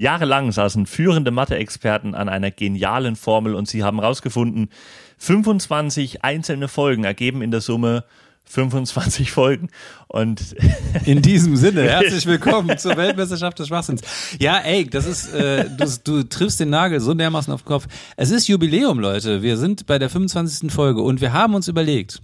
[0.00, 4.70] Jahrelang saßen führende Mathe-Experten an einer genialen Formel und sie haben herausgefunden,
[5.18, 8.04] 25 einzelne Folgen ergeben in der Summe
[8.46, 9.68] 25 Folgen.
[10.08, 10.56] Und
[11.04, 14.00] in diesem Sinne, herzlich willkommen zur Weltmeisterschaft des Schwachsinns.
[14.38, 17.86] Ja, ey, das ist, äh, du, du triffst den Nagel so dermaßen auf den Kopf.
[18.16, 19.42] Es ist Jubiläum, Leute.
[19.42, 20.72] Wir sind bei der 25.
[20.72, 22.22] Folge und wir haben uns überlegt,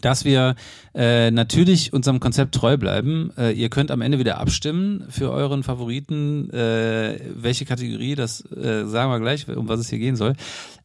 [0.00, 0.54] dass wir
[0.94, 3.30] äh, natürlich unserem Konzept treu bleiben.
[3.36, 8.86] Äh, ihr könnt am Ende wieder abstimmen für euren Favoriten, äh, welche Kategorie, das äh,
[8.86, 10.34] sagen wir gleich, um was es hier gehen soll.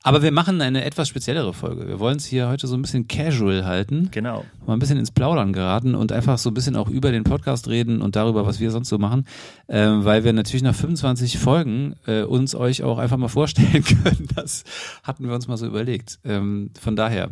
[0.03, 1.87] Aber wir machen eine etwas speziellere Folge.
[1.87, 4.09] Wir wollen es hier heute so ein bisschen casual halten.
[4.11, 4.43] Genau.
[4.65, 7.67] Mal ein bisschen ins Plaudern geraten und einfach so ein bisschen auch über den Podcast
[7.67, 9.27] reden und darüber, was wir sonst so machen.
[9.67, 14.27] Äh, weil wir natürlich nach 25 Folgen äh, uns euch auch einfach mal vorstellen können.
[14.35, 14.63] Das
[15.03, 16.19] hatten wir uns mal so überlegt.
[16.23, 17.29] Ähm, von daher.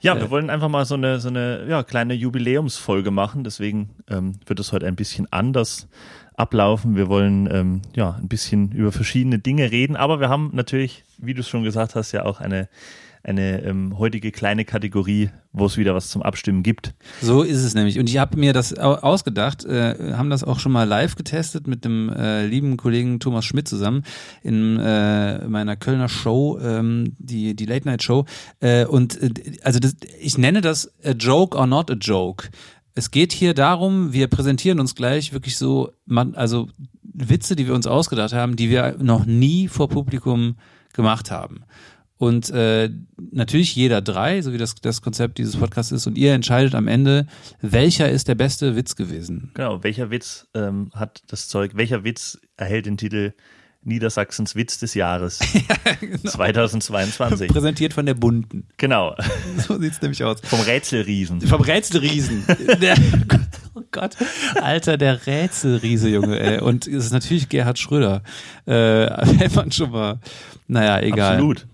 [0.00, 3.44] Ja, wir wollen einfach mal so eine, so eine ja, kleine Jubiläumsfolge machen.
[3.44, 5.88] Deswegen ähm, wird es heute ein bisschen anders
[6.34, 6.96] ablaufen.
[6.96, 11.34] Wir wollen ähm, ja ein bisschen über verschiedene Dinge reden, aber wir haben natürlich, wie
[11.34, 12.68] du es schon gesagt hast, ja auch eine
[13.26, 16.94] eine ähm, heutige kleine Kategorie, wo es wieder was zum Abstimmen gibt.
[17.20, 17.98] So ist es nämlich.
[17.98, 21.84] Und ich habe mir das ausgedacht, äh, haben das auch schon mal live getestet mit
[21.84, 24.04] dem äh, lieben Kollegen Thomas Schmidt zusammen
[24.42, 28.26] in äh, meiner Kölner Show, ähm, die, die Late Night Show.
[28.60, 29.30] Äh, und äh,
[29.62, 32.48] also das, ich nenne das a joke or not a joke.
[32.94, 36.68] Es geht hier darum, wir präsentieren uns gleich wirklich so, man, also
[37.02, 40.56] Witze, die wir uns ausgedacht haben, die wir noch nie vor Publikum
[40.92, 41.64] gemacht haben.
[42.18, 42.90] Und äh,
[43.30, 46.88] natürlich jeder drei, so wie das, das Konzept dieses Podcasts ist, und ihr entscheidet am
[46.88, 47.26] Ende,
[47.60, 49.50] welcher ist der beste Witz gewesen.
[49.54, 53.34] Genau, welcher Witz ähm, hat das Zeug, welcher Witz erhält den Titel
[53.82, 56.16] Niedersachsens Witz des Jahres ja, genau.
[56.16, 57.48] 2022.
[57.48, 58.66] Präsentiert von der Bunten.
[58.78, 59.14] Genau.
[59.58, 60.40] So sieht's nämlich aus.
[60.42, 61.40] Vom Rätselriesen.
[61.40, 62.44] Vom Rätselriesen.
[62.80, 62.96] der,
[63.74, 64.16] oh Gott.
[64.60, 66.60] Alter, der Rätselriese, Junge, ey.
[66.60, 68.22] Und es ist natürlich Gerhard Schröder.
[68.66, 70.18] Äh, wenn man schon mal,
[70.66, 71.34] naja, egal.
[71.34, 71.66] Absolut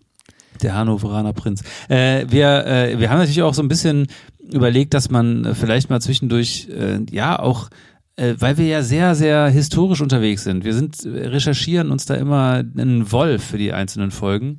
[0.63, 1.63] der Hannoveraner Prinz.
[1.89, 4.07] Äh, wir, äh, wir haben natürlich auch so ein bisschen
[4.53, 7.69] überlegt, dass man vielleicht mal zwischendurch, äh, ja, auch
[8.17, 10.65] äh, weil wir ja sehr, sehr historisch unterwegs sind.
[10.65, 14.59] Wir sind, recherchieren uns da immer einen Wolf für die einzelnen Folgen,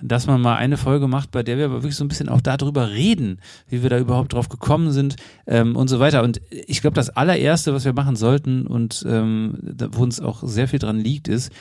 [0.00, 2.40] dass man mal eine Folge macht, bei der wir aber wirklich so ein bisschen auch
[2.40, 6.22] darüber reden, wie wir da überhaupt drauf gekommen sind ähm, und so weiter.
[6.22, 9.58] Und ich glaube, das allererste, was wir machen sollten und ähm,
[9.92, 11.52] wo uns auch sehr viel dran liegt, ist,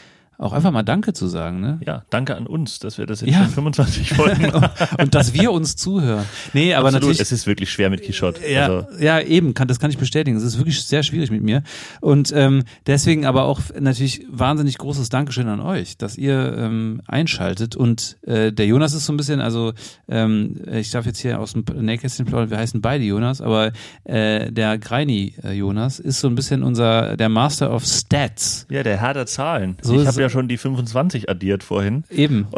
[0.41, 1.62] auch einfach mal Danke zu sagen.
[1.62, 1.79] Ne?
[1.85, 3.44] Ja, danke an uns, dass wir das jetzt ja.
[3.44, 4.52] schon 25 Folgen
[5.00, 6.25] Und dass wir uns zuhören.
[6.53, 7.22] Nee, aber Absolut, natürlich.
[7.22, 8.41] Es ist wirklich schwer mit Quichotte.
[8.50, 8.88] Ja, also.
[9.00, 10.35] ja eben, kann, das kann ich bestätigen.
[10.35, 11.62] Es ist wirklich sehr schwierig mit mir.
[12.00, 17.75] Und ähm, deswegen aber auch natürlich wahnsinnig großes Dankeschön an euch, dass ihr ähm, einschaltet.
[17.75, 19.74] Und äh, der Jonas ist so ein bisschen, also
[20.09, 23.72] ähm, ich darf jetzt hier aus dem Nähkästchen plaudern, wir heißen beide Jonas, aber
[24.06, 28.66] äh, der Greini äh, Jonas ist so ein bisschen unser, der Master of Stats.
[28.72, 29.78] Ja, der Herr der Zahlen.
[29.84, 32.03] So ich habe ja schon die 25 addiert vorhin.
[32.09, 32.47] Eben.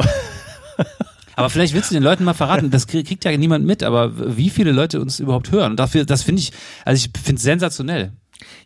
[1.36, 4.50] Aber vielleicht willst du den Leuten mal verraten, das kriegt ja niemand mit, aber wie
[4.50, 5.76] viele Leute uns überhaupt hören.
[5.76, 6.52] dafür, das finde ich,
[6.84, 8.12] also ich finde es sensationell.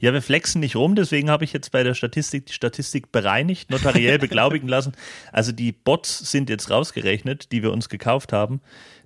[0.01, 3.71] Ja, wir flexen nicht rum, deswegen habe ich jetzt bei der Statistik die Statistik bereinigt,
[3.71, 4.93] notariell beglaubigen lassen.
[5.33, 8.61] Also die Bots sind jetzt rausgerechnet, die wir uns gekauft haben,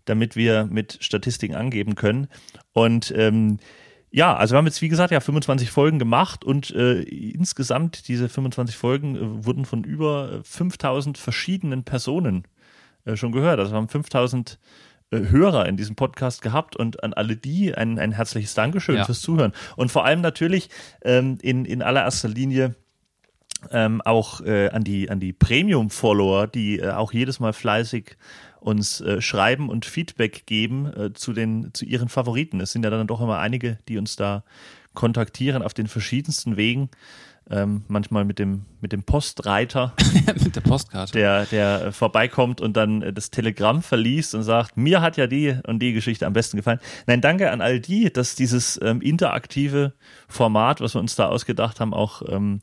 [0.05, 2.29] damit wir mit Statistiken angeben können.
[2.73, 3.59] Und ähm,
[4.13, 8.29] ja, also wir haben jetzt, wie gesagt, ja 25 Folgen gemacht und äh, insgesamt diese
[8.29, 12.47] 25 Folgen äh, wurden von über 5000 verschiedenen Personen
[13.07, 13.59] äh, schon gehört.
[13.59, 14.59] Also wir haben 5000
[15.11, 19.05] äh, Hörer in diesem Podcast gehabt und an alle die ein, ein herzliches Dankeschön ja.
[19.05, 19.53] fürs Zuhören.
[19.77, 20.69] Und vor allem natürlich
[21.03, 22.75] ähm, in, in allererster Linie
[23.71, 28.17] ähm, auch äh, an die, an die Premium-Follower, die äh, auch jedes Mal fleißig
[28.63, 32.61] uns äh, schreiben und Feedback geben äh, zu den zu ihren Favoriten.
[32.61, 34.45] Es sind ja dann doch immer einige, die uns da
[34.95, 36.91] kontaktieren auf den verschiedensten Wegen.
[37.51, 39.95] Ähm, manchmal mit dem mit dem Postreiter,
[40.45, 44.77] mit der Postkarte, der der äh, vorbeikommt und dann äh, das Telegramm verliest und sagt,
[44.77, 46.79] mir hat ja die und die Geschichte am besten gefallen.
[47.09, 49.93] Nein, danke an all die, dass dieses ähm, interaktive
[50.29, 52.61] Format, was wir uns da ausgedacht haben, auch ähm,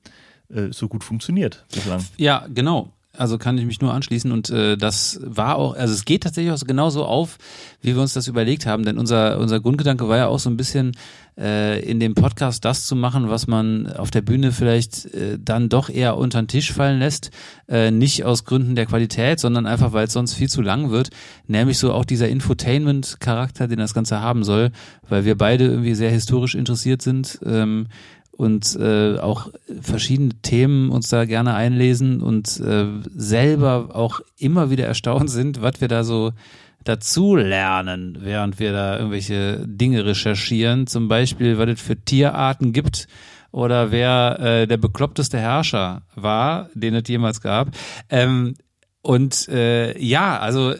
[0.50, 2.06] äh, so gut funktioniert bislang.
[2.16, 2.94] Ja, genau.
[3.20, 6.54] Also kann ich mich nur anschließen und äh, das war auch, also es geht tatsächlich
[6.54, 7.38] auch genauso auf,
[7.82, 10.58] wie wir uns das überlegt haben, denn unser unser Grundgedanke war ja auch so ein
[10.58, 10.94] bisschen
[11.40, 15.70] äh, in dem Podcast das zu machen, was man auf der Bühne vielleicht äh, dann
[15.70, 17.32] doch eher unter den Tisch fallen lässt,
[17.68, 21.10] äh, nicht aus Gründen der Qualität, sondern einfach, weil es sonst viel zu lang wird,
[21.48, 24.72] nämlich so auch dieser Infotainment-Charakter, den das Ganze haben soll,
[25.08, 27.40] weil wir beide irgendwie sehr historisch interessiert sind.
[27.46, 27.88] Ähm,
[28.40, 29.50] und äh, auch
[29.82, 35.82] verschiedene Themen uns da gerne einlesen und äh, selber auch immer wieder erstaunt sind, was
[35.82, 36.32] wir da so
[36.86, 40.88] dazu lernen, während wir da irgendwelche Dinge recherchieren.
[40.88, 43.09] Zum Beispiel, was es für Tierarten gibt
[43.52, 47.72] oder wer äh, der bekloppteste Herrscher war, den es jemals gab.
[48.09, 48.53] Ähm,
[49.02, 50.76] und äh, ja, also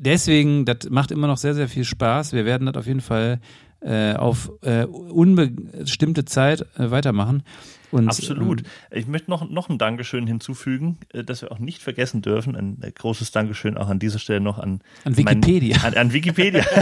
[0.00, 2.32] deswegen, das macht immer noch sehr, sehr viel Spaß.
[2.32, 3.38] Wir werden das auf jeden Fall
[3.80, 7.42] äh, auf äh, unbestimmte Zeit äh, weitermachen.
[7.90, 8.60] Und, Absolut.
[8.60, 12.56] Ähm, ich möchte noch, noch ein Dankeschön hinzufügen, äh, das wir auch nicht vergessen dürfen.
[12.56, 15.78] Ein großes Dankeschön auch an dieser Stelle noch an, an Wikipedia.
[15.82, 16.64] Mein, an, an Wikipedia.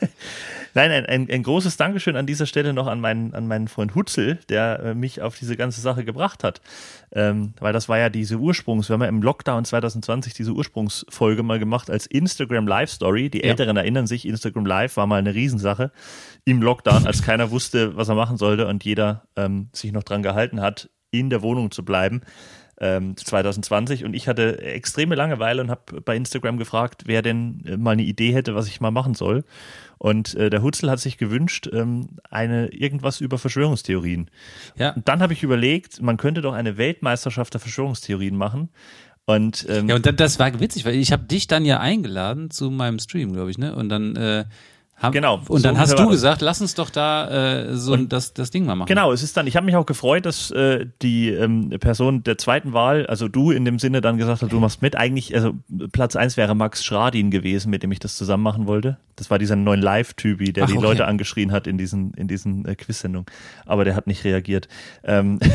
[0.78, 3.96] Nein, ein, ein, ein, großes Dankeschön an dieser Stelle noch an meinen, an meinen Freund
[3.96, 6.60] Hutzel, der äh, mich auf diese ganze Sache gebracht hat.
[7.10, 11.42] Ähm, weil das war ja diese Ursprungs, wir haben ja im Lockdown 2020 diese Ursprungsfolge
[11.42, 13.28] mal gemacht als Instagram Live Story.
[13.28, 13.82] Die Älteren ja.
[13.82, 15.90] erinnern sich, Instagram Live war mal eine Riesensache
[16.44, 20.22] im Lockdown, als keiner wusste, was er machen sollte und jeder ähm, sich noch dran
[20.22, 22.20] gehalten hat, in der Wohnung zu bleiben.
[22.78, 27.76] 2020 ähm, und ich hatte extreme Langeweile und habe bei Instagram gefragt, wer denn äh,
[27.76, 29.44] mal eine Idee hätte, was ich mal machen soll.
[29.98, 34.30] Und äh, der Hutzel hat sich gewünscht, ähm, eine irgendwas über Verschwörungstheorien.
[34.76, 34.92] Ja.
[34.92, 38.68] Und dann habe ich überlegt, man könnte doch eine Weltmeisterschaft der Verschwörungstheorien machen.
[39.26, 42.50] Und, ähm, ja, und dann, das war witzig, weil ich habe dich dann ja eingeladen
[42.50, 43.74] zu meinem Stream, glaube ich, ne?
[43.74, 44.44] Und dann äh,
[44.98, 45.36] haben, genau.
[45.36, 48.50] Und so dann hast du gesagt, lass uns doch da äh, so und, das, das
[48.50, 48.88] Ding mal machen.
[48.88, 52.38] Genau, es ist dann, ich habe mich auch gefreut, dass äh, die ähm, Person der
[52.38, 54.96] zweiten Wahl, also du in dem Sinne dann gesagt hast, du machst mit.
[54.96, 55.54] Eigentlich, also
[55.92, 58.98] Platz eins wäre Max Schradin gewesen, mit dem ich das zusammen machen wollte.
[59.16, 60.86] Das war dieser neuen Live-Typi, der Ach, die okay.
[60.86, 63.26] Leute angeschrien hat in diesen, in diesen äh, Quiz-Sendungen.
[63.66, 64.68] Aber der hat nicht reagiert.
[65.04, 65.38] Ähm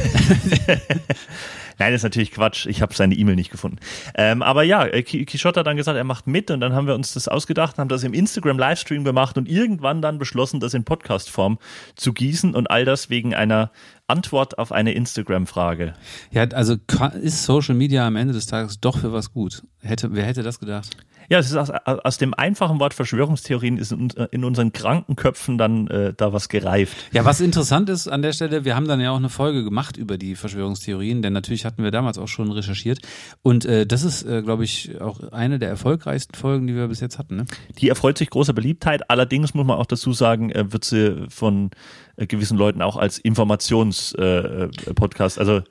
[1.84, 2.66] Nein, das ist natürlich Quatsch.
[2.66, 3.78] Ich habe seine E-Mail nicht gefunden.
[4.16, 6.96] Ähm, aber ja, äh, Quichotte hat dann gesagt, er macht mit und dann haben wir
[6.96, 11.60] uns das ausgedacht, haben das im Instagram-Livestream gemacht und irgendwann dann beschlossen, das in Podcast-Form
[11.98, 13.70] zu gießen und all das wegen einer
[14.08, 15.94] Antwort auf eine Instagram-Frage.
[16.32, 16.78] Ja, also
[17.22, 19.64] ist Social Media am Ende des Tages doch für was gut?
[19.82, 20.96] Hätte, wer hätte das gedacht?
[21.30, 25.58] Ja, es ist aus, aus dem einfachen Wort Verschwörungstheorien ist in, in unseren kranken Köpfen
[25.58, 26.98] dann äh, da was gereift.
[27.12, 29.98] Ja, was interessant ist an der Stelle, wir haben dann ja auch eine Folge gemacht
[29.98, 33.00] über die Verschwörungstheorien, denn natürlich hatten wir damals auch schon recherchiert.
[33.42, 37.00] Und äh, das ist, äh, glaube ich, auch eine der erfolgreichsten Folgen, die wir bis
[37.00, 37.36] jetzt hatten.
[37.36, 37.46] Ne?
[37.80, 39.10] Die erfreut sich großer Beliebtheit.
[39.10, 41.72] Allerdings muss man auch dazu sagen, äh, wird sie von
[42.16, 45.62] äh, gewissen Leuten auch als Informationspodcast, äh, also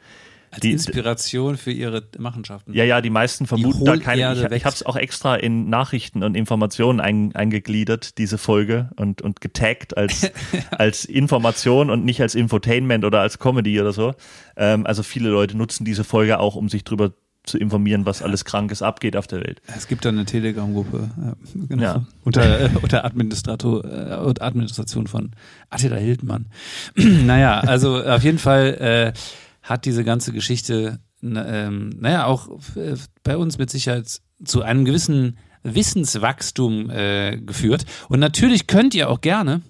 [0.53, 2.75] als die, Inspiration für ihre Machenschaften.
[2.75, 4.35] Ja, ja, die meisten vermuten die da keine.
[4.35, 9.23] Ich, ich habe es auch extra in Nachrichten und Informationen ein, eingegliedert, diese Folge, und,
[9.23, 10.31] und getaggt als,
[10.71, 14.15] als Information und nicht als Infotainment oder als Comedy oder so.
[14.57, 17.13] Ähm, also viele Leute nutzen diese Folge auch, um sich drüber
[17.45, 19.63] zu informieren, was alles Krankes abgeht auf der Welt.
[19.75, 21.33] Es gibt da eine Telegram-Gruppe, ja,
[21.69, 21.83] genau.
[21.83, 22.07] Ja.
[22.25, 25.31] Unter, äh, unter Administrator, äh, Administration von
[25.71, 26.47] Attila Hildmann.
[26.95, 29.19] naja, also auf jeden Fall äh,
[29.63, 35.39] hat diese ganze Geschichte, ähm, naja, auch äh, bei uns mit Sicherheit zu einem gewissen
[35.63, 37.85] Wissenswachstum äh, geführt.
[38.09, 39.63] Und natürlich könnt ihr auch gerne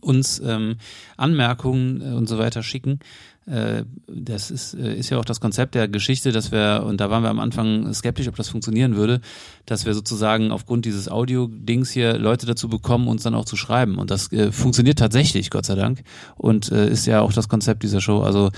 [0.00, 0.76] uns ähm,
[1.16, 3.00] Anmerkungen äh, und so weiter schicken.
[3.46, 7.10] Äh, das ist, äh, ist ja auch das Konzept der Geschichte, dass wir, und da
[7.10, 9.20] waren wir am Anfang skeptisch, ob das funktionieren würde,
[9.66, 13.98] dass wir sozusagen aufgrund dieses Audio-Dings hier Leute dazu bekommen, uns dann auch zu schreiben.
[13.98, 16.02] Und das äh, funktioniert tatsächlich, Gott sei Dank.
[16.36, 18.20] Und äh, ist ja auch das Konzept dieser Show.
[18.20, 18.50] Also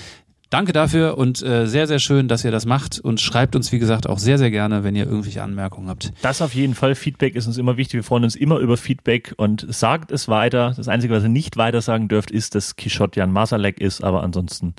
[0.53, 3.79] Danke dafür und äh, sehr, sehr schön, dass ihr das macht und schreibt uns, wie
[3.79, 6.13] gesagt, auch sehr, sehr gerne, wenn ihr irgendwelche Anmerkungen habt.
[6.21, 6.95] Das auf jeden Fall.
[6.95, 7.95] Feedback ist uns immer wichtig.
[7.95, 10.75] Wir freuen uns immer über Feedback und sagt es weiter.
[10.77, 14.23] Das Einzige, was ihr nicht weiter sagen dürft, ist, dass Quichotte Jan Masalek ist, aber
[14.23, 14.75] ansonsten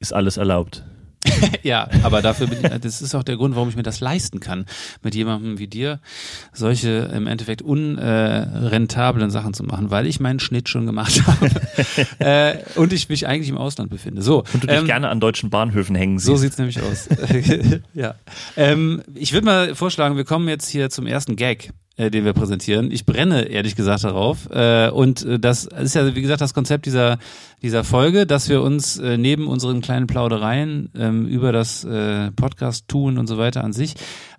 [0.00, 0.82] ist alles erlaubt.
[1.62, 4.40] ja, aber dafür bin ich, das ist auch der Grund, warum ich mir das leisten
[4.40, 4.66] kann,
[5.02, 6.00] mit jemandem wie dir
[6.52, 11.50] solche im Endeffekt unrentablen Sachen zu machen, weil ich meinen Schnitt schon gemacht habe
[12.18, 14.22] äh, und ich mich eigentlich im Ausland befinde.
[14.22, 16.26] So und du dich ähm, gerne an deutschen Bahnhöfen hängen siehst.
[16.26, 17.08] So sieht's nämlich aus.
[17.94, 18.14] ja,
[18.56, 22.32] ähm, ich würde mal vorschlagen, wir kommen jetzt hier zum ersten Gag äh, den wir
[22.32, 22.90] präsentieren.
[22.90, 24.48] Ich brenne ehrlich gesagt darauf.
[24.50, 27.18] Äh, und äh, das ist ja, wie gesagt, das Konzept dieser,
[27.62, 32.88] dieser Folge, dass wir uns äh, neben unseren kleinen Plaudereien ähm, über das äh, Podcast
[32.88, 33.94] tun und so weiter an sich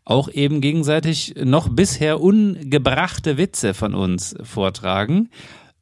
[0.05, 5.29] auch eben gegenseitig noch bisher ungebrachte Witze von uns vortragen.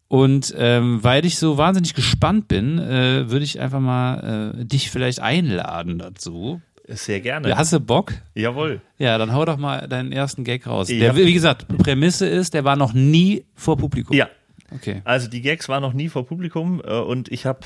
[0.08, 4.92] Und ähm, weil ich so wahnsinnig gespannt bin, äh, würde ich einfach mal äh, dich
[4.92, 6.62] vielleicht einladen dazu.
[6.88, 7.50] Sehr gerne.
[7.50, 8.14] Ja, hast du Bock?
[8.36, 8.82] Jawohl.
[8.98, 10.88] Ja, dann hau doch mal deinen ersten Gag raus.
[10.88, 14.16] Der, wie gesagt, Prämisse ist, der war noch nie vor Publikum.
[14.16, 14.28] Ja.
[14.72, 15.02] Okay.
[15.06, 17.60] Also die Gags waren noch nie vor Publikum äh, und ich habe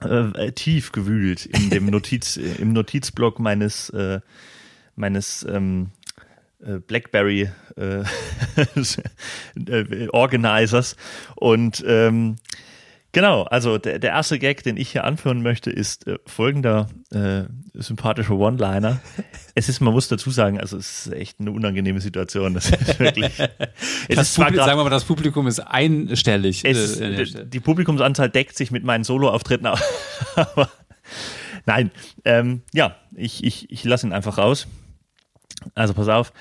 [0.00, 4.20] äh, tief gewühlt in dem Notiz, im Notizblock meines, äh,
[4.94, 5.90] meines ähm,
[6.64, 8.04] äh, Blackberry äh,
[9.66, 10.96] äh, Organizers
[11.34, 12.36] und ähm,
[13.12, 17.42] Genau, also der, der erste Gag, den ich hier anführen möchte, ist äh, folgender äh,
[17.74, 19.00] sympathischer One-Liner.
[19.54, 22.54] Es ist, man muss dazu sagen, also es ist echt eine unangenehme Situation.
[22.54, 23.38] Das ist wirklich.
[24.08, 26.64] es das ist Publikum, grad, sagen wir mal, das Publikum ist einstellig.
[26.64, 29.66] Es, äh, die Publikumsanzahl deckt sich mit meinen Solo-Auftritten,
[30.36, 30.70] aber
[31.66, 31.90] nein,
[32.24, 34.66] ähm, ja, ich, ich, ich lasse ihn einfach raus.
[35.74, 36.32] Also pass auf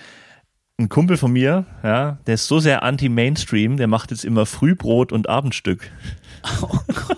[0.81, 5.11] ein Kumpel von mir, ja, der ist so sehr anti-Mainstream, der macht jetzt immer Frühbrot
[5.11, 5.91] und Abendstück.
[6.61, 7.17] Oh Gott.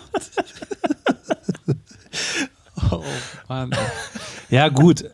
[2.92, 3.04] oh
[3.48, 3.72] Mann.
[4.54, 5.06] Ja, gut.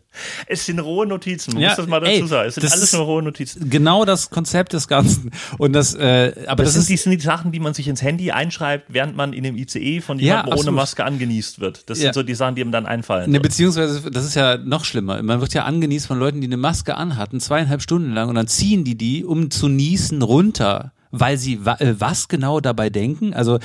[0.46, 2.48] Es sind rohe Notizen, man ja, muss das mal dazu ey, sagen.
[2.48, 3.70] Es sind alles nur rohe Notizen.
[3.70, 5.30] Genau das Konzept des Ganzen.
[5.56, 8.02] Und das, äh, aber das, das, ist, die, sind die Sachen, die man sich ins
[8.02, 11.88] Handy einschreibt, während man in dem ICE von jemandem ja, ohne Maske angenießt wird.
[11.88, 12.04] Das ja.
[12.04, 13.30] sind so die Sachen, die ihm dann einfallen.
[13.30, 15.22] Ne, beziehungsweise, das ist ja noch schlimmer.
[15.22, 18.46] Man wird ja angenießt von Leuten, die eine Maske anhatten, zweieinhalb Stunden lang, und dann
[18.46, 23.34] ziehen die die, um zu niesen, runter weil sie wa äh, was genau dabei denken?
[23.34, 23.58] Also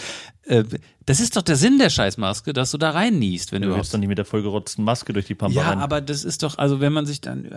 [0.44, 0.64] äh,
[1.06, 3.74] das ist doch der Sinn der Scheißmaske, dass du da rein niest, wenn du ja,
[3.74, 3.94] überhaupt.
[3.94, 5.80] dann nicht mit der vollgerotzten Maske durch die Pampa Ja, rein.
[5.80, 7.48] aber das ist doch, also wenn man sich dann,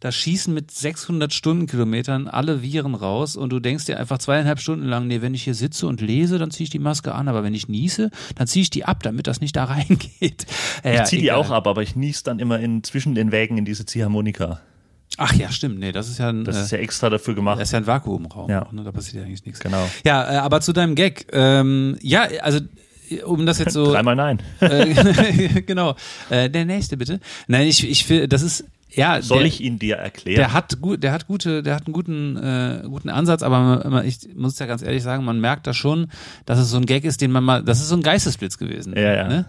[0.00, 4.86] da schießen mit 600 Stundenkilometern alle Viren raus und du denkst dir einfach zweieinhalb Stunden
[4.86, 7.42] lang, nee, wenn ich hier sitze und lese, dann ziehe ich die Maske an, aber
[7.42, 10.46] wenn ich niese, dann ziehe ich die ab, damit das nicht da reingeht.
[10.82, 13.58] Ja, ich ziehe die auch ab, aber ich niese dann immer in, zwischen den Wägen
[13.58, 14.60] in diese Ziehharmonika.
[15.16, 15.78] Ach ja, stimmt.
[15.78, 17.60] Nee, das ist ja ein, Das ist ja äh, extra dafür gemacht.
[17.60, 18.48] Das ist ja ein Vakuumraum.
[18.50, 18.66] Ja.
[18.70, 18.84] Ne?
[18.84, 19.60] Da passiert ja eigentlich nichts.
[19.60, 19.88] Genau.
[20.04, 21.26] Ja, äh, aber zu deinem Gag.
[21.32, 22.60] Ähm, ja, also
[23.24, 23.84] um das jetzt so.
[23.92, 24.38] Dreimal nein.
[24.60, 25.96] Äh, genau.
[26.30, 27.20] Äh, der nächste bitte.
[27.48, 30.36] Nein, ich, ich will, das ist ja, soll der, ich ihn dir erklären?
[30.36, 34.18] Der hat gut, der hat gute, der hat einen guten, äh, guten Ansatz, aber ich
[34.34, 36.08] muss ja ganz ehrlich sagen, man merkt da schon,
[36.46, 38.94] dass es so ein Gag ist, den man mal, das ist so ein Geistesblitz gewesen.
[38.96, 39.28] Ja, ja.
[39.28, 39.44] Ne?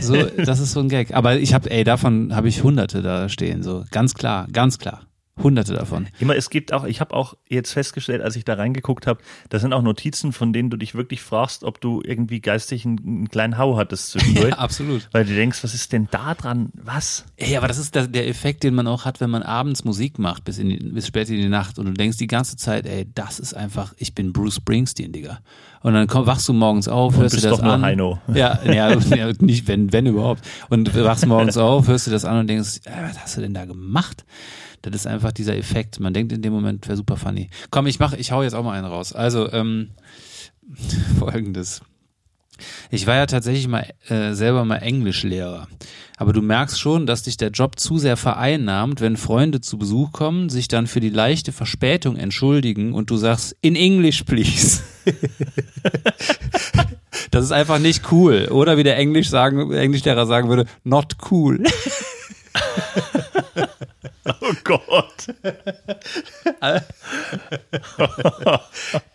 [0.00, 1.14] So, das ist so ein Gag.
[1.14, 5.02] Aber ich habe, ey, davon habe ich Hunderte da stehen, so ganz klar, ganz klar.
[5.42, 6.06] Hunderte davon.
[6.20, 9.58] Immer, es gibt auch, ich habe auch jetzt festgestellt, als ich da reingeguckt habe, da
[9.58, 13.28] sind auch Notizen, von denen du dich wirklich fragst, ob du irgendwie geistig einen, einen
[13.28, 14.44] kleinen Hau hattest zwischendurch.
[14.44, 15.08] Ja, absolut.
[15.12, 16.70] Weil du denkst, was ist denn da dran?
[16.74, 17.24] Was?
[17.38, 20.18] Ja, aber das ist der, der Effekt, den man auch hat, wenn man abends Musik
[20.18, 22.86] macht, bis, in die, bis spät in die Nacht und du denkst die ganze Zeit,
[22.86, 25.40] ey, das ist einfach, ich bin Bruce Springsteen, Digga.
[25.80, 27.80] Und dann komm, wachst du morgens auf, hörst du das doch an.
[27.80, 28.18] Nur Heino.
[28.34, 28.96] Ja, ja,
[29.40, 30.42] nicht, wenn, wenn überhaupt.
[30.68, 33.54] Und wachst morgens auf, hörst du das an und denkst, ey, was hast du denn
[33.54, 34.24] da gemacht?
[34.90, 36.00] Das ist einfach dieser Effekt.
[36.00, 37.48] Man denkt in dem Moment, wäre super funny.
[37.70, 39.12] Komm, ich mache, ich hau jetzt auch mal einen raus.
[39.12, 39.90] Also, ähm,
[41.18, 41.82] folgendes.
[42.90, 45.66] Ich war ja tatsächlich mal äh, selber mal Englischlehrer.
[46.16, 50.12] Aber du merkst schon, dass dich der Job zu sehr vereinnahmt, wenn Freunde zu Besuch
[50.12, 54.82] kommen, sich dann für die leichte Verspätung entschuldigen und du sagst, in English, please.
[57.32, 58.46] das ist einfach nicht cool.
[58.50, 61.64] Oder wie der Englisch sagen, Englischlehrer sagen würde, not cool.
[64.26, 65.26] Oh Gott.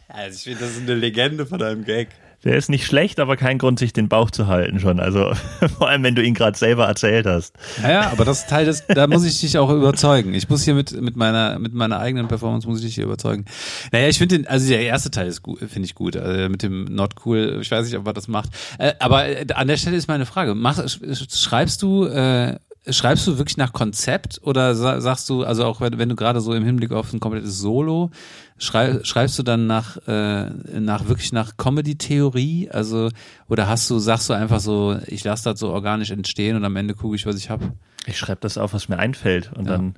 [0.08, 2.10] also ich finde, das ist eine Legende von einem Gag.
[2.46, 5.02] Der ist nicht schlecht, aber kein Grund, sich den Bauch zu halten schon.
[5.02, 5.34] Also
[5.78, 7.54] vor allem, wenn du ihn gerade selber erzählt hast.
[7.84, 10.34] Ja, aber das Teil des, da muss ich dich auch überzeugen.
[10.34, 13.44] Ich muss hier mit mit meiner mit meiner eigenen Performance muss ich dich hier überzeugen.
[13.92, 16.16] Naja, ich finde den, also der erste Teil ist gut, finde ich gut.
[16.16, 17.60] Also mit dem Not Cool.
[17.62, 18.52] Ich weiß nicht, ob er das macht.
[18.78, 19.26] Äh, aber
[19.56, 22.56] an der Stelle ist meine Frage: Mach, schreibst du äh,
[22.88, 26.64] schreibst du wirklich nach Konzept oder sagst du, also auch wenn, du gerade so im
[26.64, 28.12] Hinblick auf ein komplettes Solo,
[28.58, 32.70] schrei, schreibst du dann nach, äh, nach wirklich nach Comedy-Theorie?
[32.72, 33.10] Also,
[33.48, 36.76] oder hast du, sagst du einfach so, ich lasse das so organisch entstehen und am
[36.76, 37.74] Ende gucke ich, was ich habe?
[38.06, 39.74] Ich schreibe das auf, was mir einfällt und ja.
[39.74, 39.96] dann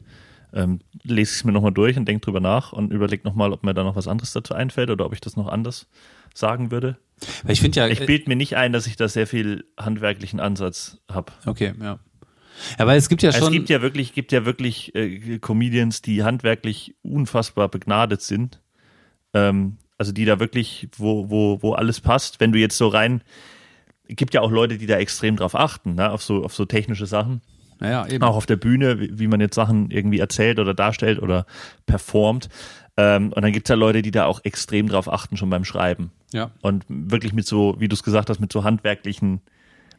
[0.53, 3.63] ähm, lese ich es mir nochmal durch und denke drüber nach und überlege nochmal, ob
[3.63, 5.87] mir da noch was anderes dazu einfällt oder ob ich das noch anders
[6.33, 6.97] sagen würde.
[7.43, 7.87] Weil ich finde ja.
[7.87, 11.31] Ich bilde mir nicht ein, dass ich da sehr viel handwerklichen Ansatz habe.
[11.45, 11.99] Okay, ja.
[12.79, 13.43] Ja, weil es gibt ja schon.
[13.43, 18.61] Es gibt ja wirklich, gibt ja wirklich äh, Comedians, die handwerklich unfassbar begnadet sind.
[19.33, 22.39] Ähm, also die da wirklich, wo, wo, wo alles passt.
[22.39, 23.21] Wenn du jetzt so rein,
[24.07, 26.11] gibt ja auch Leute, die da extrem drauf achten, ne?
[26.11, 27.41] auf so, auf so technische Sachen.
[27.79, 28.23] Ja, eben.
[28.23, 31.45] Auch auf der Bühne, wie, wie man jetzt Sachen irgendwie erzählt oder darstellt oder
[31.85, 32.49] performt.
[32.97, 35.65] Ähm, und dann gibt es ja Leute, die da auch extrem drauf achten, schon beim
[35.65, 36.11] Schreiben.
[36.31, 36.51] Ja.
[36.61, 39.41] Und wirklich mit so, wie du es gesagt hast, mit so handwerklichen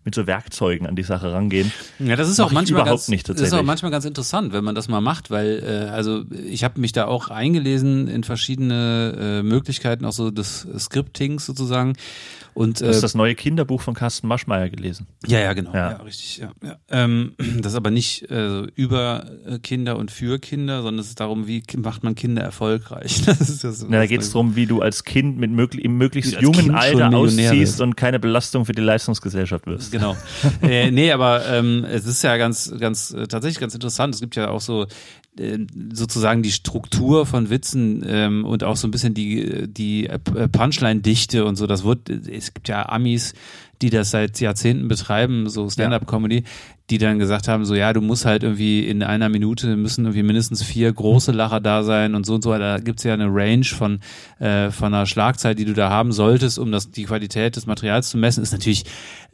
[0.05, 1.73] mit so Werkzeugen an die Sache rangehen.
[1.99, 3.29] Ja, das ist auch manchmal überhaupt ganz, nicht.
[3.29, 6.65] Das ist auch manchmal ganz interessant, wenn man das mal macht, weil äh, also ich
[6.65, 11.95] habe mich da auch eingelesen in verschiedene äh, Möglichkeiten auch so des Scriptings sozusagen
[12.55, 15.07] und, äh, das ist das neue Kinderbuch von Carsten Maschmeyer gelesen.
[15.27, 15.73] Ja, ja, genau.
[15.73, 16.39] Ja, ja richtig.
[16.39, 16.77] Ja, ja.
[16.91, 21.21] Ähm, das ist aber nicht äh, über äh, Kinder und für Kinder, sondern es ist
[21.21, 23.23] darum, wie macht man Kinder erfolgreich.
[23.33, 25.97] Das ist das, Na, da geht es darum, wie du als Kind mit möglich, im
[25.97, 29.91] möglichst jungen kind Alter ausziehst und keine Belastung für die Leistungsgesellschaft wirst.
[29.91, 30.17] Genau.
[30.63, 34.15] äh, nee, aber ähm, es ist ja ganz, ganz äh, tatsächlich ganz interessant.
[34.15, 34.87] Es gibt ja auch so äh,
[35.93, 41.47] sozusagen die Struktur von Witzen ähm, und auch so ein bisschen die, die äh, Punchline-Dichte
[41.47, 43.33] und so, das wird, es gibt ja Amis,
[43.83, 46.45] die das seit Jahrzehnten betreiben, so Stand-up-Comedy,
[46.91, 50.23] die dann gesagt haben, so ja, du musst halt irgendwie in einer Minute müssen irgendwie
[50.23, 52.57] mindestens vier große Lacher da sein und so und so.
[52.57, 54.01] Da gibt's ja eine Range von,
[54.39, 58.11] äh, von einer Schlagzeit, die du da haben solltest, um das, die Qualität des Materials
[58.11, 58.43] zu messen.
[58.43, 58.85] Ist natürlich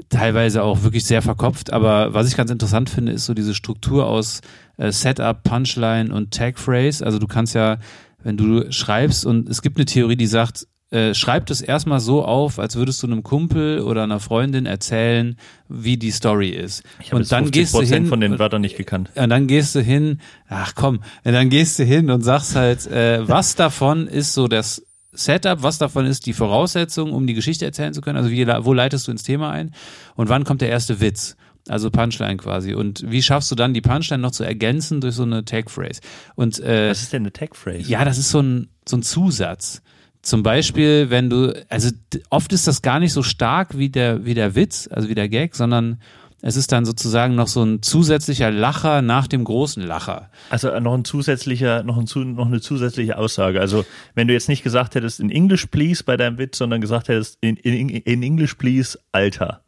[0.09, 4.07] teilweise auch wirklich sehr verkopft, aber was ich ganz interessant finde, ist so diese Struktur
[4.07, 4.41] aus
[4.77, 7.05] äh, Setup, Punchline und Tag Phrase.
[7.05, 7.79] Also du kannst ja,
[8.23, 12.25] wenn du schreibst und es gibt eine Theorie, die sagt, äh, schreib das erstmal so
[12.25, 15.37] auf, als würdest du einem Kumpel oder einer Freundin erzählen,
[15.69, 16.83] wie die Story ist.
[17.01, 19.11] Ich und dann gehst du hin von den Wörtern nicht gekannt.
[19.15, 22.87] Und dann gehst du hin, ach komm, und dann gehst du hin und sagst halt,
[22.87, 27.65] äh, was davon ist so das Setup, was davon ist die Voraussetzung, um die Geschichte
[27.65, 28.17] erzählen zu können.
[28.17, 29.75] Also wie, wo leitest du ins Thema ein
[30.15, 31.37] und wann kommt der erste Witz?
[31.69, 32.73] Also Punchline quasi.
[32.73, 36.01] Und wie schaffst du dann die Punchline noch zu ergänzen durch so eine Tag-Phrase?
[36.35, 37.91] Und äh, was ist denn eine Tag-Phrase?
[37.91, 39.83] Ja, das ist so ein so ein Zusatz.
[40.23, 41.91] Zum Beispiel, wenn du, also
[42.31, 45.29] oft ist das gar nicht so stark wie der, wie der Witz, also wie der
[45.29, 46.01] Gag, sondern
[46.41, 50.31] es ist dann sozusagen noch so ein zusätzlicher Lacher nach dem großen Lacher.
[50.51, 53.61] Also noch ein zusätzlicher, noch, ein, noch eine zusätzliche Aussage.
[53.61, 53.85] Also
[54.15, 57.39] wenn du jetzt nicht gesagt hättest in English please bei deinem Witz, sondern gesagt hättest
[57.41, 59.63] in, in, in English please Alter.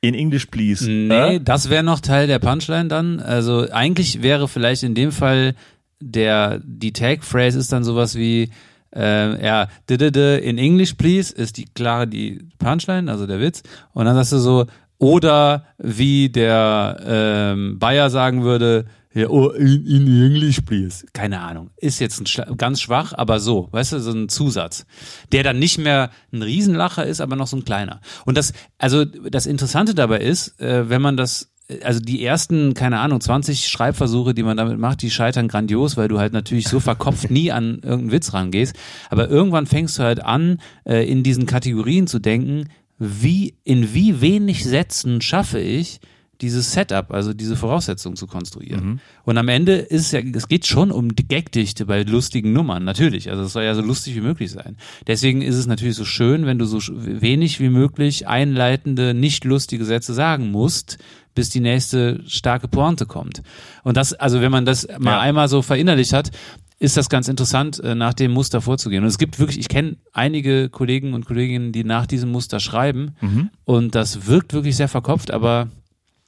[0.00, 0.90] In English please.
[0.90, 1.40] Nee, äh?
[1.40, 3.20] das wäre noch Teil der Punchline dann.
[3.20, 5.54] Also eigentlich wäre vielleicht in dem Fall
[6.00, 8.50] der, die Tag-Phrase ist dann sowas wie,
[8.94, 13.62] äh, ja, in English please ist die klare die Punchline, also der Witz.
[13.92, 14.66] Und dann sagst du so,
[14.98, 21.06] oder wie der ähm, Bayer sagen würde, ja, oh, in, in English please.
[21.12, 21.70] Keine Ahnung.
[21.76, 24.86] Ist jetzt ein, ganz schwach, aber so, weißt du, so ein Zusatz.
[25.30, 28.00] Der dann nicht mehr ein Riesenlacher ist, aber noch so ein kleiner.
[28.24, 33.00] Und das, also das Interessante dabei ist, äh, wenn man das also die ersten, keine
[33.00, 36.80] Ahnung, 20 Schreibversuche, die man damit macht, die scheitern grandios, weil du halt natürlich so
[36.80, 38.76] verkopft nie an irgendeinen Witz rangehst.
[39.10, 42.68] Aber irgendwann fängst du halt an, äh, in diesen Kategorien zu denken,
[42.98, 46.00] wie, in wie wenig Sätzen schaffe ich,
[46.40, 48.84] dieses Setup, also diese Voraussetzungen zu konstruieren.
[48.84, 49.00] Mhm.
[49.24, 53.30] Und am Ende ist es ja, es geht schon um Gagdichte bei lustigen Nummern, natürlich.
[53.30, 54.76] Also es soll ja so lustig wie möglich sein.
[55.06, 59.84] Deswegen ist es natürlich so schön, wenn du so wenig wie möglich einleitende, nicht lustige
[59.84, 60.98] Sätze sagen musst,
[61.34, 63.42] bis die nächste starke Pointe kommt.
[63.82, 65.20] Und das, also wenn man das mal ja.
[65.20, 66.30] einmal so verinnerlicht hat,
[66.78, 69.02] ist das ganz interessant, äh, nach dem Muster vorzugehen.
[69.02, 73.16] Und es gibt wirklich, ich kenne einige Kollegen und Kolleginnen, die nach diesem Muster schreiben
[73.20, 73.50] mhm.
[73.64, 75.68] und das wirkt wirklich sehr verkopft, aber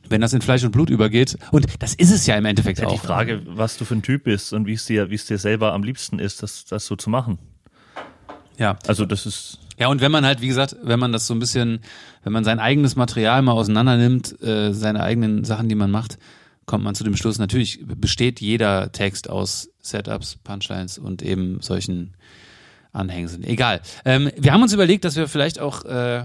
[0.09, 2.87] wenn das in Fleisch und Blut übergeht, und das ist es ja im Endeffekt ja,
[2.87, 2.93] auch.
[2.93, 5.39] Die Frage, was du für ein Typ bist und wie es dir, wie es dir
[5.39, 7.39] selber am liebsten ist, das, das so zu machen.
[8.57, 8.79] Ja.
[8.87, 9.59] Also das ist.
[9.79, 11.81] Ja, und wenn man halt, wie gesagt, wenn man das so ein bisschen,
[12.23, 16.19] wenn man sein eigenes Material mal auseinander nimmt, äh, seine eigenen Sachen, die man macht,
[16.65, 22.15] kommt man zu dem Schluss, natürlich besteht jeder Text aus Setups, Punchlines und eben solchen
[22.93, 23.45] Anhängseln.
[23.45, 23.81] Egal.
[24.05, 26.25] Ähm, wir haben uns überlegt, dass wir vielleicht auch äh,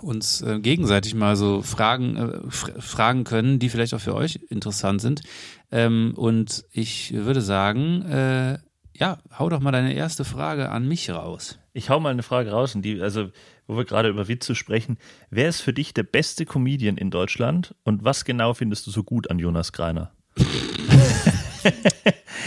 [0.00, 5.00] uns äh, gegenseitig mal so Fragen äh, fragen können, die vielleicht auch für euch interessant
[5.00, 5.22] sind.
[5.70, 8.58] Ähm, und ich würde sagen, äh,
[8.96, 11.58] ja, hau doch mal deine erste Frage an mich raus.
[11.76, 13.30] Ich hau mal eine Frage raus, die, also,
[13.66, 14.96] wo wir gerade über Witze sprechen.
[15.28, 19.02] Wer ist für dich der beste Comedian in Deutschland und was genau findest du so
[19.02, 20.12] gut an Jonas Greiner?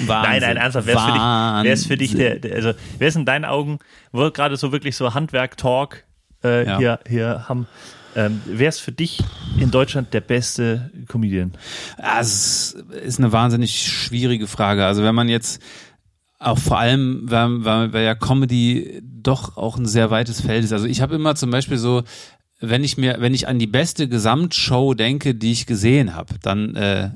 [0.08, 3.08] nein, nein, ernsthaft, wer ist für dich, wer ist für dich der, der, also, wer
[3.10, 3.80] ist in deinen Augen,
[4.14, 6.06] wo wir gerade so wirklich so Handwerk-Talk
[6.46, 6.78] äh, ja.
[6.78, 7.68] hier, hier haben,
[8.16, 9.22] ähm, wer ist für dich
[9.60, 11.52] in Deutschland der beste Comedian?
[11.98, 14.86] Das ist eine wahnsinnig schwierige Frage.
[14.86, 15.62] Also wenn man jetzt
[16.40, 20.74] auch vor allem, weil, weil, weil ja Comedy doch auch ein sehr weites Feld ist.
[20.74, 22.04] Also ich habe immer zum Beispiel so,
[22.60, 26.76] wenn ich mir, wenn ich an die beste Gesamtshow denke, die ich gesehen habe, dann
[26.76, 27.12] äh,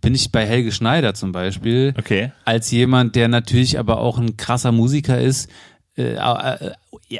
[0.00, 1.94] bin ich bei Helge Schneider zum Beispiel.
[1.98, 2.32] Okay.
[2.44, 5.50] Als jemand, der natürlich aber auch ein krasser Musiker ist,
[5.96, 6.70] äh, äh,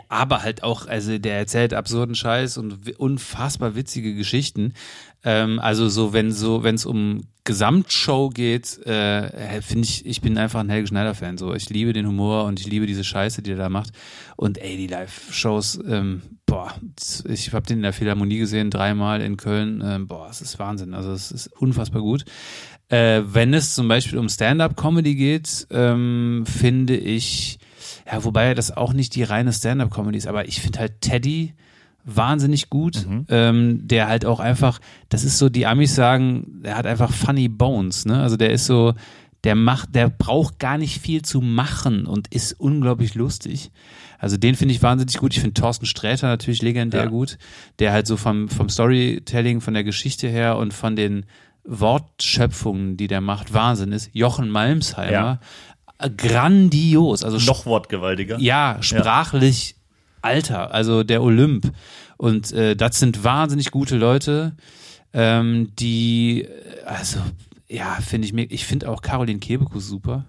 [0.08, 4.74] aber halt auch, also der erzählt absurden Scheiß und unfassbar witzige Geschichten.
[5.22, 10.38] Ähm, also so, wenn so, wenn es um Gesamtshow geht, äh, finde ich, ich bin
[10.38, 11.38] einfach ein Helge Schneider-Fan.
[11.38, 13.90] So, ich liebe den Humor und ich liebe diese Scheiße, die er da macht.
[14.36, 16.74] Und ey, die Live-Shows, ähm, boah,
[17.24, 19.82] ich habe den in der Philharmonie gesehen, dreimal in Köln.
[19.84, 20.94] Ähm, boah, es ist Wahnsinn.
[20.94, 22.24] Also es ist unfassbar gut.
[22.88, 27.58] Äh, wenn es zum Beispiel um Stand-up-Comedy geht, ähm, finde ich,
[28.10, 31.54] ja, wobei das auch nicht die reine Stand-up-Comedy ist, aber ich finde halt Teddy
[32.04, 33.26] wahnsinnig gut, mhm.
[33.28, 37.48] ähm, der halt auch einfach, das ist so, die Amis sagen, der hat einfach funny
[37.48, 38.20] bones, ne?
[38.22, 38.94] Also der ist so,
[39.44, 43.70] der macht, der braucht gar nicht viel zu machen und ist unglaublich lustig.
[44.18, 45.32] Also den finde ich wahnsinnig gut.
[45.32, 47.08] Ich finde Thorsten Sträter natürlich legendär ja.
[47.08, 47.38] gut,
[47.78, 51.24] der halt so vom, vom Storytelling, von der Geschichte her und von den
[51.64, 54.10] Wortschöpfungen, die der macht, Wahnsinn ist.
[54.12, 55.40] Jochen Malmsheimer,
[55.98, 57.24] äh, grandios.
[57.24, 58.38] Also Noch wortgewaltiger.
[58.38, 59.76] ja, sprachlich
[60.22, 61.72] Alter, also der Olymp.
[62.16, 64.54] Und äh, das sind wahnsinnig gute Leute,
[65.12, 66.46] ähm, die,
[66.84, 67.20] also,
[67.68, 70.24] ja, finde ich mir, ich finde auch Caroline Kebekus super.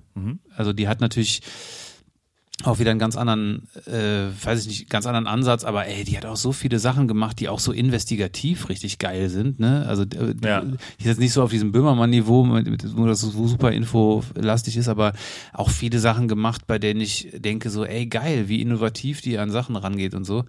[0.56, 1.42] Also die hat natürlich
[2.64, 6.18] auch wieder einen ganz anderen, äh, weiß ich nicht, ganz anderen Ansatz, aber ey, die
[6.18, 9.86] hat auch so viele Sachen gemacht, die auch so investigativ richtig geil sind, ne?
[9.88, 10.62] Also äh, die, Ja.
[10.62, 12.48] die ist jetzt nicht so auf diesem Böhmermann-Niveau,
[12.96, 15.14] wo das so super infolastig ist, aber
[15.54, 19.52] auch viele Sachen gemacht, bei denen ich denke so, ey, geil, wie innovativ die an
[19.52, 20.46] Sachen rangeht und so.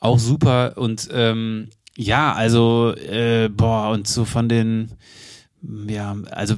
[0.00, 4.90] Auch super und ähm, ja, also äh, boah, und so von den,
[5.88, 6.56] ja, also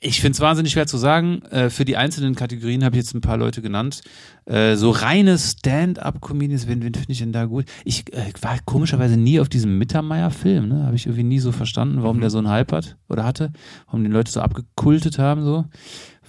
[0.00, 1.42] ich finde es wahnsinnig schwer zu sagen.
[1.50, 4.02] Äh, für die einzelnen Kategorien habe ich jetzt ein paar Leute genannt.
[4.44, 7.64] Äh, so reine Stand-up-Comedians, wen, wen finde ich denn da gut?
[7.84, 10.68] Ich äh, war komischerweise nie auf diesem Mittermeier-Film.
[10.68, 10.84] Ne?
[10.84, 13.52] Habe ich irgendwie nie so verstanden, warum der so einen Hype hat oder hatte,
[13.86, 15.42] warum die Leute so abgekultet haben.
[15.44, 15.64] so.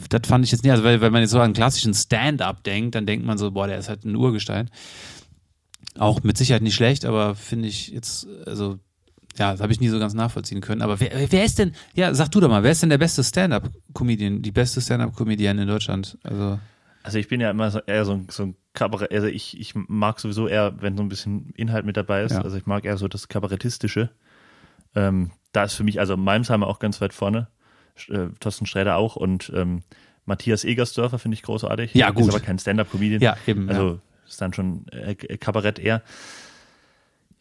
[0.09, 0.71] Das fand ich jetzt nicht.
[0.71, 3.67] Also weil, wenn man jetzt so an klassischen Stand-up denkt, dann denkt man so, boah,
[3.67, 4.71] der ist halt ein Urgestein.
[5.97, 8.79] Auch mit Sicherheit nicht schlecht, aber finde ich jetzt, also
[9.37, 10.81] ja, das habe ich nie so ganz nachvollziehen können.
[10.81, 13.23] Aber wer, wer ist denn, ja, sag du doch mal, wer ist denn der beste
[13.23, 16.17] Stand-up-Comedian, die beste Stand-up-Comedian in Deutschland?
[16.23, 16.59] Also,
[17.03, 19.73] Also ich bin ja immer so, eher so, ein- so ein Kabarett, also ich, ich
[19.75, 22.33] mag sowieso eher, wenn so ein bisschen Inhalt mit dabei ist.
[22.33, 22.41] Ja.
[22.41, 24.09] Also ich mag eher so das Kabarettistische.
[24.95, 27.47] Ähm, da ist für mich, also Malmsheimer auch ganz weit vorne,
[28.09, 29.81] äh, Thorsten Sträder auch und ähm,
[30.25, 31.93] Matthias Egersdörfer finde ich großartig.
[31.95, 32.27] Ja, gut.
[32.27, 33.21] Ist aber kein Stand-Up-Comedian.
[33.21, 33.67] ja, eben.
[33.67, 33.73] ja.
[33.75, 36.03] Also ist dann schon äh, Kabarett eher.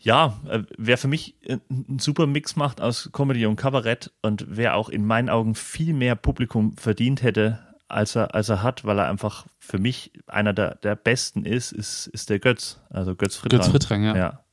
[0.00, 4.44] Ja, äh, wer für mich äh, einen super Mix macht aus Comedy und Kabarett und
[4.48, 7.58] wer auch in meinen Augen viel mehr Publikum verdient hätte,
[7.88, 11.72] als er, als er hat, weil er einfach für mich einer der, der besten ist,
[11.72, 12.80] ist, ist der Götz.
[12.90, 13.60] Also Götz Frittrang.
[13.60, 14.16] Götz Frittrang, ja.
[14.16, 14.44] ja.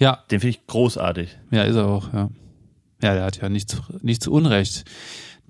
[0.00, 1.38] Ja, Den finde ich großartig.
[1.50, 2.30] ja, ist er auch, ja.
[3.02, 4.84] Ja, der hat ja nicht zu, nicht zu Unrecht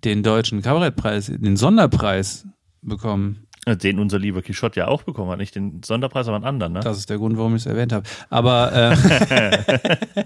[0.05, 2.47] den deutschen Kabarettpreis, den Sonderpreis
[2.83, 3.44] bekommen.
[3.67, 5.39] Den unser lieber Quichotte ja auch bekommen hat.
[5.39, 6.81] Nicht den Sonderpreis, aber einen anderen, ne?
[6.81, 8.07] Das ist der Grund, warum ich es erwähnt habe.
[8.29, 9.55] Aber äh,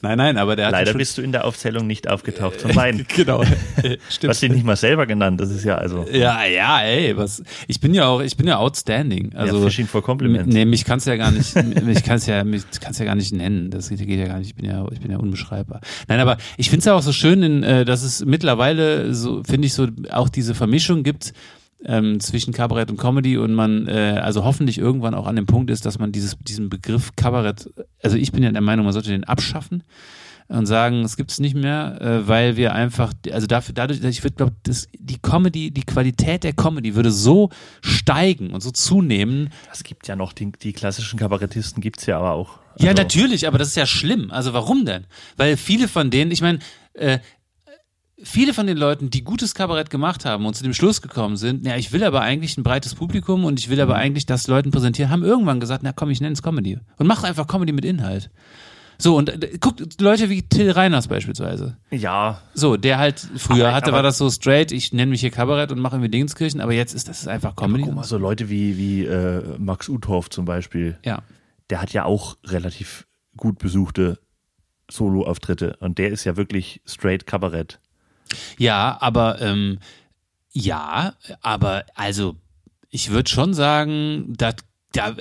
[0.00, 3.04] nein, nein, aber der hat Leider bist du in der Aufzählung nicht aufgetaucht von beiden.
[3.14, 3.42] genau.
[3.42, 4.30] Du Stimmt.
[4.30, 5.38] hast dich nicht mal selber genannt.
[5.38, 7.42] Das ist ja also Ja, ja, ey, was?
[7.68, 9.34] Ich bin ja auch, ich bin ja outstanding.
[9.34, 10.52] Also ja, Fishing for Compliments.
[10.52, 13.34] Nee, mich kannst du ja gar nicht, mich kannst ja, mich kannst ja gar nicht
[13.34, 13.70] nennen.
[13.70, 14.48] Das geht, geht ja gar nicht.
[14.48, 15.82] Ich bin ja, ich bin ja unbeschreibbar.
[16.08, 19.66] Nein, aber ich finde es ja auch so schön, äh, dass es mittlerweile so, finde
[19.66, 21.34] ich so, auch diese Vermischung gibt
[21.86, 25.70] ähm, zwischen Kabarett und Comedy und man, äh, also hoffentlich irgendwann auch an dem Punkt
[25.70, 27.70] ist, dass man dieses, diesen Begriff Kabarett,
[28.02, 29.82] also ich bin ja der Meinung, man sollte den abschaffen
[30.48, 34.36] und sagen, es gibt's nicht mehr, äh, weil wir einfach, also dafür, dadurch, ich würde
[34.36, 39.50] glaube, die Comedy, die Qualität der Comedy würde so steigen und so zunehmen.
[39.72, 42.58] Es gibt ja noch die, die klassischen Kabarettisten, gibt es ja aber auch.
[42.78, 44.30] Ja, Also, natürlich, aber das ist ja schlimm.
[44.30, 45.06] Also warum denn?
[45.36, 46.58] Weil viele von denen, ich meine,
[46.92, 47.18] äh,
[48.22, 51.66] viele von den Leuten, die gutes Kabarett gemacht haben und zu dem Schluss gekommen sind,
[51.66, 54.70] ja, ich will aber eigentlich ein breites Publikum und ich will aber eigentlich das Leuten
[54.70, 56.78] präsentieren, haben irgendwann gesagt, na komm, ich nenne es Comedy.
[56.96, 58.30] Und mach einfach Comedy mit Inhalt.
[58.98, 61.76] So, und äh, guckt, Leute wie Till Reiners beispielsweise.
[61.90, 65.20] Ja, So, der halt früher Aber- hatte, aber- war das so straight, ich nenne mich
[65.20, 67.82] hier Kabarett und mache irgendwie Dingskirchen, aber jetzt ist das einfach Comedy.
[67.84, 71.18] guck mal, so Leute wie, wie äh, Max Uthoff zum Beispiel, Ja.
[71.68, 74.18] der hat ja auch relativ gut besuchte
[74.90, 77.80] Solo-Auftritte und der ist ja wirklich straight Kabarett.
[78.58, 79.78] Ja, aber ähm,
[80.52, 82.36] ja, aber also
[82.90, 84.56] ich würde schon sagen, dass
[84.92, 85.14] da,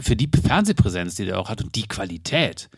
[0.00, 2.68] für die Fernsehpräsenz, die der auch hat und die Qualität,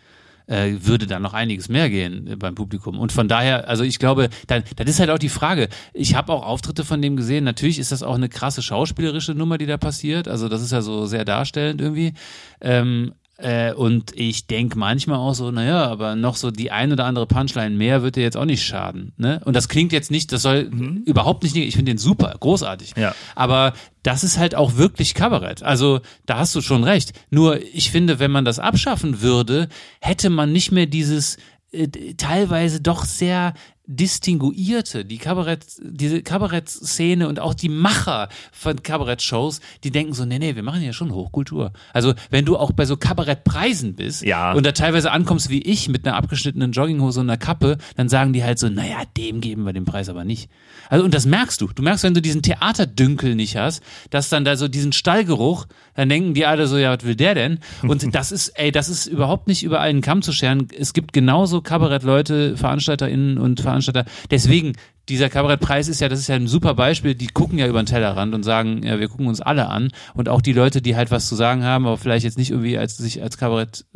[0.48, 2.98] äh, würde da noch einiges mehr gehen äh, beim Publikum.
[2.98, 5.68] Und von daher, also ich glaube, dann, das ist halt auch die Frage.
[5.92, 7.44] Ich habe auch Auftritte von dem gesehen.
[7.44, 10.26] Natürlich ist das auch eine krasse schauspielerische Nummer, die da passiert.
[10.26, 12.14] Also das ist ja so sehr darstellend irgendwie.
[12.60, 17.04] Ähm, äh, und ich denke manchmal auch so, naja, aber noch so die ein oder
[17.04, 19.12] andere Punchline mehr wird dir jetzt auch nicht schaden.
[19.16, 19.40] Ne?
[19.44, 20.70] Und das klingt jetzt nicht, das soll
[21.06, 22.94] überhaupt nicht, ich finde den super, großartig.
[22.96, 23.14] Ja.
[23.36, 25.62] Aber das ist halt auch wirklich Kabarett.
[25.62, 27.12] Also da hast du schon recht.
[27.30, 29.68] Nur ich finde, wenn man das abschaffen würde,
[30.00, 31.36] hätte man nicht mehr dieses
[31.70, 33.54] äh, teilweise doch sehr
[33.88, 40.38] distinguierte, die Kabarett, diese Kabarettszene und auch die Macher von Kabarettshows, die denken so, nee,
[40.38, 41.72] nee, wir machen ja schon Hochkultur.
[41.94, 44.52] Also wenn du auch bei so Kabarettpreisen bist Ja.
[44.52, 48.34] und da teilweise ankommst wie ich mit einer abgeschnittenen Jogginghose und einer Kappe, dann sagen
[48.34, 50.50] die halt so, naja, dem geben wir den Preis aber nicht.
[50.90, 51.68] Also und das merkst du.
[51.74, 56.10] Du merkst, wenn du diesen Theaterdünkel nicht hast, dass dann da so diesen Stallgeruch, dann
[56.10, 57.58] denken die alle so, ja, was will der denn?
[57.82, 60.68] Und das ist, ey, das ist überhaupt nicht über einen Kamm zu scheren.
[60.78, 64.10] Es gibt genauso Kabarettleute, VeranstalterInnen und Veranstalter Veranstalter.
[64.30, 64.74] Deswegen,
[65.08, 67.86] dieser Kabarettpreis ist ja, das ist ja ein super Beispiel, die gucken ja über den
[67.86, 71.10] Tellerrand und sagen, ja, wir gucken uns alle an und auch die Leute, die halt
[71.10, 73.86] was zu sagen haben, aber vielleicht jetzt nicht irgendwie als sich als Kabarett,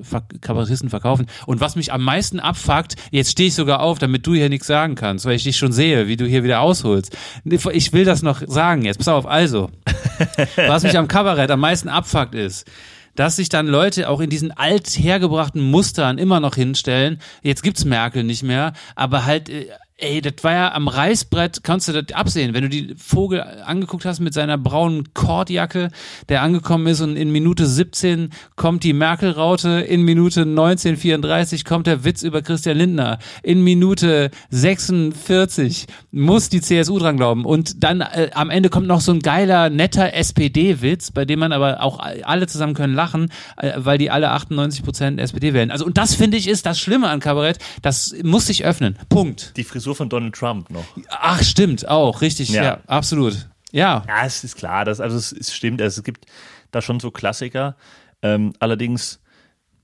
[0.40, 1.26] Kabarettisten verkaufen.
[1.46, 4.66] Und was mich am meisten abfuckt, jetzt stehe ich sogar auf, damit du hier nichts
[4.66, 7.16] sagen kannst, weil ich dich schon sehe, wie du hier wieder ausholst.
[7.44, 8.98] Ich will das noch sagen jetzt.
[8.98, 9.70] Pass auf, also.
[10.56, 12.66] was mich am Kabarett am meisten abfuckt ist,
[13.14, 17.20] dass sich dann Leute auch in diesen althergebrachten Mustern immer noch hinstellen.
[17.42, 19.66] Jetzt gibt's Merkel nicht mehr, aber halt äh,
[20.02, 24.04] Ey, das war ja am Reißbrett, kannst du das absehen, wenn du die Vogel angeguckt
[24.04, 25.90] hast mit seiner braunen Kordjacke,
[26.28, 32.02] der angekommen ist und in Minute 17 kommt die Merkel-Raute, in Minute 1934 kommt der
[32.02, 38.30] Witz über Christian Lindner, in Minute 46 muss die CSU dran glauben und dann äh,
[38.34, 42.48] am Ende kommt noch so ein geiler, netter SPD-Witz, bei dem man aber auch alle
[42.48, 45.70] zusammen können lachen, äh, weil die alle 98 Prozent SPD wählen.
[45.70, 48.98] Also und das finde ich ist das Schlimme an Kabarett, das muss sich öffnen.
[49.08, 49.56] Punkt.
[49.56, 50.85] Die Frisur Frisur von Donald Trump noch.
[51.09, 53.48] Ach, stimmt, auch, richtig, ja, ja absolut.
[53.70, 54.05] Ja.
[54.07, 56.26] Ja, es ist klar, das, also es, es stimmt, also es gibt
[56.70, 57.76] da schon so Klassiker.
[58.22, 59.20] Ähm, allerdings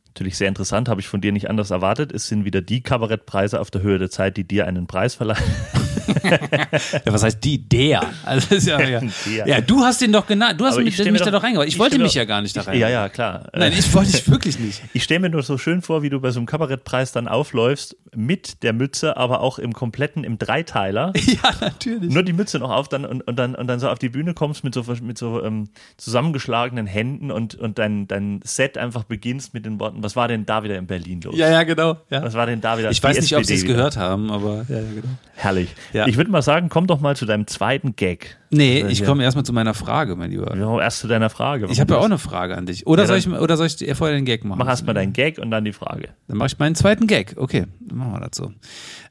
[0.09, 2.13] natürlich sehr interessant, habe ich von dir nicht anders erwartet.
[2.13, 5.43] Es sind wieder die Kabarettpreise auf der Höhe der Zeit, die dir einen Preis verleihen.
[6.23, 7.69] ja, was heißt die?
[7.69, 8.03] Der.
[8.25, 9.01] Also ja, ja.
[9.47, 10.61] ja, du hast den doch genannt.
[10.61, 11.69] Du hast mich, mich da doch reingebracht.
[11.69, 12.79] Ich, ich wollte mich ja gar nicht da rein.
[12.79, 13.49] Ja, ja, klar.
[13.55, 14.83] Nein, ich wollte dich wirklich nicht.
[14.93, 17.97] Ich stelle mir nur so schön vor, wie du bei so einem Kabarettpreis dann aufläufst,
[18.15, 21.13] mit der Mütze, aber auch im kompletten, im Dreiteiler.
[21.29, 22.13] Ja, natürlich.
[22.13, 24.33] Nur die Mütze noch auf dann und, und, dann, und dann so auf die Bühne
[24.33, 29.53] kommst mit so, mit so ähm, zusammengeschlagenen Händen und, und dein, dein Set einfach beginnst
[29.53, 31.37] mit den Worten, was war denn da wieder in Berlin los?
[31.37, 31.99] Ja, ja, genau.
[32.09, 32.23] Ja.
[32.23, 32.91] Was war denn da wieder?
[32.91, 35.09] Ich weiß nicht, ob sie es gehört haben, aber ja, ja, genau.
[35.35, 35.69] Herrlich.
[35.93, 36.07] Ja.
[36.09, 38.39] Ich würde mal sagen, komm doch mal zu deinem zweiten Gag.
[38.51, 40.57] Nee, ich komme erstmal zu meiner Frage, mein Lieber.
[40.57, 41.67] Ja, erst zu deiner Frage.
[41.71, 42.87] Ich habe ja auch eine Frage an dich.
[42.87, 44.59] Oder, ja, soll, ich, oder soll ich vorher den Gag machen?
[44.59, 46.09] Mach erstmal deinen Gag und dann die Frage.
[46.27, 47.35] Dann mache ich meinen zweiten Gag.
[47.37, 48.53] Okay, dann machen wir das so.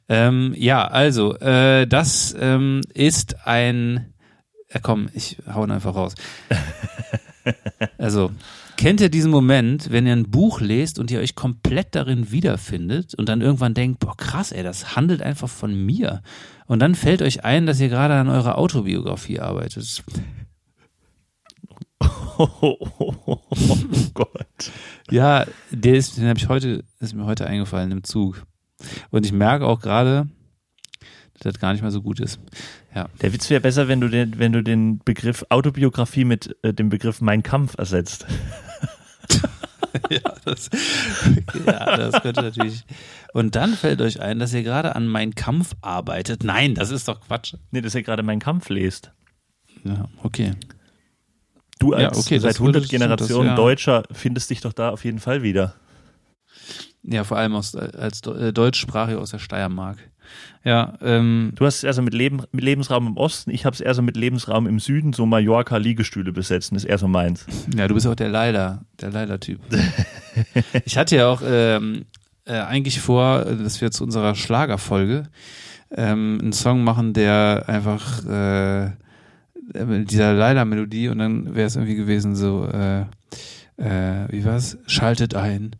[0.08, 4.12] Ähm, ja, also, äh, das ähm, ist ein.
[4.74, 6.16] Ja, komm, ich hau ihn einfach raus.
[7.98, 8.32] also,
[8.78, 13.12] Kennt ihr diesen Moment, wenn ihr ein Buch lest und ihr euch komplett darin wiederfindet
[13.12, 16.22] und dann irgendwann denkt, boah krass, ey, das handelt einfach von mir.
[16.66, 20.04] Und dann fällt euch ein, dass ihr gerade an eurer Autobiografie arbeitet.
[22.40, 23.40] Oh,
[24.14, 24.70] Gott.
[25.10, 28.46] Ja, der ist, den habe ich heute, ist mir heute eingefallen im Zug.
[29.10, 30.28] Und ich merke auch gerade,
[31.32, 32.38] dass das gar nicht mal so gut ist.
[32.94, 33.08] Ja.
[33.22, 36.90] Der Witz wäre besser, wenn du den, wenn du den Begriff Autobiografie mit äh, dem
[36.90, 38.24] Begriff Mein Kampf ersetzt.
[40.10, 40.70] ja, das,
[41.66, 42.84] ja, das könnte natürlich.
[43.32, 46.44] Und dann fällt euch ein, dass ihr gerade an Mein Kampf arbeitet.
[46.44, 47.54] Nein, das ist doch Quatsch.
[47.70, 49.12] Nee, dass ihr gerade Mein Kampf lest.
[49.84, 50.52] Ja, okay.
[51.78, 53.54] Du als ja, okay, seit 100 Generationen ja.
[53.54, 55.74] Deutscher findest dich doch da auf jeden Fall wieder.
[57.10, 59.96] Ja, vor allem aus, als äh, Deutschsprachig aus der Steiermark.
[60.62, 63.72] Ja, ähm, du hast es eher so mit, Leben, mit Lebensraum im Osten, ich habe
[63.72, 67.46] es eher so mit Lebensraum im Süden, so Mallorca-Liegestühle besetzen, ist eher so meins.
[67.74, 69.58] Ja, du bist auch der Leider, der Leider-Typ.
[70.84, 72.04] ich hatte ja auch ähm,
[72.44, 75.28] äh, eigentlich vor, dass wir zu unserer Schlagerfolge
[75.90, 78.90] ähm, einen Song machen, der einfach äh,
[79.82, 83.02] mit dieser Leider-Melodie und dann wäre es irgendwie gewesen so, äh,
[83.78, 84.76] äh, wie war's?
[84.86, 85.76] Schaltet ein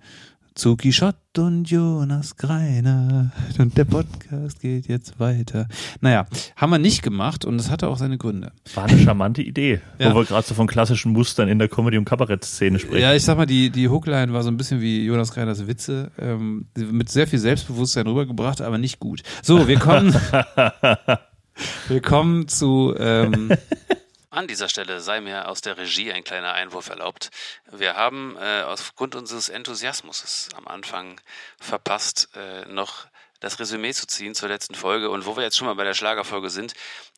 [0.58, 3.30] Zuki Schott und Jonas Greiner.
[3.60, 5.68] Und der Podcast geht jetzt weiter.
[6.00, 8.50] Naja, haben wir nicht gemacht und es hatte auch seine Gründe.
[8.74, 10.10] War eine charmante Idee, ja.
[10.10, 13.02] wo wir gerade so von klassischen Mustern in der Comedy- und Kabarett-Szene sprechen.
[13.02, 16.10] Ja, ich sag mal, die, die Hookline war so ein bisschen wie Jonas Greiners Witze,
[16.18, 19.22] ähm, mit sehr viel Selbstbewusstsein rübergebracht, aber nicht gut.
[19.44, 20.12] So, wir kommen,
[21.88, 23.52] wir kommen zu ähm,
[24.38, 27.32] An dieser Stelle sei mir aus der Regie ein kleiner Einwurf erlaubt.
[27.72, 31.20] Wir haben äh, aufgrund unseres Enthusiasmus am Anfang
[31.58, 33.08] verpasst, äh, noch
[33.40, 35.10] das Resümee zu ziehen zur letzten Folge.
[35.10, 36.74] Und wo wir jetzt schon mal bei der Schlagerfolge sind,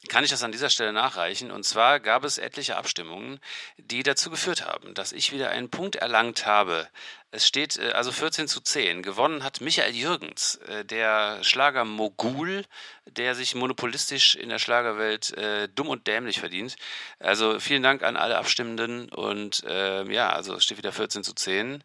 [0.08, 1.50] kann ich das an dieser Stelle nachreichen.
[1.50, 3.40] Und zwar gab es etliche Abstimmungen,
[3.78, 6.88] die dazu geführt haben, dass ich wieder einen Punkt erlangt habe.
[7.32, 9.02] Es steht äh, also 14 zu 10.
[9.02, 12.64] Gewonnen hat Michael Jürgens, äh, der Schlager-Mogul,
[13.06, 16.76] der sich monopolistisch in der Schlagerwelt äh, dumm und dämlich verdient.
[17.18, 19.08] Also vielen Dank an alle Abstimmenden.
[19.10, 21.84] Und äh, ja, also es steht wieder 14 zu 10.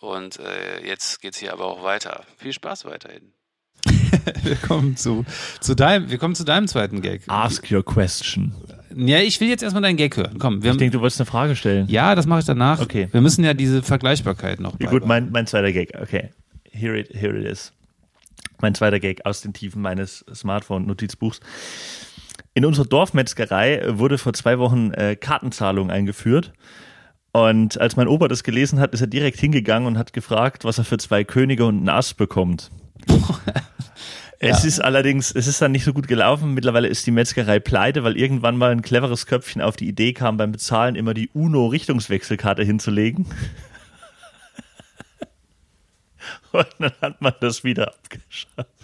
[0.00, 2.24] Und äh, jetzt geht es hier aber auch weiter.
[2.38, 3.35] Viel Spaß weiterhin.
[4.42, 5.24] wir kommen zu,
[5.60, 7.22] zu deinem, wir kommen zu deinem zweiten Gag.
[7.28, 8.54] Ask your question.
[8.94, 10.38] Ja, ich will jetzt erstmal deinen Gag hören.
[10.38, 11.86] Komm, wir ich denke, du wolltest eine Frage stellen.
[11.88, 12.80] Ja, das mache ich danach.
[12.80, 13.08] Okay.
[13.12, 14.80] Wir müssen ja diese Vergleichbarkeit noch.
[14.80, 15.92] Ja, gut, mein, mein zweiter Gag.
[16.00, 16.30] Okay.
[16.70, 17.72] Here it, here it is.
[18.60, 21.40] Mein zweiter Gag aus den Tiefen meines Smartphone-Notizbuchs.
[22.54, 26.54] In unserer Dorfmetzgerei wurde vor zwei Wochen äh, Kartenzahlung eingeführt.
[27.32, 30.78] Und als mein Opa das gelesen hat, ist er direkt hingegangen und hat gefragt, was
[30.78, 32.70] er für zwei Könige und einen Ass bekommt.
[34.38, 36.52] Es ist allerdings, es ist dann nicht so gut gelaufen.
[36.54, 40.36] Mittlerweile ist die Metzgerei pleite, weil irgendwann mal ein cleveres Köpfchen auf die Idee kam,
[40.36, 43.26] beim Bezahlen immer die UNO-Richtungswechselkarte hinzulegen.
[46.52, 48.75] Und dann hat man das wieder abgeschafft.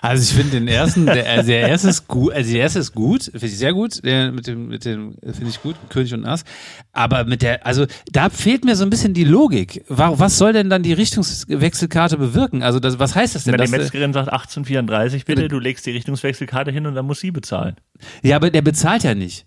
[0.00, 2.92] Also ich finde den ersten, der, also der erste ist gut, also der erste ist
[2.94, 6.24] gut, finde ich sehr gut, der mit dem, mit dem finde ich gut, König und
[6.24, 6.44] Ass.
[6.92, 9.84] Aber mit der, also da fehlt mir so ein bisschen die Logik.
[9.88, 12.62] Was soll denn dann die Richtungswechselkarte bewirken?
[12.62, 13.54] Also das, was heißt das denn?
[13.58, 17.30] Na, die Metzgerin sagt 1834 bitte, du legst die Richtungswechselkarte hin und dann muss sie
[17.30, 17.76] bezahlen.
[18.22, 19.46] Ja, aber der bezahlt ja nicht.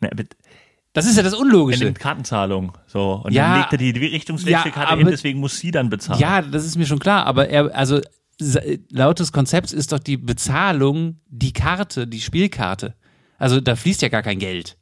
[0.00, 0.10] Na,
[0.96, 1.84] das ist ja das Unlogische.
[1.84, 2.72] In den Kartenzahlungen.
[2.86, 3.20] So.
[3.22, 6.18] Und Ja, dann legt er die Richtungswechselkarte ja, aber- hin, deswegen muss sie dann bezahlen.
[6.20, 8.00] Ja, das ist mir schon klar, aber er, also
[8.38, 12.94] laut des Konzepts ist doch die Bezahlung die Karte, die Spielkarte.
[13.38, 14.76] Also da fließt ja gar kein Geld.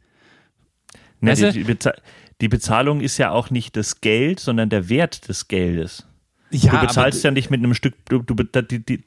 [1.21, 1.93] Ne, Weißt die, die, Beza
[2.41, 6.07] die Bezahlung ist ja auch nicht das Geld, sondern der Wert des Geldes.
[6.51, 9.05] Ja, du bezahlst ja nicht mit einem Stück, du, du, die,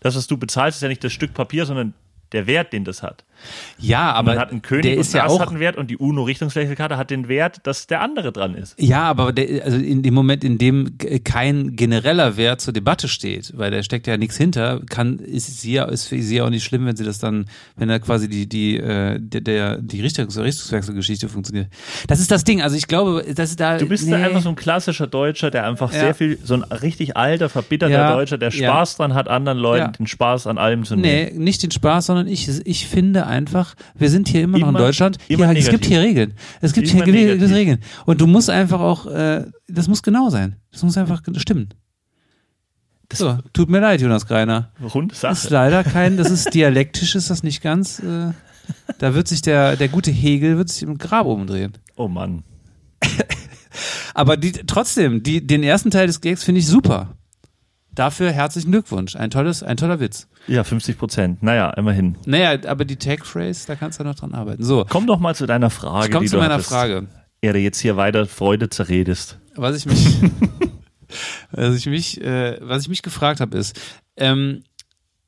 [0.00, 1.94] das, was du bezahlst, ist ja nicht das Stück Papier, sondern
[2.32, 3.24] der Wert, den das hat.
[3.78, 5.60] Ja, aber Man hat einen König der und ist ja ein Ass auch hat einen
[5.60, 8.74] Wert und die UNO-Richtungswechselkarte hat den Wert, dass der andere dran ist.
[8.80, 13.52] Ja, aber der, also in dem Moment, in dem kein genereller Wert zur Debatte steht,
[13.56, 16.50] weil da steckt ja nichts hinter, kann ist sie ja ist für sie ja auch
[16.50, 20.00] nicht schlimm, wenn sie das dann, wenn da quasi die die äh, der, der die
[20.00, 21.68] Richtungs Richtungswechselgeschichte funktioniert.
[22.06, 22.62] Das ist das Ding.
[22.62, 23.78] Also ich glaube, das ist da.
[23.78, 24.12] Du bist nee.
[24.12, 26.00] da einfach so ein klassischer Deutscher, der einfach Ja.
[26.00, 28.68] sehr viel, so ein richtig alter, verbitterter Ja, Deutscher, der ja.
[28.68, 29.88] Spaß dran hat, anderen Leuten Ja.
[29.92, 31.34] den Spaß an allem zu nehmen.
[31.34, 34.70] Nee, nicht den Spaß, sondern ich, ich finde einfach, wir sind hier immer, noch in
[34.70, 35.18] Immer- Deutschland.
[35.28, 36.34] immer Hier, es gibt hier Regeln.
[36.60, 37.54] Es gibt Immer hier negativ.
[37.54, 37.78] Regeln.
[38.06, 40.56] Und du musst einfach auch, äh, das muss genau sein.
[40.72, 41.68] Das muss einfach stimmen.
[43.12, 44.72] So, tut mir leid, Jonas Greiner.
[44.94, 45.54] Runde Das ist Sache.
[45.54, 47.98] leider kein, das ist dialektisch, ist das nicht ganz.
[48.00, 48.32] Äh,
[48.98, 51.74] da wird sich der, der gute Hegel wird sich im Grab umdrehen.
[51.96, 52.42] Oh Mann.
[54.14, 57.16] Aber die, trotzdem, die, den ersten Teil des Gags finde ich super.
[57.94, 59.14] Dafür herzlichen Glückwunsch.
[59.16, 60.26] Ein tolles, ein toller Witz.
[60.48, 61.42] Ja, 50 Prozent.
[61.42, 62.16] Naja, immerhin.
[62.26, 64.62] Naja, aber die Tag-Phrase, da kannst du noch dran arbeiten.
[64.64, 66.06] So, Komm doch mal zu deiner Frage.
[66.06, 67.06] ich komme die zu meiner hattest, Frage.
[67.42, 69.38] Du jetzt hier weiter Freude zerredest.
[69.54, 70.16] Was ich mich,
[71.52, 73.78] was ich mich, äh, was ich mich gefragt habe, ist,
[74.16, 74.64] ähm,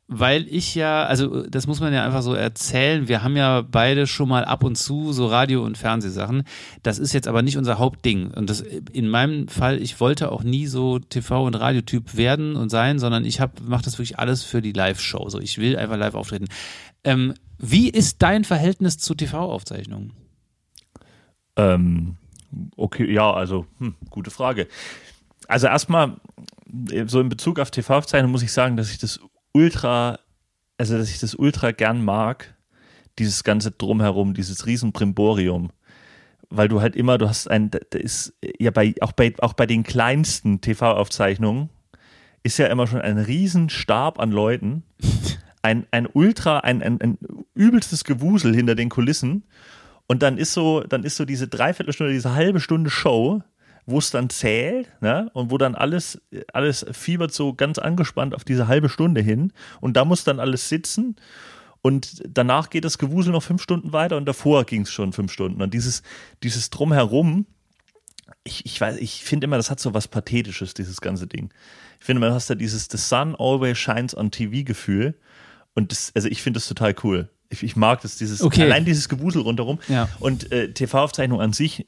[0.08, 4.06] weil ich ja, also das muss man ja einfach so erzählen, wir haben ja beide
[4.06, 6.44] schon mal ab und zu so Radio- und Fernsehsachen.
[6.84, 8.30] Das ist jetzt aber nicht unser Hauptding.
[8.30, 12.68] Und das in meinem Fall, ich wollte auch nie so TV- und Radiotyp werden und
[12.68, 15.28] sein, sondern ich mache das wirklich alles für die Live-Show.
[15.28, 16.46] So, ich will einfach live auftreten.
[17.02, 20.12] Ähm, wie ist dein Verhältnis zu TV-Aufzeichnungen?
[21.56, 22.16] Ähm,
[22.76, 24.68] okay, ja, also, hm, gute Frage.
[25.48, 26.16] Also erstmal,
[26.90, 29.20] äh, so in Bezug auf TV-Aufzeichnung muss ich sagen, dass ich das
[29.56, 30.18] ultra,
[30.76, 32.54] also dass ich das ultra gern mag,
[33.18, 35.70] dieses ganze Drumherum, dieses Riesenbrimborium.
[36.50, 39.66] Weil du halt immer, du hast ein, da ist ja bei, auch bei, auch bei
[39.66, 41.70] den kleinsten TV-Aufzeichnungen
[42.42, 44.84] ist ja immer schon ein Riesenstab an Leuten,
[45.62, 47.18] ein, ein ultra, ein, ein, ein
[47.54, 49.44] übelstes Gewusel hinter den Kulissen.
[50.06, 53.42] Und dann ist so, dann ist so diese Dreiviertelstunde, diese halbe Stunde Show,
[53.86, 55.30] wo es dann zählt, ne?
[55.32, 56.20] Und wo dann alles,
[56.52, 59.52] alles fiebert so ganz angespannt auf diese halbe Stunde hin.
[59.80, 61.16] Und da muss dann alles sitzen.
[61.82, 65.30] Und danach geht das Gewusel noch fünf Stunden weiter und davor ging es schon fünf
[65.32, 65.62] Stunden.
[65.62, 66.02] Und dieses,
[66.42, 67.46] dieses Drumherum,
[68.42, 71.50] ich, ich weiß, ich finde immer, das hat so was Pathetisches, dieses ganze Ding.
[72.00, 75.14] Ich finde, man hast da dieses The Sun always shines on TV Gefühl.
[75.74, 77.28] Und das, also ich finde das total cool.
[77.50, 78.62] Ich, ich mag das, dieses, Okay.
[78.62, 79.78] allein dieses Gewusel rundherum.
[79.86, 80.08] Ja.
[80.18, 81.86] Und äh, TV-Aufzeichnung an sich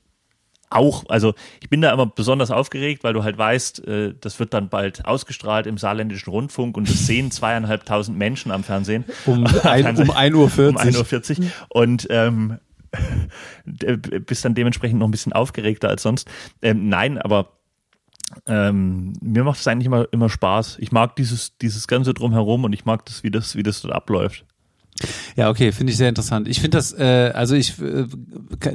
[0.70, 4.52] auch, also ich bin da immer besonders aufgeregt, weil du halt weißt, äh, das wird
[4.54, 9.04] dann bald ausgestrahlt im saarländischen Rundfunk und das sehen zweieinhalbtausend Menschen am Fernsehen.
[9.26, 11.46] Um, ein- um 1 Uhr Um 1.40 Uhr.
[11.70, 12.58] Und ähm,
[13.64, 16.28] d- bist dann dementsprechend noch ein bisschen aufgeregter als sonst.
[16.62, 17.52] Ähm, nein, aber
[18.46, 20.76] ähm, mir macht es eigentlich immer, immer Spaß.
[20.80, 23.94] Ich mag dieses, dieses Ganze drumherum und ich mag das, wie das, wie das dort
[23.94, 24.44] abläuft.
[25.36, 26.48] Ja, okay, finde ich sehr interessant.
[26.48, 28.06] Ich finde das, äh, also ich, äh,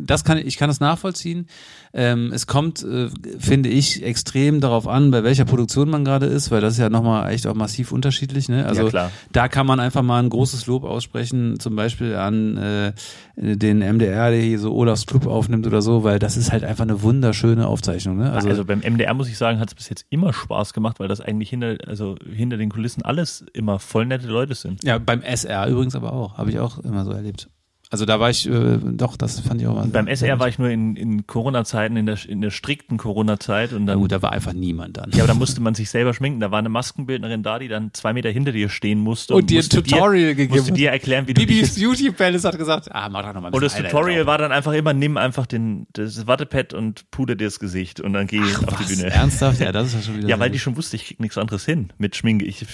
[0.01, 1.47] das kann ich kann das nachvollziehen.
[1.95, 6.49] Ähm, es kommt, äh, finde ich, extrem darauf an, bei welcher Produktion man gerade ist,
[6.49, 8.49] weil das ist ja nochmal echt auch massiv unterschiedlich.
[8.49, 8.65] Ne?
[8.65, 12.93] Also Ja, da kann man einfach mal ein großes Lob aussprechen, zum Beispiel an äh,
[13.35, 16.83] den MDR, der hier so Olafs Club aufnimmt oder so, weil das ist halt einfach
[16.83, 18.17] eine wunderschöne Aufzeichnung.
[18.17, 18.31] Ne?
[18.31, 21.07] Also, Also, beim MDR muss ich sagen, hat es bis jetzt immer Spaß gemacht, weil
[21.07, 24.83] das eigentlich hinter, also hinter den Kulissen alles immer voll nette Leute sind.
[24.83, 27.49] ja, beim SR übrigens aber auch, habe ich auch immer so erlebt.
[27.93, 29.85] Also da war ich, äh, doch, das fand ich auch mal.
[29.85, 33.85] Beim SR war ich nur in, in Corona-Zeiten, in der, in der strikten Corona-Zeit und
[33.85, 35.11] dann gut, da war einfach niemand dann.
[35.11, 36.39] Ja, aber da musste man sich selber schminken.
[36.39, 39.35] Da war eine Maskenbildnerin da, die dann zwei Meter hinter dir stehen musste.
[39.35, 42.57] Und dir ein Tutorial dir, gegeben Musste dir erklären, wie du Bibis Beauty Palace hat
[42.57, 45.15] gesagt, ah, mach doch noch mal ein Und das Tutorial war dann einfach immer, nimm
[45.17, 48.69] einfach den, das Wattepad und puder dir das Gesicht und dann geh drauf.
[48.69, 48.97] auf die Was?
[48.97, 49.11] Bühne.
[49.11, 49.59] Ernsthaft?
[49.59, 50.61] Ja, das ist ja schon wieder Ja, weil die gut.
[50.63, 52.43] schon wusste, ich krieg nichts anderes hin mit Schminke.
[52.45, 52.65] Ich,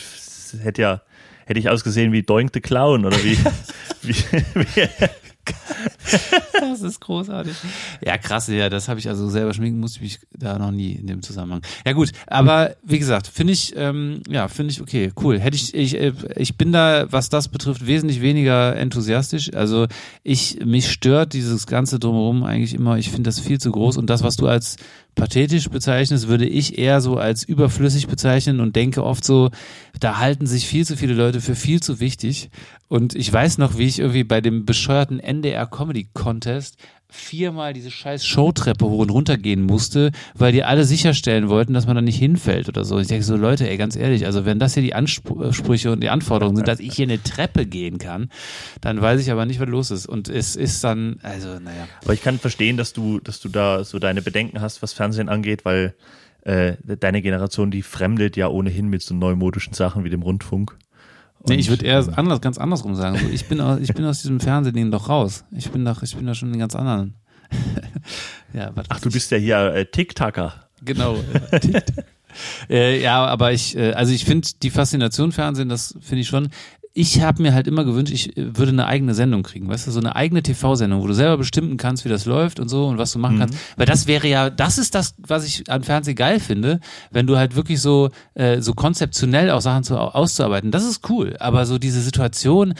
[0.62, 1.02] hätte ja,
[1.50, 3.38] hätte ich ausgesehen wie Doink the Clown oder wie,
[4.04, 4.90] wie, wie
[6.60, 7.56] das ist großartig.
[8.06, 10.94] Ja, krass, ja, das habe ich also selber schminken, musste ich mich da noch nie
[10.94, 11.62] in dem Zusammenhang.
[11.86, 15.40] Ja gut, aber wie gesagt, finde ich, ähm, ja, finde ich okay, cool.
[15.40, 19.54] Hätte ich, ich, äh, ich bin da, was das betrifft, wesentlich weniger enthusiastisch.
[19.54, 19.88] Also
[20.24, 24.10] ich, mich stört dieses ganze drumherum eigentlich immer, ich finde das viel zu groß und
[24.10, 24.78] das, was du als
[25.16, 29.50] pathetisch bezeichnest, würde ich eher so als überflüssig bezeichnen und denke oft so,
[30.00, 32.50] da halten sich viel zu viele Leute für viel zu wichtig.
[32.88, 36.78] Und ich weiß noch, wie ich irgendwie bei dem bescheuerten NDR Comedy Contest
[37.10, 41.88] viermal diese scheiß Showtreppe hoch und runter gehen musste, weil die alle sicherstellen wollten, dass
[41.88, 43.00] man da nicht hinfällt oder so.
[43.00, 46.10] Ich denke so, Leute, ey, ganz ehrlich, also wenn das hier die Ansprüche und die
[46.10, 48.30] Anforderungen sind, dass ich hier eine Treppe gehen kann,
[48.82, 50.06] dann weiß ich aber nicht, was los ist.
[50.06, 51.88] Und es ist dann, also, naja.
[52.04, 55.30] Aber ich kann verstehen, dass du, dass du da so deine Bedenken hast, was Fernsehen
[55.30, 55.96] angeht, weil
[56.42, 60.78] äh, deine Generation, die fremdet ja ohnehin mit so neumodischen Sachen wie dem Rundfunk.
[61.48, 63.18] Nee, ich würde eher anders, ganz andersrum sagen.
[63.18, 65.46] So, ich, bin aus, ich bin aus diesem Fernsehding doch raus.
[65.52, 67.16] Ich bin doch, ich bin da schon in ganz anderen.
[68.54, 70.54] ja, Ach, du bist ja hier äh, TikToker.
[70.84, 71.18] Genau.
[72.70, 76.50] äh, ja, aber ich, äh, also ich finde die Faszination Fernsehen, das finde ich schon
[76.94, 79.92] ich habe mir halt immer gewünscht, ich äh, würde eine eigene Sendung kriegen, weißt du,
[79.92, 82.98] so eine eigene TV-Sendung, wo du selber bestimmen kannst, wie das läuft und so und
[82.98, 83.40] was du machen mhm.
[83.40, 83.58] kannst.
[83.78, 86.80] Weil das wäre ja, das ist das, was ich am Fernsehen geil finde,
[87.12, 90.72] wenn du halt wirklich so äh, so konzeptionell auch Sachen zu, auszuarbeiten.
[90.72, 91.36] Das ist cool.
[91.40, 92.74] Aber so diese Situation,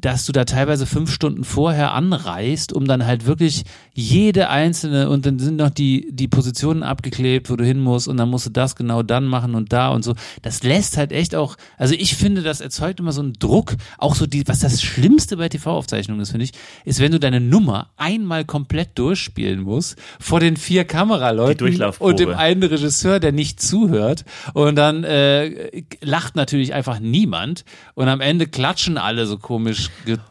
[0.00, 5.26] dass du da teilweise fünf Stunden vorher anreist, um dann halt wirklich jede einzelne und
[5.26, 8.50] dann sind noch die die Positionen abgeklebt, wo du hin musst und dann musst du
[8.50, 10.14] das genau dann machen und da und so.
[10.42, 14.14] Das lässt halt echt auch, also ich finde, das erzeugt immer so einen Druck auch
[14.14, 16.52] so die, was das Schlimmste bei TV-Aufzeichnungen ist, finde ich,
[16.84, 22.30] ist, wenn du deine Nummer einmal komplett durchspielen musst, vor den vier Kameraleuten und dem
[22.30, 24.24] einen Regisseur, der nicht zuhört.
[24.54, 27.64] Und dann äh, lacht natürlich einfach niemand.
[27.94, 29.85] Und am Ende klatschen alle so komisch.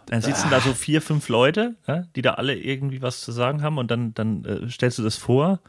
[0.07, 3.61] Dann sitzen da so vier, fünf Leute, ja, die da alle irgendwie was zu sagen
[3.61, 5.59] haben und dann, dann äh, stellst du das vor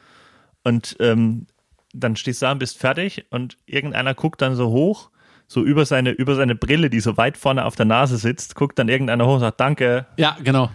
[0.62, 1.46] und ähm,
[1.92, 5.10] dann stehst du da und bist fertig und irgendeiner guckt dann so hoch
[5.48, 8.78] so über seine, über seine Brille, die so weit vorne auf der Nase sitzt, guckt
[8.78, 10.06] dann irgendeiner hoch und sagt, danke.
[10.16, 10.70] Ja, genau.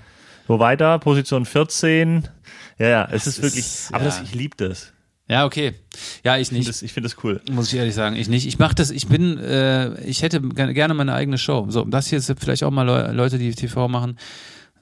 [0.47, 0.99] Wo weiter?
[0.99, 2.27] Position 14.
[2.77, 4.09] Ja, ja, es ist, ist wirklich, aber ja.
[4.09, 4.93] das, ich liebe das.
[5.31, 5.75] Ja, okay.
[6.25, 6.67] Ja, ich nicht.
[6.67, 7.41] Ich finde das, find das, cool.
[7.49, 8.45] Muss ich ehrlich sagen, ich nicht.
[8.45, 11.67] Ich mache das, ich bin, äh, ich hätte gerne meine eigene Show.
[11.69, 14.17] So, das hier ist vielleicht auch mal Leute, die TV machen.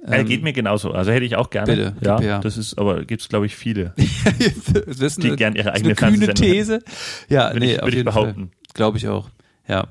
[0.03, 0.91] Ähm, ja, geht mir genauso.
[0.91, 1.67] Also hätte ich auch gerne.
[1.67, 2.39] Bitte, ja, ja.
[2.39, 6.81] das ist, aber gibt es glaube ich viele, die gerne ihre eigene eine kühne These.
[7.29, 8.49] Ja, würde nee, ich, würd ich behaupten.
[8.73, 9.29] Glaube ich auch.
[9.67, 9.89] Ja.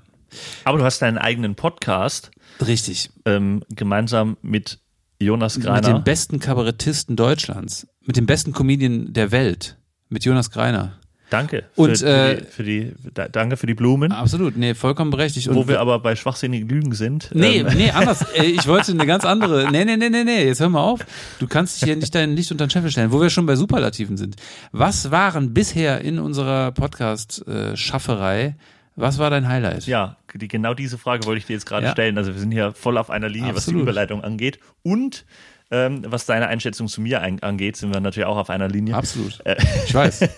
[0.64, 2.32] Aber du hast deinen eigenen Podcast.
[2.66, 3.10] Richtig.
[3.24, 4.80] Ähm, gemeinsam mit
[5.20, 5.76] Jonas Greiner.
[5.76, 7.86] Mit dem besten Kabarettisten Deutschlands.
[8.04, 9.77] Mit dem besten Comedian der Welt.
[10.08, 10.98] Mit Jonas Greiner.
[11.30, 11.64] Danke.
[11.74, 14.12] Für, und, äh, für, die, für die, danke für die Blumen.
[14.12, 15.52] Absolut, nee, vollkommen berechtigt.
[15.52, 17.30] Wo und, wir aber bei schwachsinnigen Lügen sind.
[17.34, 17.66] Nee, ähm.
[17.76, 18.24] nee, anders.
[18.34, 19.70] Äh, ich wollte eine ganz andere.
[19.70, 21.00] Nee, nee, nee, nee, nee, jetzt hör mal auf.
[21.38, 23.56] Du kannst dich hier nicht dein Licht unter den Scheffel stellen, wo wir schon bei
[23.56, 24.36] Superlativen sind.
[24.72, 28.56] Was waren bisher in unserer Podcast-Schafferei
[29.00, 29.86] was war dein Highlight?
[29.86, 31.92] Ja, die, genau diese Frage wollte ich dir jetzt gerade ja.
[31.92, 32.18] stellen.
[32.18, 33.56] Also wir sind hier voll auf einer Linie, Absolut.
[33.56, 34.58] was die Überleitung angeht.
[34.82, 35.24] Und
[35.70, 38.94] ähm, was deine Einschätzung zu mir ein, angeht, sind wir natürlich auch auf einer Linie.
[38.94, 39.40] Absolut.
[39.44, 39.56] Äh,
[39.86, 40.28] ich weiß.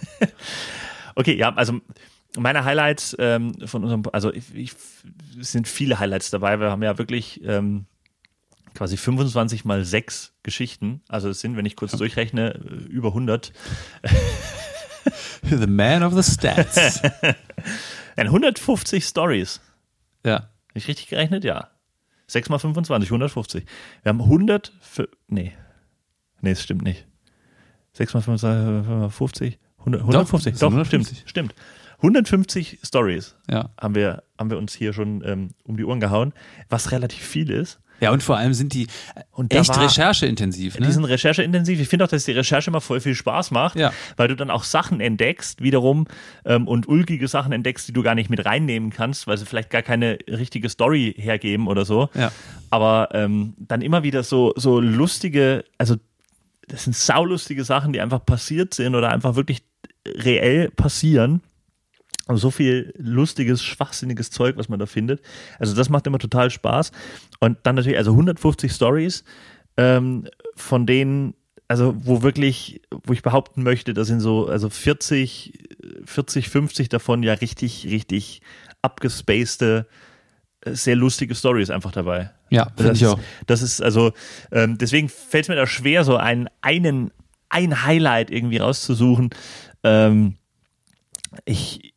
[1.14, 1.80] okay, ja, also
[2.36, 4.72] meine Highlights ähm, von unserem, also ich, ich,
[5.40, 6.58] es sind viele Highlights dabei.
[6.60, 7.86] Wir haben ja wirklich ähm,
[8.74, 11.02] quasi 25 mal 6 Geschichten.
[11.08, 12.52] Also es sind, wenn ich kurz durchrechne,
[12.88, 13.52] über 100.
[15.42, 17.02] The man of the stats.
[18.16, 19.60] 150 Stories.
[20.24, 20.34] Ja.
[20.34, 21.44] Habe ich richtig gerechnet?
[21.44, 21.70] Ja.
[22.30, 23.64] 6 mal 25, 150.
[24.02, 25.52] Wir haben 100, für, nee.
[26.40, 27.06] Nee, das stimmt nicht.
[27.94, 30.58] 6 mal 25, 100, 150.
[30.58, 31.54] Doch, Doch stimmt, stimmt.
[31.96, 33.70] 150 Stories ja.
[33.78, 36.32] haben, wir, haben wir uns hier schon ähm, um die Ohren gehauen,
[36.68, 37.80] was relativ viel ist.
[38.00, 38.86] Ja, und vor allem sind die
[39.32, 40.78] und echt rechercheintensiv.
[40.78, 40.86] Ne?
[40.86, 41.80] Die sind rechercheintensiv.
[41.80, 43.92] Ich finde auch, dass die Recherche immer voll viel Spaß macht, ja.
[44.16, 46.06] weil du dann auch Sachen entdeckst, wiederum,
[46.44, 49.70] ähm, und ulkige Sachen entdeckst, die du gar nicht mit reinnehmen kannst, weil sie vielleicht
[49.70, 52.08] gar keine richtige Story hergeben oder so.
[52.14, 52.32] Ja.
[52.70, 55.96] Aber ähm, dann immer wieder so, so lustige, also
[56.68, 59.62] das sind saulustige Sachen, die einfach passiert sind oder einfach wirklich
[60.06, 61.42] reell passieren
[62.36, 65.22] so viel lustiges, schwachsinniges Zeug, was man da findet.
[65.58, 66.92] Also das macht immer total Spaß.
[67.40, 69.24] Und dann natürlich, also 150 Stories,
[69.76, 71.34] ähm, von denen,
[71.68, 75.68] also wo wirklich, wo ich behaupten möchte, da sind so, also 40,
[76.04, 78.42] 40, 50 davon ja richtig, richtig
[78.82, 79.86] abgespacede,
[80.62, 82.30] äh, sehr lustige Stories einfach dabei.
[82.50, 83.18] Ja, finde ich auch.
[83.46, 84.12] Das ist also,
[84.52, 87.12] ähm, deswegen fällt es mir da schwer, so einen, einen,
[87.48, 89.30] ein Highlight irgendwie rauszusuchen.
[89.84, 90.36] Ähm,
[91.44, 91.89] ich,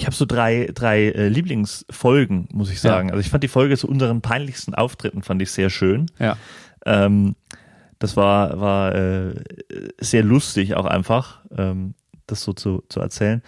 [0.00, 3.08] ich habe so drei, drei äh, Lieblingsfolgen, muss ich sagen.
[3.08, 3.14] Ja.
[3.14, 6.06] Also ich fand die Folge zu unseren peinlichsten Auftritten, fand ich sehr schön.
[6.18, 6.38] Ja.
[6.86, 7.36] Ähm,
[7.98, 9.34] das war, war äh,
[10.00, 11.94] sehr lustig auch einfach, ähm,
[12.26, 13.42] das so zu, zu erzählen.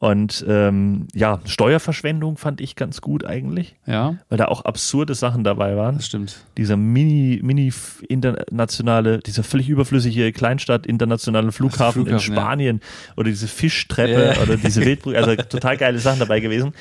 [0.00, 5.42] Und ähm, ja, Steuerverschwendung fand ich ganz gut eigentlich, Ja, weil da auch absurde Sachen
[5.42, 5.96] dabei waren.
[5.96, 6.44] das stimmt.
[6.56, 7.72] Dieser mini, mini
[8.08, 12.40] internationale, dieser völlig überflüssige Kleinstadt internationale Flughafen, in Flughafen, ja.
[12.42, 12.80] Spanien
[13.16, 14.42] oder diese Fischtreppe Ja.
[14.42, 16.72] oder diese Wildbrücke, also total geile Sachen dabei gewesen.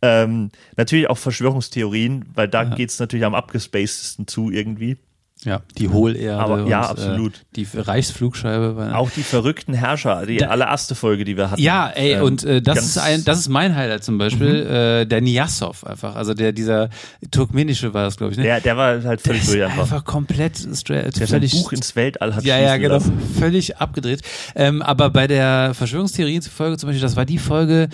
[0.00, 2.74] Ähm, natürlich auch Verschwörungstheorien, weil da Ja.
[2.74, 4.96] geht's natürlich am abgespacedesten zu irgendwie.
[5.44, 6.38] Ja, die Hohlerde.
[6.38, 7.34] Aber- ja, und, absolut.
[7.34, 8.92] Äh, die Reichsflugscheibe.
[8.94, 11.60] Auch die verrückten Herrscher, die Da- allererste Folge, die wir hatten.
[11.60, 14.70] Ja, ey, Ähm, und äh, das ist ein, das ist mein Highlight zum Beispiel, Mhm.
[14.70, 16.90] äh, der Niasov einfach, also der dieser
[17.30, 18.44] turkmenische war das, glaube ich, ne?
[18.44, 19.82] Der, der war halt völlig durch einfach.
[19.82, 20.04] einfach.
[20.04, 23.18] komplett straight, Der völlig Buch ins Weltall hat ja, ja, genau, lassen.
[23.38, 24.22] völlig abgedreht.
[24.54, 27.88] Ähm, aber bei der Verschwörungstheorie-Folge zum Beispiel, das war die Folge,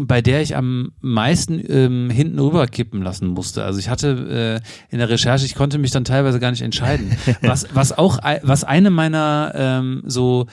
[0.00, 3.64] bei der ich am meisten ähm, hinten rüber kippen lassen musste.
[3.64, 6.85] Also ich hatte äh, in der Recherche, ich konnte mich dann teilweise gar nicht entscheiden.
[7.42, 10.46] Was, was auch, was eine meiner ähm, so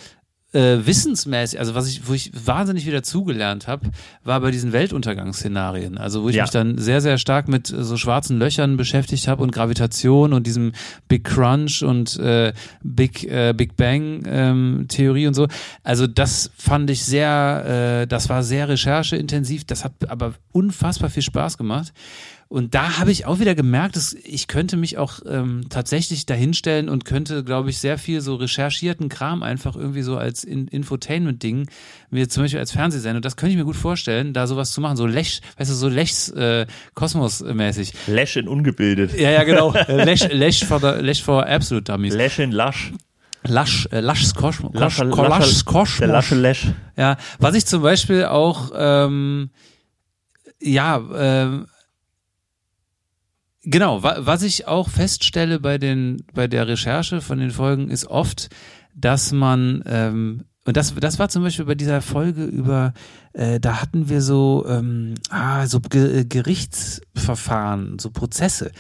[0.53, 3.89] äh, wissensmäßig, also was ich, wo ich wahnsinnig wieder zugelernt habe,
[4.23, 5.97] war bei diesen Weltuntergangsszenarien.
[5.97, 6.43] Also wo ich Ja.
[6.43, 10.45] mich dann sehr, sehr stark mit äh, so schwarzen Löchern beschäftigt habe und Gravitation und
[10.45, 10.73] diesem
[11.07, 12.53] Big Crunch und äh,
[12.83, 15.47] Big äh, Big Bang ähm, Theorie und so.
[15.81, 19.65] Also das fand ich sehr, äh, das war sehr rechercheintensiv.
[19.65, 21.93] Das hat aber unfassbar viel Spaß gemacht.
[22.47, 26.87] Und da habe ich auch wieder gemerkt, dass ich könnte mich auch ähm, tatsächlich dahinstellen
[26.87, 31.67] und könnte, glaube ich, sehr viel so recherchierten Kram einfach irgendwie so als In Infotainment-Ding,
[32.11, 34.97] mir zum Beispiel als Fernsehsender, das könnte ich mir gut vorstellen, da sowas zu machen,
[34.97, 37.93] so Lech, weißt du, so Lechs äh, Kosmos-mäßig.
[38.07, 39.19] Lash in ungebildet.
[39.19, 39.73] Ja, ja, genau.
[39.87, 42.13] Lech, Lech for the, Lech for Absolute Dummies.
[42.13, 42.93] Lash in Lasch.
[43.45, 44.71] Lasch, äh, Laschs Kosmos.
[44.73, 45.97] Lasche, Laschs Lasche, Kosmos.
[45.97, 46.67] der Lasche Lash.
[46.95, 49.49] Ja, was ich zum Beispiel auch, ähm,
[50.61, 51.65] ja, ähm,
[53.63, 58.05] genau, wa was ich auch feststelle bei den, bei der Recherche von den Folgen ist
[58.07, 58.49] oft,
[58.95, 62.93] dass man, ähm, und das, das war zum Beispiel bei dieser Folge über,
[63.33, 68.71] äh, da hatten wir so, ähm, ah, so Ge Gerichtsverfahren, so Prozesse.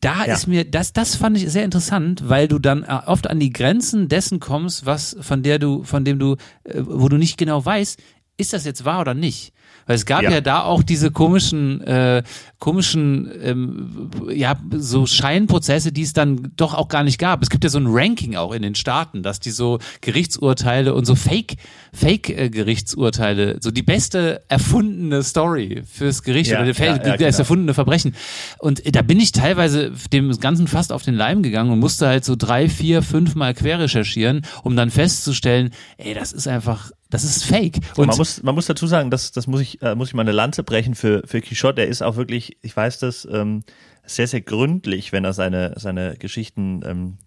[0.00, 0.34] Da Ja.
[0.34, 3.52] ist mir, das, das fand ich sehr interessant, weil du dann äh, oft an die
[3.52, 7.64] Grenzen dessen kommst, was, von der du, von dem du, äh, wo du nicht genau
[7.64, 8.00] weißt,
[8.36, 9.52] ist das jetzt wahr oder nicht?
[9.86, 10.40] Weil es gab ja, Ja.
[10.40, 12.22] da auch diese komischen, äh,
[12.58, 17.42] komischen, ähm, ja, so Scheinprozesse, die es dann doch auch gar nicht gab.
[17.42, 21.04] Es gibt ja so ein Ranking auch in den Staaten, dass die so Gerichtsurteile und
[21.04, 21.56] so Fake,
[21.92, 27.38] Fake-Gerichtsurteile, so die beste erfundene Story fürs Gericht Ja, oder der ja, ja, das genau.
[27.38, 28.14] erfundene Verbrechen.
[28.58, 32.06] Und äh, da bin ich teilweise dem Ganzen fast auf den Leim gegangen und musste
[32.06, 36.90] halt so drei, vier, fünf Mal quer recherchieren, um dann festzustellen, ey, das ist einfach,
[37.12, 37.78] das ist fake.
[37.96, 40.22] Und man muss, man muss dazu sagen, das, das muss ich, äh, muss ich mal
[40.22, 41.76] eine Lanze brechen für, für Quichotte.
[41.76, 43.62] Der ist auch wirklich, ich weiß das, ähm,
[44.04, 47.18] sehr, sehr gründlich, wenn er seine, seine Geschichten ähm,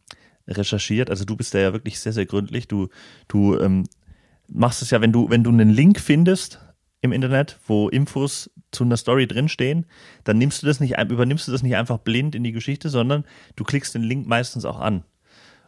[0.48, 1.12] recherchiert.
[1.12, 2.68] Also du bist da ja wirklich sehr, sehr gründlich.
[2.68, 2.90] Du,
[3.28, 3.84] du ähm,
[4.48, 6.60] machst es ja, wenn du, wenn du einen Link findest
[7.02, 9.86] im Internet, wo Infos zu einer Story drinstehen,
[10.24, 13.24] dann nimmst du das nicht, übernimmst du das nicht einfach blind in die Geschichte, sondern
[13.56, 15.04] du klickst den Link meistens auch an.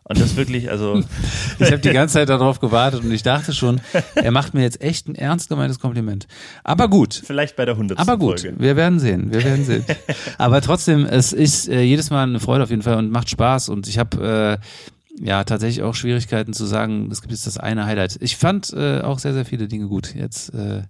[0.10, 1.04] Und das wirklich, also
[1.60, 3.82] Ich habe die ganze Zeit darauf gewartet und ich dachte schon,
[4.16, 6.28] er macht mir jetzt echt ein ernst gemeintes Kompliment.
[6.64, 7.22] Aber gut.
[7.26, 8.56] vielleicht bei der hundertsten Aber gut, Folge.
[8.58, 9.84] wir werden sehen, wir werden sehen.
[10.38, 13.68] Aber trotzdem, es ist äh, jedes Mal eine Freude auf jeden Fall und macht Spaß.
[13.68, 17.86] Und ich habe äh, ja tatsächlich auch Schwierigkeiten zu sagen, es gibt jetzt das eine
[17.86, 18.18] Highlight.
[18.22, 20.16] Ich fand äh, auch sehr, sehr viele Dinge gut.
[20.16, 20.84] Jetzt äh,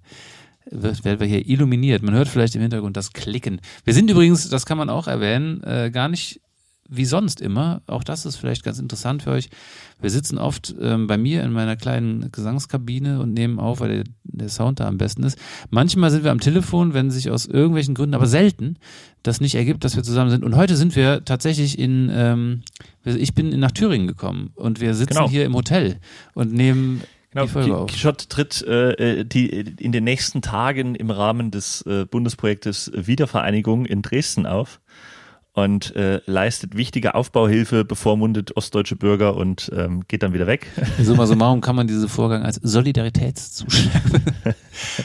[0.70, 2.04] wird, werden wir hier illuminiert.
[2.04, 3.62] Man hört vielleicht im Hintergrund das Klicken.
[3.84, 6.42] Wir sind übrigens, das kann man auch erwähnen, äh, gar nicht
[6.90, 7.82] wie sonst immer.
[7.88, 9.50] Auch das ist vielleicht ganz interessant für euch.
[10.00, 14.04] Wir sitzen oft ähm, bei mir in meiner kleinen Gesangskabine und nehmen auf, weil der,
[14.24, 15.38] der Sound da am besten ist.
[15.70, 18.78] Manchmal sind wir am Telefon, wenn sich aus irgendwelchen Gründen, aber selten,
[19.24, 20.44] das nicht ergibt, dass wir zusammen sind.
[20.44, 22.62] Und heute sind wir tatsächlich in, ähm,
[23.04, 25.30] ich bin nach Thüringen gekommen und wir sitzen Genau.
[25.30, 25.98] hier im Hotel
[26.34, 27.90] und nehmen Genau, die Folge Ki- auf.
[27.92, 34.02] Quichotte tritt äh, die, in den nächsten Tagen im Rahmen des äh, Bundesprojektes Wiedervereinigung in
[34.02, 34.80] Dresden auf
[35.58, 40.68] und äh, leistet wichtige Aufbauhilfe, bevormundet ostdeutsche Bürger und ähm, geht dann wieder weg.
[41.02, 44.04] Summa summarum kann man diesen Vorgang als Solidaritätszuschlag.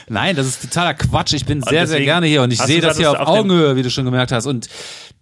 [0.09, 1.33] Nein, das ist totaler Quatsch.
[1.33, 3.89] Ich bin sehr, sehr gerne hier und ich sehe das hier auf Augenhöhe, wie du
[3.89, 4.45] schon gemerkt hast.
[4.45, 4.69] Und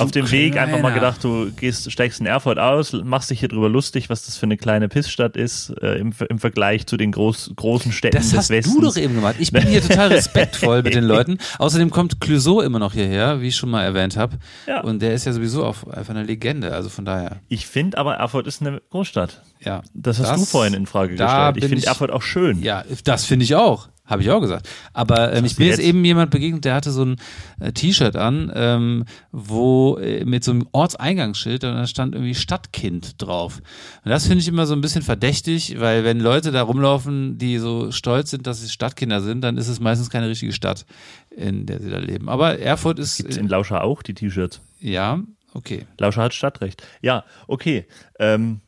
[0.02, 3.50] Auf dem Weg einfach mal gedacht, du gehst, steigst in Erfurt aus, machst dich hier
[3.50, 7.12] drüber lustig, was das für eine kleine Pissstadt ist äh, im, im Vergleich zu den
[7.12, 8.76] groß, großen Städten Das des hast Westens.
[8.76, 9.36] du doch eben gemacht.
[9.40, 11.38] Ich bin hier total respektvoll mit den Leuten.
[11.60, 14.38] Außerdem kommt Clouseau immer noch hierher, wie ich schon mal erwähnt habe.
[14.68, 14.82] Ja.
[14.82, 16.74] Und der ist ja sowieso auch einfach eine Legende.
[16.74, 19.42] Also von daher, Ich finde aber, Erfurt ist eine Großstadt.
[19.60, 19.82] ja.
[19.94, 21.58] Das hast du vorhin in Frage gestellt.
[21.58, 22.62] Ich finde Erfurt auch schön.
[22.64, 23.90] Ja, das finde ich auch.
[24.12, 24.68] Habe ich auch gesagt.
[24.94, 25.80] Aber ähm, ich mir jetzt?
[25.80, 27.16] ist eben jemand begegnet, der hatte so ein
[27.62, 33.22] äh, T-Shirt an, ähm, wo äh, mit so einem Ortseingangsschild und da stand irgendwie Stadtkind
[33.22, 33.62] drauf.
[34.04, 37.58] Und das finde ich immer so ein bisschen verdächtig, weil wenn Leute da rumlaufen, die
[37.58, 40.86] so stolz sind, dass sie Stadtkinder sind, dann ist es meistens keine richtige Stadt,
[41.30, 42.28] in der sie da leben.
[42.28, 44.62] Aber Erfurt ist Gibt es in Lauscher auch die T-Shirts?
[44.82, 45.22] ja
[45.54, 45.86] okay.
[45.98, 46.84] Lauscher hat Stadtrecht.
[47.02, 47.88] Ja, okay.
[48.20, 48.62] Ähm,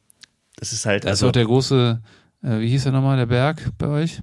[0.55, 1.03] das ist halt.
[1.03, 2.01] Da ist also, auch der große,
[2.43, 4.21] äh, wie hieß der nochmal, der Berg bei euch?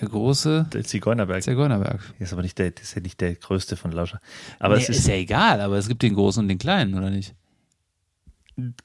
[0.00, 1.42] Der große der Zigeunerberg.
[1.42, 2.00] Zigeunerberg.
[2.18, 4.20] ist aber nicht der, ist ja nicht der größte von Lauscher.
[4.58, 6.94] Aber Nee, es ist, ist, ja egal, aber es gibt den großen und den kleinen,
[6.94, 7.34] oder nicht?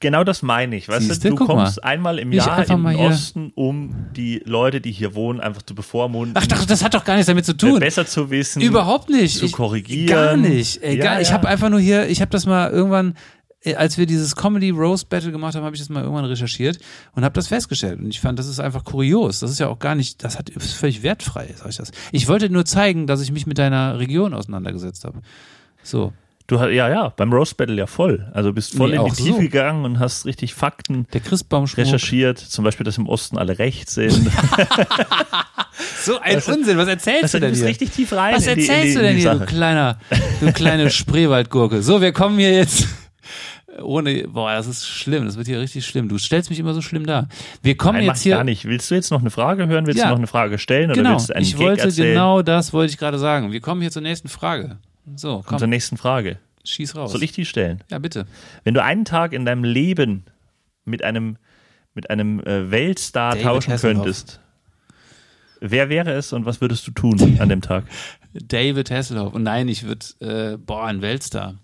[0.00, 0.86] genau das meine ich.
[0.88, 1.88] Weißt Siehste, du, du kommst mal.
[1.88, 6.34] einmal im Ich Jahr hier- Osten, um die Leute, die hier wohnen, einfach zu bevormunden.
[6.36, 7.80] Ach, doch, das hat doch gar nichts damit zu tun.
[7.80, 8.60] besser zu wissen.
[8.60, 9.38] Überhaupt nicht.
[9.38, 10.08] zu ich, korrigieren.
[10.08, 10.82] Gar nicht.
[10.82, 11.14] Egal.
[11.16, 11.34] Ja, Ich ja.
[11.34, 13.14] habe einfach nur hier, ich habe das mal irgendwann,
[13.76, 16.78] als wir dieses Comedy Roast Battle gemacht haben, habe ich das mal irgendwann recherchiert
[17.14, 18.00] und habe das festgestellt.
[18.00, 19.40] Und ich fand, das ist einfach kurios.
[19.40, 21.90] Das ist ja auch gar nicht, das hat ist völlig wertfrei, sag ich das.
[22.10, 25.20] Ich wollte nur zeigen, dass ich mich mit deiner Region auseinandergesetzt habe.
[25.82, 26.12] So.
[26.48, 28.28] Du hast, ja, ja, beim Roast Battle ja voll.
[28.34, 29.38] Also bist voll Nee, in die Tiefe so.
[29.38, 32.38] gegangen und hast richtig Fakten Der recherchiert.
[32.38, 34.28] Zum Beispiel, dass im Osten alle rechts sind.
[36.02, 36.76] So ein Unsinn.
[36.76, 37.68] Was erzählst Also, du du denn bist hier?
[37.70, 38.34] richtig tief rein.
[38.34, 39.98] Was erzählst die, du denn hier, du kleiner,
[40.40, 41.80] du kleine Spreewaldgurke?
[41.82, 42.86] So, wir kommen hier jetzt
[43.82, 46.08] ohne, boah, das ist schlimm, das wird hier richtig schlimm.
[46.08, 47.28] Du stellst mich immer so schlimm dar.
[47.62, 48.36] Wir kommen Nein, jetzt hier.
[48.36, 48.64] gar nicht.
[48.64, 49.86] Willst du jetzt noch eine Frage hören?
[49.86, 50.06] Willst Ja.
[50.06, 52.08] du noch eine Frage stellen oder Genau, willst du einen ich Gag wollte erzählen?
[52.14, 53.52] genau das wollte ich gerade sagen.
[53.52, 54.78] Wir kommen hier zur nächsten Frage.
[55.16, 56.38] So, komm, Zur nächsten Frage.
[56.64, 57.12] schieß raus.
[57.12, 57.82] Soll ich die stellen?
[57.90, 58.26] Ja, bitte.
[58.64, 60.24] Wenn du einen Tag in deinem Leben
[60.84, 61.36] mit einem,
[61.94, 64.40] mit einem äh, Weltstar David tauschen könntest,
[65.60, 67.84] wer wäre es und was würdest du tun an dem Tag?
[68.34, 69.34] David Hasselhoff.
[69.34, 71.54] Und nein, ich würde, äh, boah, ein Weltstar.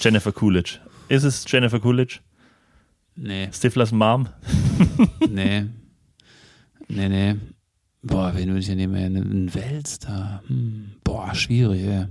[0.00, 0.78] Jennifer Coolidge.
[1.08, 2.20] Ist es Jennifer Coolidge?
[3.14, 4.28] Nee, Stiflers Mom?
[5.28, 5.66] nee.
[6.88, 7.36] Nee, nee.
[8.02, 9.16] Boah, wen würde ich denn nehmen?
[9.16, 10.42] Ein Weltstar.
[10.46, 10.92] Hm.
[11.04, 12.06] Boah, schwierig, ey.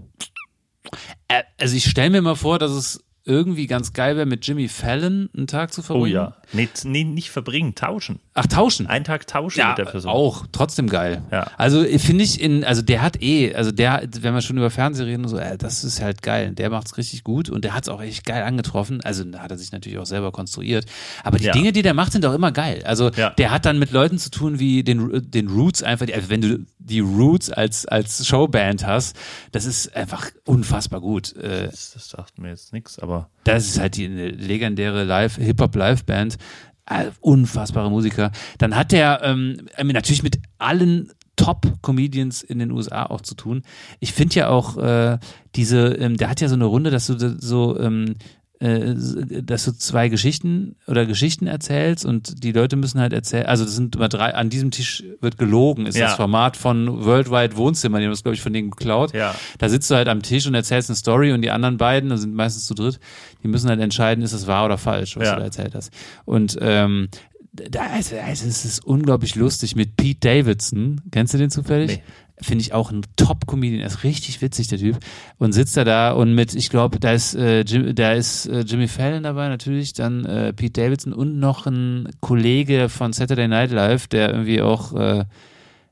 [1.58, 5.30] Also ich stelle mir mal vor, dass es irgendwie ganz geil wäre, mit Jimmy Fallon
[5.38, 6.14] einen Tag zu Oh verbringen.
[6.14, 6.36] ja.
[6.54, 8.20] Nee, nee, nicht verbringen, tauschen.
[8.34, 8.88] Ach, tauschen.
[8.88, 10.12] Einen Tag tauschen Ja, mit der Person.
[10.12, 11.22] auch, trotzdem geil.
[11.32, 11.48] Ja.
[11.58, 15.06] Also finde ich in, also der hat eh, also der, wenn wir schon über Fernsehen
[15.06, 16.52] reden und so, äh, das ist halt geil.
[16.56, 19.02] Der macht's richtig gut und der hat's auch echt geil angetroffen.
[19.02, 20.86] Also da hat er sich natürlich auch selber konstruiert.
[21.24, 21.52] Aber die Ja.
[21.54, 22.82] Dinge, die der macht, sind auch immer geil.
[22.86, 23.30] Also Ja.
[23.30, 26.42] der hat dann mit Leuten zu tun wie den, den Roots einfach, die- also wenn
[26.42, 29.16] du die Roots als, als Showband hast,
[29.52, 31.36] das ist einfach unfassbar gut.
[31.36, 35.76] Äh, Das, das sagt mir jetzt nichts, aber das ist halt die legendäre Live Hip-Hop
[35.76, 36.38] Live-Band.
[36.90, 38.32] Äh, unfassbare Musiker.
[38.58, 43.62] Dann hat er ähm, äh, natürlich mit allen Top-Comedians in den USA auch zu tun.
[44.00, 45.18] Ich finde ja auch äh,
[45.56, 48.16] diese, ähm, der hat ja so eine Runde, dass du so, ähm,
[48.62, 48.96] äh,
[49.44, 53.76] dass du zwei Geschichten oder Geschichten erzählst und die Leute müssen halt erzählen, also das
[53.76, 56.06] sind immer drei, an diesem Tisch wird gelogen, ist Ja.
[56.08, 59.14] das Format von Worldwide Wohnzimmer, die haben das, glaube ich, von denen geklaut.
[59.14, 59.34] Ja.
[59.58, 62.22] Da sitzt du halt am Tisch und erzählst eine Story und die anderen beiden, das
[62.22, 63.00] sind meistens zu dritt,
[63.44, 65.34] die müssen halt entscheiden, ist es wahr oder falsch, was Ja.
[65.34, 65.92] du da erzählt hast.
[66.26, 67.08] Und ähm,
[67.54, 71.02] da also, also es ist unglaublich lustig mit Pete Davidson.
[71.12, 71.98] Kennst du den zufällig?
[71.98, 72.04] Nee.
[72.42, 73.82] Finde ich auch ein Top-Comedian.
[73.82, 74.98] Er ist richtig witzig, der Typ.
[75.38, 78.62] Und sitzt er da und mit, ich glaube, da ist, äh, Jim, da ist äh,
[78.62, 83.72] Jimmy Fallon dabei natürlich, dann äh, Pete Davidson und noch ein Kollege von Saturday Night
[83.72, 85.26] Live, der irgendwie auch, äh,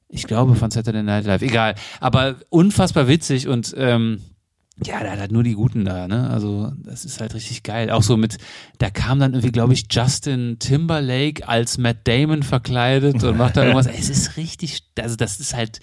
[0.08, 1.76] ich glaube, von Saturday Night Live, egal.
[2.00, 4.22] Aber unfassbar witzig und ähm,
[4.86, 6.30] ja, da hat halt nur die Guten da, ne?
[6.30, 7.92] Also, das ist halt richtig geil.
[7.92, 8.38] Auch so mit,
[8.78, 13.64] da kam dann irgendwie, glaube ich, Justin Timberlake als Matt Damon verkleidet und macht da
[13.66, 13.88] irgendwas.
[13.88, 15.80] Es ist richtig, also das ist halt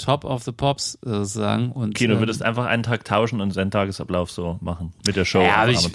[0.00, 1.72] Top of the Pops sozusagen.
[1.72, 5.16] Und, okay, du ähm, würdest einfach einen Tag tauschen und seinen Tagesablauf so machen mit
[5.16, 5.42] der Show.
[5.42, 5.90] ja, ich, äh,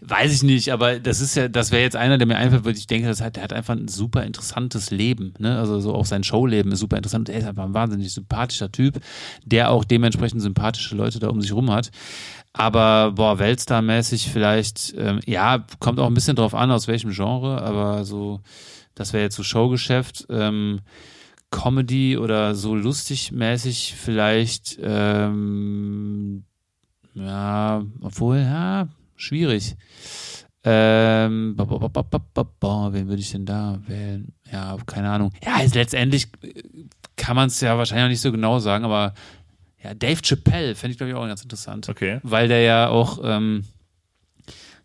[0.00, 2.76] weiß ich nicht, aber das ist ja, das wäre jetzt einer, der mir einfällt, weil
[2.76, 5.58] ich denke, das hat, der hat einfach ein super interessantes Leben, ne?
[5.58, 7.28] Also so auch sein Showleben ist super interessant.
[7.28, 9.00] Er ist einfach ein wahnsinnig sympathischer Typ,
[9.44, 11.90] der auch dementsprechend sympathische Leute da um sich rum hat.
[12.52, 17.62] Aber boah, Weltstar-mäßig vielleicht, ähm, ja, kommt auch ein bisschen drauf an, aus welchem Genre,
[17.62, 18.40] aber so,
[18.94, 20.26] das wäre jetzt so Showgeschäft.
[20.28, 20.80] Ähm,
[21.50, 26.44] Comedy oder so lustig mäßig vielleicht, ähm,
[27.14, 29.76] ja, obwohl, ja, schwierig.
[30.64, 31.66] Ähm, ba,
[32.92, 34.34] wen würde ich denn da wählen?
[34.50, 35.32] Ja, keine Ahnung.
[35.42, 36.62] Ja, jetzt letztendlich äh,
[37.16, 39.14] kann man es ja wahrscheinlich auch nicht so genau sagen, aber
[39.82, 41.88] ja, Dave Chappelle fände ich, glaube ich, auch ganz interessant.
[41.88, 42.20] Okay.
[42.22, 43.64] Weil der ja auch ähm,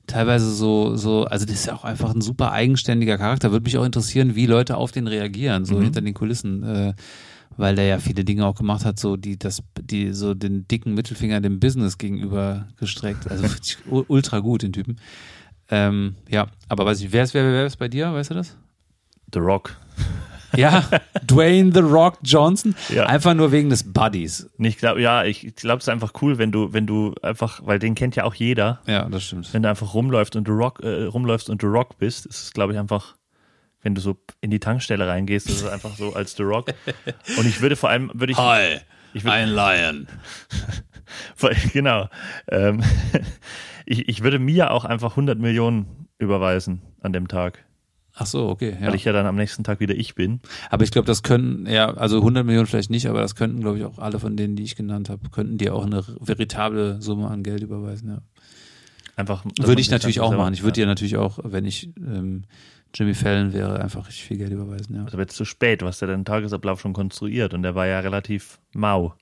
[0.07, 3.51] teilweise so, so, also das ist ja auch einfach ein super eigenständiger Charakter.
[3.51, 5.83] Würde mich auch interessieren, wie Leute auf den reagieren, so Mhm.
[5.83, 6.63] hinter den Kulissen.
[6.63, 6.93] Äh,
[7.55, 10.95] weil der ja viele Dinge auch gemacht hat, so die das, die so den dicken
[10.95, 13.29] Mittelfinger dem Business gegenüber gestreckt.
[13.29, 13.45] Also
[13.85, 14.97] ultra gut, den Typen.
[15.69, 18.11] Ähm, ja, aber weiß ich, wer ist wer, wer ist bei dir?
[18.11, 18.57] Weißt du das?
[19.33, 19.75] The Rock.
[20.55, 20.83] Ja,
[21.25, 22.75] Dwayne The Rock Johnson.
[22.89, 23.05] Ja.
[23.07, 24.49] Einfach nur wegen des Buddies.
[24.59, 27.79] Ich glaube, ja, ich glaube, es ist einfach cool, wenn du, wenn du einfach, weil
[27.79, 29.53] den kennt ja auch jeder, Ja, das stimmt.
[29.53, 32.51] wenn du einfach rumläufst und du Rock, äh, rumläufst und du Rock bist, ist es,
[32.53, 33.15] glaube ich, einfach,
[33.81, 36.73] wenn du so in die Tankstelle reingehst, ist es einfach so als The Rock.
[37.37, 38.77] Und ich würde vor allem, würde ich, Hi,
[39.13, 40.07] ich würd- ein Lion.
[41.73, 42.07] genau,
[42.47, 42.81] ähm,
[43.85, 47.65] ich, ich würde mir auch einfach 100 Millionen überweisen an dem Tag,
[48.15, 48.77] Ach so, okay.
[48.79, 48.87] Ja.
[48.87, 50.39] weil ich ja dann am nächsten Tag wieder ich bin.
[50.69, 53.79] Aber ich glaube, das können, ja, also 100 Millionen vielleicht nicht, aber das könnten, glaube
[53.79, 57.27] ich, auch alle von denen, die ich genannt habe, könnten dir auch eine veritable Summe
[57.27, 58.09] an Geld überweisen.
[58.09, 58.21] Ja.
[59.15, 59.43] Einfach.
[59.59, 60.53] Würde ich natürlich auch machen.
[60.53, 60.85] Ich würde ja.
[60.85, 62.43] dir natürlich auch, wenn ich ähm,
[62.93, 64.95] Jimmy Fallon wäre, einfach richtig viel Geld überweisen.
[64.95, 65.05] Ja.
[65.05, 68.59] Also wird zu spät, hast ja deinen Tagesablauf schon konstruiert und der war ja relativ
[68.73, 69.15] mau.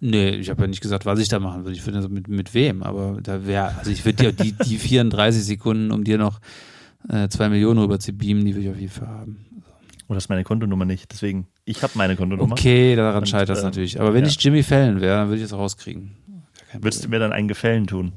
[0.00, 1.76] Nee, ich habe ja nicht gesagt, was ich da machen würde.
[1.76, 4.78] Ich würde so mit, mit wem, aber da wäre, also ich würde dir die, die
[4.78, 6.40] 34 Sekunden, um dir noch
[7.08, 9.46] äh, zwei Millionen rüber zu beamen, die würde ich auf jeden Fall haben.
[10.08, 11.12] Oder ist meine Kontonummer nicht?
[11.12, 12.52] Deswegen, ich habe meine Kontonummer.
[12.52, 14.00] Okay, daran Und, scheitert es ähm, natürlich.
[14.00, 14.30] Aber wenn ja.
[14.30, 16.16] ich Jimmy Fallon wäre, dann würde ich es rauskriegen.
[16.72, 18.12] Würdest du mir dann einen Gefällen tun?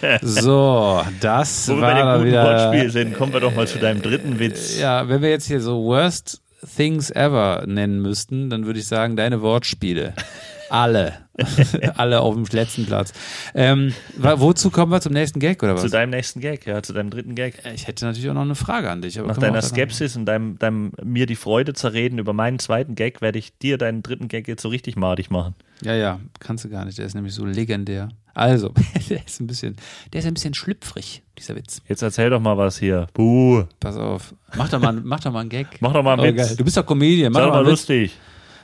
[0.22, 2.44] So, das Wo wir war bei dem guten wieder.
[2.44, 4.78] Wortspiel sind, kommen wir doch mal zu deinem dritten Witz.
[4.78, 6.42] Ja, wenn wir jetzt hier so Worst
[6.76, 10.14] Things Ever nennen müssten, dann würde ich sagen, deine Wortspiele.
[10.70, 11.14] Alle.
[11.96, 13.12] Alle auf dem letzten Platz.
[13.54, 15.90] Ähm, wozu kommen wir zum nächsten Gag oder Zu was?
[15.90, 17.54] deinem nächsten Gag, ja, zu deinem dritten Gag.
[17.74, 19.16] Ich hätte natürlich auch noch eine Frage an dich.
[19.16, 23.38] Nach deiner Skepsis und deinem, deinem mir die Freude zerreden über meinen zweiten Gag, werde
[23.38, 25.54] ich dir deinen dritten Gag jetzt so richtig madig machen.
[25.82, 26.98] Ja, ja, kannst du gar nicht.
[26.98, 28.10] Der ist nämlich so legendär.
[28.34, 28.72] Also,
[29.10, 29.76] der ist ein bisschen,
[30.12, 31.80] der ist ein bisschen schlüpfrig, dieser Witz.
[31.88, 33.06] Jetzt erzähl doch mal was hier.
[33.14, 33.64] Buh.
[33.80, 34.34] Pass auf.
[34.56, 35.66] Mach doch mal, mach doch mal einen Gag.
[35.80, 36.48] Mach doch mal einen Oh, Witz.
[36.48, 36.56] geil.
[36.56, 37.32] Du bist doch Comedian.
[37.32, 37.88] Mach Sei doch mal mal einen Witz.
[37.88, 38.12] lustig.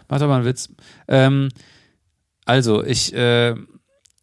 [0.08, 0.68] Mach doch mal einen Witz.
[1.08, 1.48] Ähm,
[2.46, 3.54] also, ich, äh,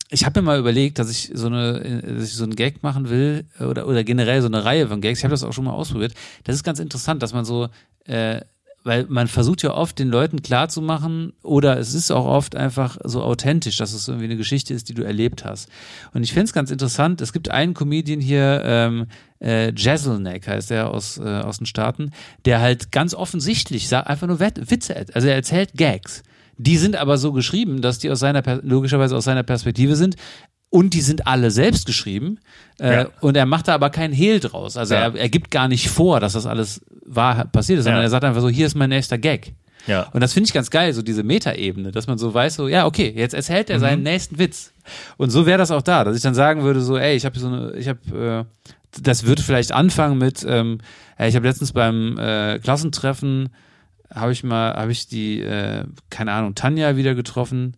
[0.09, 3.09] ich habe mir mal überlegt, dass ich so eine, dass ich so einen Gag machen
[3.09, 5.19] will oder oder generell so eine Reihe von Gags.
[5.19, 6.13] Ich habe das auch schon mal ausprobiert.
[6.43, 7.67] Das ist ganz interessant, dass man so,
[8.05, 8.41] äh,
[8.83, 13.23] weil man versucht ja oft den Leuten klarzumachen oder es ist auch oft einfach so
[13.23, 15.67] authentisch, dass es irgendwie eine Geschichte ist, die du erlebt hast.
[16.13, 17.19] Und ich finde es ganz interessant.
[17.19, 19.07] Es gibt einen Comedian hier, ähm,
[19.41, 22.11] äh, Jeselnik heißt er aus äh, aus den Staaten,
[22.45, 26.21] der halt ganz offensichtlich sagt, einfach nur Witze, also er erzählt Gags.
[26.57, 30.15] Die sind aber so geschrieben, dass die aus seiner logischerweise aus seiner Perspektive sind
[30.69, 32.39] und die sind alle selbst geschrieben
[32.79, 33.07] äh, Ja.
[33.21, 34.77] und er macht da aber kein Hehl draus.
[34.77, 35.01] Also Ja.
[35.01, 38.07] er, er gibt gar nicht vor, dass das alles wahr passiert ist, sondern Ja.
[38.07, 39.53] er sagt einfach so, hier ist mein nächster Gag.
[39.85, 40.07] Ja.
[40.13, 42.85] Und das finde ich ganz geil, so diese Metaebene, dass man so weiß, so, ja,
[42.85, 44.71] okay, jetzt erzählt er seinen nächsten Witz.
[45.17, 47.37] Und so wäre das auch da, dass ich dann sagen würde, so, ey, ich habe
[47.37, 48.69] so eine, ich habe, äh,
[49.01, 50.77] das würde vielleicht anfangen mit, ähm,
[51.19, 53.49] ich habe letztens beim äh, Klassentreffen,
[54.13, 57.77] habe ich mal, habe ich die, äh, keine Ahnung, Tanja wieder getroffen.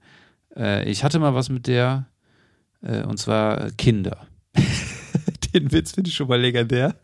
[0.55, 2.07] Äh, ich hatte mal was mit der,
[2.81, 4.27] äh, und zwar Kinder.
[5.55, 6.95] den Witz finde ich schon mal legendär.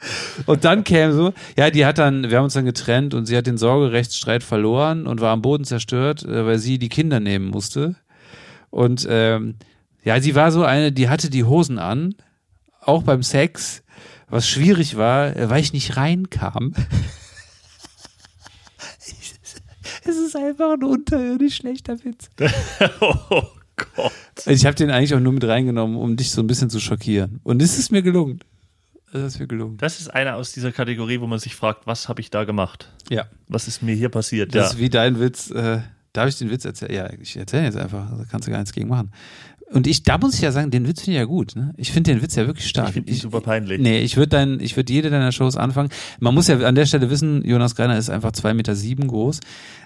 [0.45, 3.38] Und dann käme so, ja, die hat dann, wir haben uns dann getrennt und sie
[3.38, 7.47] hat den Sorgerechtsstreit verloren und war am Boden zerstört, äh, weil sie die Kinder nehmen
[7.47, 7.95] musste.
[8.69, 9.55] Und ähm,
[10.03, 12.15] ja, sie war so eine, die hatte die Hosen an,
[12.79, 13.84] auch beim Sex,
[14.29, 16.73] was schwierig war, äh, weil ich nicht reinkam.
[20.03, 22.29] Es ist einfach ein unterirdisch schlechter Witz.
[23.01, 23.43] oh
[23.75, 24.11] Gott.
[24.45, 27.39] Ich habe den eigentlich auch nur mit reingenommen, um dich so ein bisschen zu schockieren.
[27.43, 28.39] Und es ist mir gelungen.
[29.13, 29.77] Es ist mir gelungen.
[29.77, 32.91] Das ist einer aus dieser Kategorie, wo man sich fragt, was habe ich da gemacht?
[33.09, 33.25] Ja.
[33.47, 34.55] Was ist mir hier passiert?
[34.55, 34.67] Das ja.
[34.71, 35.51] ist wie dein Witz.
[35.51, 35.81] Äh,
[36.13, 36.93] darf ich den Witz erzählen?
[36.93, 38.09] Ja, ich erzähle jetzt einfach.
[38.09, 39.11] Da kannst du gar nichts gegen machen.
[39.72, 41.55] Und ich, da muss ich ja sagen, den Witz finde ich ja gut.
[41.55, 41.74] Ne?
[41.78, 42.89] Ich finde den Witz ja wirklich stark.
[42.89, 43.80] Ich finde ihn super peinlich.
[43.80, 45.89] Nee, ich würde dein, ich würde jede deiner Shows anfangen.
[46.19, 49.39] Man muss ja an der Stelle wissen, Jonas Greiner ist einfach zwei Meter sieben groß.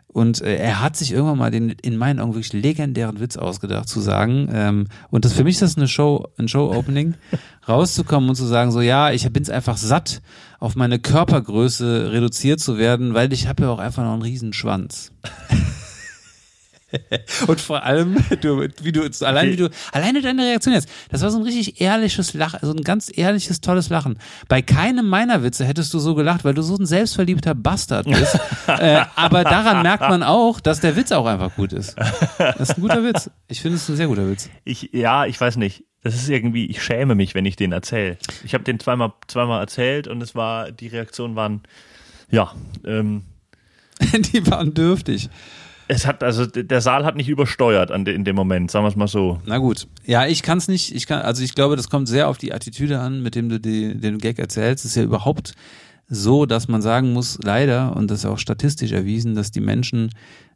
[0.08, 3.90] Und äh, er hat sich irgendwann mal den in meinen Augen wirklich legendären Witz ausgedacht,
[3.90, 7.16] zu sagen, ähm, und das für mich ist das eine Show, ein Show-Opening,
[7.68, 10.22] rauszukommen und zu sagen, so ja, ich bin's einfach satt,
[10.60, 14.54] auf meine Körpergröße reduziert zu werden, weil ich habe ja auch einfach noch einen riesen
[14.54, 15.12] Schwanz.
[17.48, 21.32] Und vor allem, du, wie du, allein wie du, alleine deine Reaktion jetzt, das war
[21.32, 24.20] so ein richtig ehrliches Lachen, so ein ganz ehrliches, tolles Lachen.
[24.48, 28.40] Bei keinem meiner Witze hättest du so gelacht, weil du so ein selbstverliebter Bastard bist.
[28.68, 31.96] äh, aber daran merkt man auch, dass der Witz auch einfach gut ist.
[32.38, 33.30] Das ist ein guter Witz.
[33.48, 34.50] Ich finde es ist ein sehr guter Witz.
[34.64, 35.84] Ich, ja, ich weiß nicht.
[36.04, 38.18] Das ist irgendwie, ich schäme mich, wenn ich den erzähle.
[38.44, 41.64] Ich habe den zweimal, zweimal erzählt und es war, die Reaktionen waren,
[42.30, 42.54] ja,
[42.86, 43.24] ähm,
[44.34, 45.30] Die waren dürftig.
[45.88, 48.90] Es hat, also der Saal hat nicht übersteuert an de, in dem Moment, sagen wir
[48.90, 49.40] es mal so.
[49.46, 49.88] Na gut.
[50.06, 52.54] Ja, ich kann es nicht, ich kann, also ich glaube, das kommt sehr auf die
[52.54, 54.86] Attitüde an, mit dem du die, den Gag erzählst.
[54.86, 55.54] Es ist ja überhaupt
[56.08, 60.12] so, dass man sagen muss, leider, und das ist auch statistisch erwiesen, dass die Menschen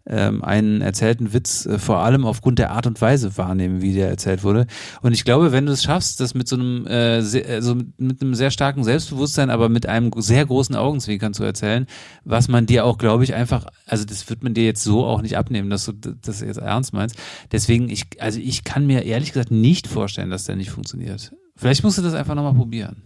[0.10, 4.10] ähm, einen erzählten Witz äh, vor allem aufgrund der Art und Weise wahrnehmen, wie der
[4.10, 4.66] erzählt wurde.
[5.02, 8.22] Und ich glaube, wenn du es schaffst, das mit so einem, äh, sehr, also mit
[8.22, 11.86] einem sehr starken Selbstbewusstsein, aber mit einem sehr großen Augenzwinkern zu erzählen,
[12.26, 15.22] was man dir auch, glaube ich, einfach, also das wird man dir jetzt so auch
[15.22, 17.16] nicht abnehmen, dass du das jetzt ernst meinst.
[17.52, 21.34] Deswegen, ich, also ich kann mir ehrlich gesagt nicht vorstellen, dass der nicht funktioniert.
[21.56, 23.04] Vielleicht musst du das einfach nochmal probieren.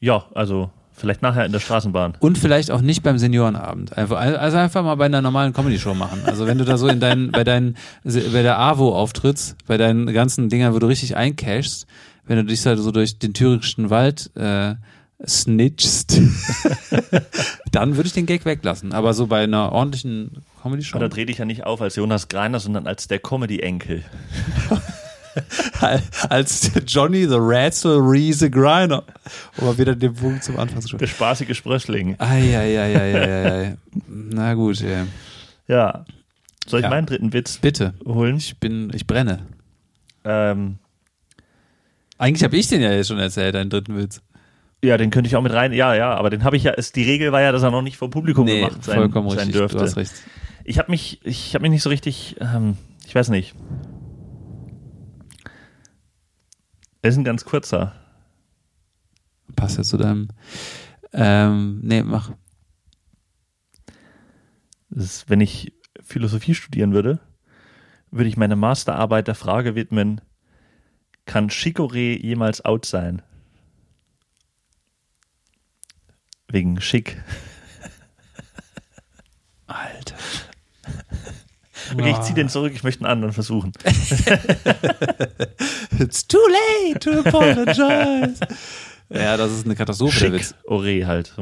[0.00, 2.14] Ja, also vielleicht nachher in der Straßenbahn.
[2.20, 3.96] Und vielleicht auch nicht beim Seniorenabend.
[3.96, 6.22] Also einfach mal bei einer normalen Comedy-Show machen.
[6.24, 10.12] Also wenn du da so in deinen, bei deinen, bei der AWO auftrittst, bei deinen
[10.12, 11.86] ganzen Dingern, wo du richtig eincashst,
[12.26, 14.76] wenn du dich so durch den thürischen Wald äh,
[15.26, 16.20] snitchst,
[17.72, 18.92] dann würde ich den Gag weglassen.
[18.92, 20.98] Aber so bei einer ordentlichen Comedy-Show.
[20.98, 24.04] Da dreh dich ja nicht auf als Jonas Greiner, sondern als der Comedy-Enkel.
[26.28, 29.02] als Johnny the Ratzel Riese Griner.
[29.58, 30.98] Um mal wieder den Punkt zum Anfang zu schauen.
[30.98, 32.16] Der spaßige Sprössling.
[32.18, 33.76] Eieieiei.
[34.08, 35.06] Na gut, ja.
[35.68, 36.04] Ja.
[36.66, 36.90] Soll ich Ja.
[36.90, 37.94] meinen dritten Witz Bitte.
[38.06, 38.36] holen?
[38.36, 39.40] Ich bin, ich brenne.
[40.24, 40.76] Ähm,
[42.16, 44.22] Eigentlich habe ich den ja jetzt schon erzählt, deinen dritten Witz.
[44.82, 45.72] ja, den könnte ich auch mit rein.
[45.72, 46.72] Ja, ja, aber den habe ich ja.
[46.76, 49.38] Es, die Regel war ja, dass er noch nicht vor Publikum gemacht sein, vollkommen sein
[49.38, 49.54] richtig.
[49.56, 49.76] dürfte.
[49.78, 50.12] Du hast recht.
[50.64, 52.76] Ich habe mich, ich habe mich nicht so richtig, ähm,
[53.06, 53.54] ich weiß nicht.
[57.04, 57.94] Das ist ein ganz kurzer.
[59.54, 60.28] Passt ja zu deinem.
[61.12, 62.32] Ähm, nee, mach.
[64.88, 67.20] Ist, wenn ich Philosophie studieren würde,
[68.10, 70.22] würde ich meine Masterarbeit der Frage widmen,
[71.26, 73.20] kann Chicorée jemals out sein?
[76.48, 77.22] Wegen schick.
[79.66, 80.16] Alter.
[81.92, 83.72] Okay, ich ziehe den zurück, ich möchte einen anderen versuchen.
[85.98, 88.40] It's too late to apologize.
[89.10, 90.54] ja, das ist eine Katastrophe, der Witz.
[90.66, 91.34] Chicorée halt.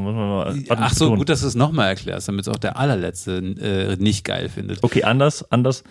[0.68, 4.24] Ach so, gut, dass du es nochmal erklärst, damit es auch der allerletzte äh, nicht
[4.24, 4.82] geil findet.
[4.82, 5.84] Okay, anders, anders.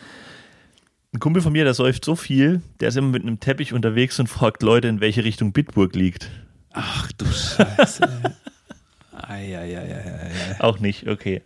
[1.14, 4.20] Ein Kumpel von mir, der säuft so viel, der ist immer mit einem Teppich unterwegs
[4.20, 6.30] und fragt Leute, in welche Richtung Bitburg liegt.
[6.72, 8.08] Ach du Scheiße.
[9.32, 10.56] Eieieiei.
[10.60, 11.42] Auch nicht, okay.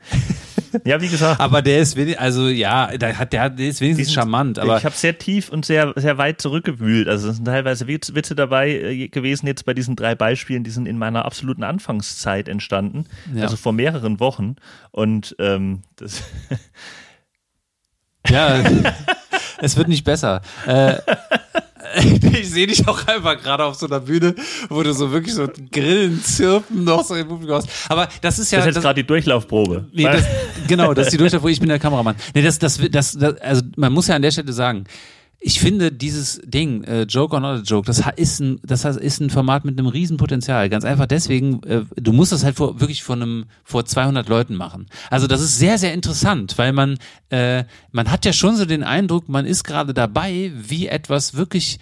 [0.84, 3.80] Ja, wie gesagt, Aber der ist wenig, also ja, der hat, der, hat- der ist
[3.80, 7.08] wenigstens sind- charmant, aber ich habe sehr tief und sehr, sehr weit zurückgewühlt.
[7.08, 10.72] Also es sind teilweise Witz- Witze dabei äh, gewesen, jetzt bei diesen drei Beispielen, die
[10.72, 13.44] sind in meiner absoluten Anfangszeit entstanden, Ja.
[13.44, 14.58] also vor mehreren Wochen.
[14.92, 16.24] Und ähm, das,
[18.30, 18.62] ja,
[19.60, 20.42] es wird nicht besser.
[20.68, 20.96] Äh,
[22.34, 24.36] ich sehe dich auch einfach gerade auf so einer Bühne,
[24.70, 27.70] wo du so wirklich so Grillen, Zirpen noch so im Publikum hast.
[27.90, 28.60] Aber das ist ja.
[28.60, 29.88] das ist jetzt gerade die Durchlaufprobe.
[29.94, 30.24] Nee, das,
[30.68, 32.16] genau, das ist die wo ich bin der Kameramann.
[32.34, 34.86] Nee, das, das, das, das, also man muss ja an der Stelle sagen,
[35.48, 39.20] ich finde dieses Ding, äh, Joke or not a Joke, das ist ein, das ist
[39.20, 40.70] ein Format mit einem riesen Potenzial.
[40.70, 44.56] Ganz einfach deswegen, äh, du musst das halt vor, wirklich vor einem, vor 200 Leuten
[44.56, 44.88] machen.
[45.12, 46.98] Also das ist sehr, sehr interessant, weil man,
[47.30, 51.78] äh, man hat ja schon so den Eindruck, man ist gerade dabei, wie etwas wirklich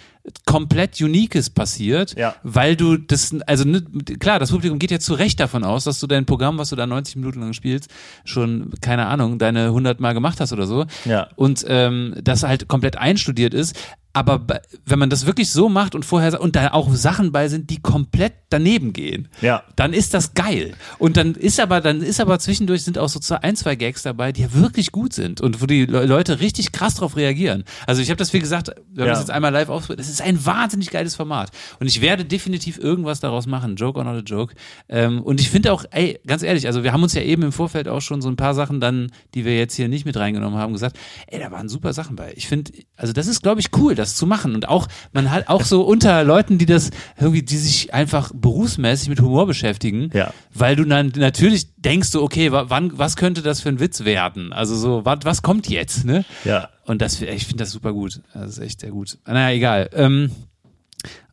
[0.46, 2.36] komplett Uniques passiert, Ja.
[2.44, 3.82] weil du das, also ne,
[4.20, 6.76] klar, das Publikum geht ja zu Recht davon aus, dass du dein Programm, was du
[6.76, 7.90] da 90 Minuten lang spielst,
[8.24, 10.86] schon, keine Ahnung, deine 100 Mal gemacht hast oder so.
[11.06, 11.28] Ja.
[11.36, 13.76] Und ähm, das halt komplett einstudiert ist.
[14.16, 14.46] Aber
[14.86, 17.82] wenn man das wirklich so macht und vorher und da auch Sachen bei sind, die
[17.82, 19.64] komplett daneben gehen, Ja.
[19.76, 20.76] dann ist das geil.
[21.00, 24.32] Und dann ist aber, dann ist aber zwischendurch sind auch so ein, zwei Gags dabei,
[24.32, 27.64] die ja wirklich gut sind und wo die Le Leute richtig krass drauf reagieren.
[27.88, 29.14] Also ich habe das, wie gesagt, wir haben Ja.
[29.14, 30.00] das jetzt einmal live ausprobiert.
[30.02, 31.50] Es ist ein wahnsinnig geiles Format.
[31.80, 33.76] Und ich werde definitiv irgendwas daraus machen.
[33.78, 34.54] Joke or not a joke.
[34.90, 37.52] Ähm, und ich finde auch, ey, ganz ehrlich, also wir haben uns ja eben im
[37.52, 40.60] Vorfeld auch schon so ein paar Sachen dann, die wir jetzt hier nicht mit reingenommen
[40.60, 42.32] haben, gesagt, ey, da waren super Sachen bei.
[42.36, 44.56] Ich finde, also das ist, glaube ich, cool, das zu machen.
[44.56, 49.10] Und auch, man hat auch so unter Leuten, die das irgendwie, die sich einfach berufsmäßig
[49.10, 50.34] mit Humor beschäftigen, Ja.
[50.54, 54.04] weil du dann natürlich denkst du, okay, wa- wann, was könnte das für ein Witz
[54.06, 54.54] werden?
[54.54, 56.24] Also so, was, was kommt jetzt, ne?
[56.46, 56.70] Ja.
[56.86, 58.22] Und das, ich finde das super gut.
[58.34, 59.18] Das ist echt sehr gut.
[59.26, 59.90] Naja, egal.
[59.94, 60.32] Ähm,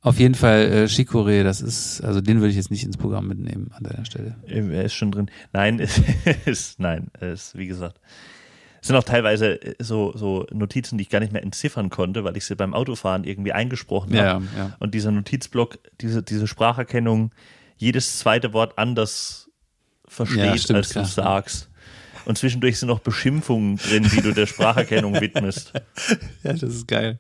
[0.03, 3.29] auf jeden Fall äh, Chicorée, das ist, also den würde ich jetzt nicht ins Programm
[3.29, 4.37] mitnehmen an deiner Stelle.
[4.47, 5.31] Er ist schon drin.
[5.53, 6.01] Nein, es
[6.47, 8.01] ist, nein, ist, wie gesagt.
[8.81, 12.25] Es sind auch teilweise äh, so, so Notizen, die ich gar nicht mehr entziffern konnte,
[12.25, 14.45] weil ich sie beim Autofahren irgendwie eingesprochen Ja, habe.
[14.57, 14.77] ja.
[14.79, 17.33] Und dieser Notizblock, diese, diese Spracherkennung,
[17.77, 19.51] jedes zweite Wort anders
[20.07, 21.05] versteht, Ja, stimmt, als du klar.
[21.07, 21.69] sagst.
[22.27, 25.73] Und zwischendurch sind noch Beschimpfungen drin, die du der Spracherkennung widmest.
[26.43, 27.19] Ja, das ist geil.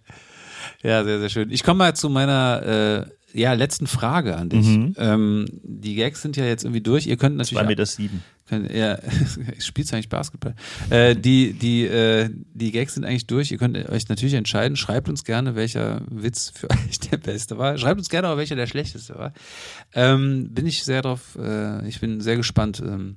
[0.82, 1.50] Ja, sehr, sehr schön.
[1.50, 4.66] Ich komme mal zu meiner äh, ja, letzten Frage an dich.
[4.66, 4.94] Mhm.
[4.98, 7.06] Ähm, die Gags sind ja jetzt irgendwie durch.
[7.06, 7.58] Ihr könnt natürlich.
[7.60, 8.22] Zwei Meter sieben.
[8.48, 8.98] Könnt, ja,
[9.58, 10.54] spielst eigentlich Basketball?
[10.90, 13.50] Äh, die, die, äh, die Gags sind eigentlich durch.
[13.52, 14.76] Ihr könnt euch natürlich entscheiden.
[14.76, 17.78] Schreibt uns gerne, welcher Witz für euch der beste war.
[17.78, 19.32] Schreibt uns gerne auch, welcher der schlechteste war.
[19.94, 22.82] Ähm, bin ich sehr drauf, äh, ich bin sehr gespannt.
[22.84, 23.16] Ähm,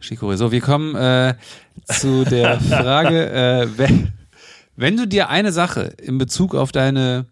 [0.00, 0.36] Chicorée.
[0.36, 1.34] So, wir kommen äh,
[1.86, 4.12] zu der Frage, äh, wenn,
[4.76, 7.26] wenn du dir eine Sache in Bezug auf deine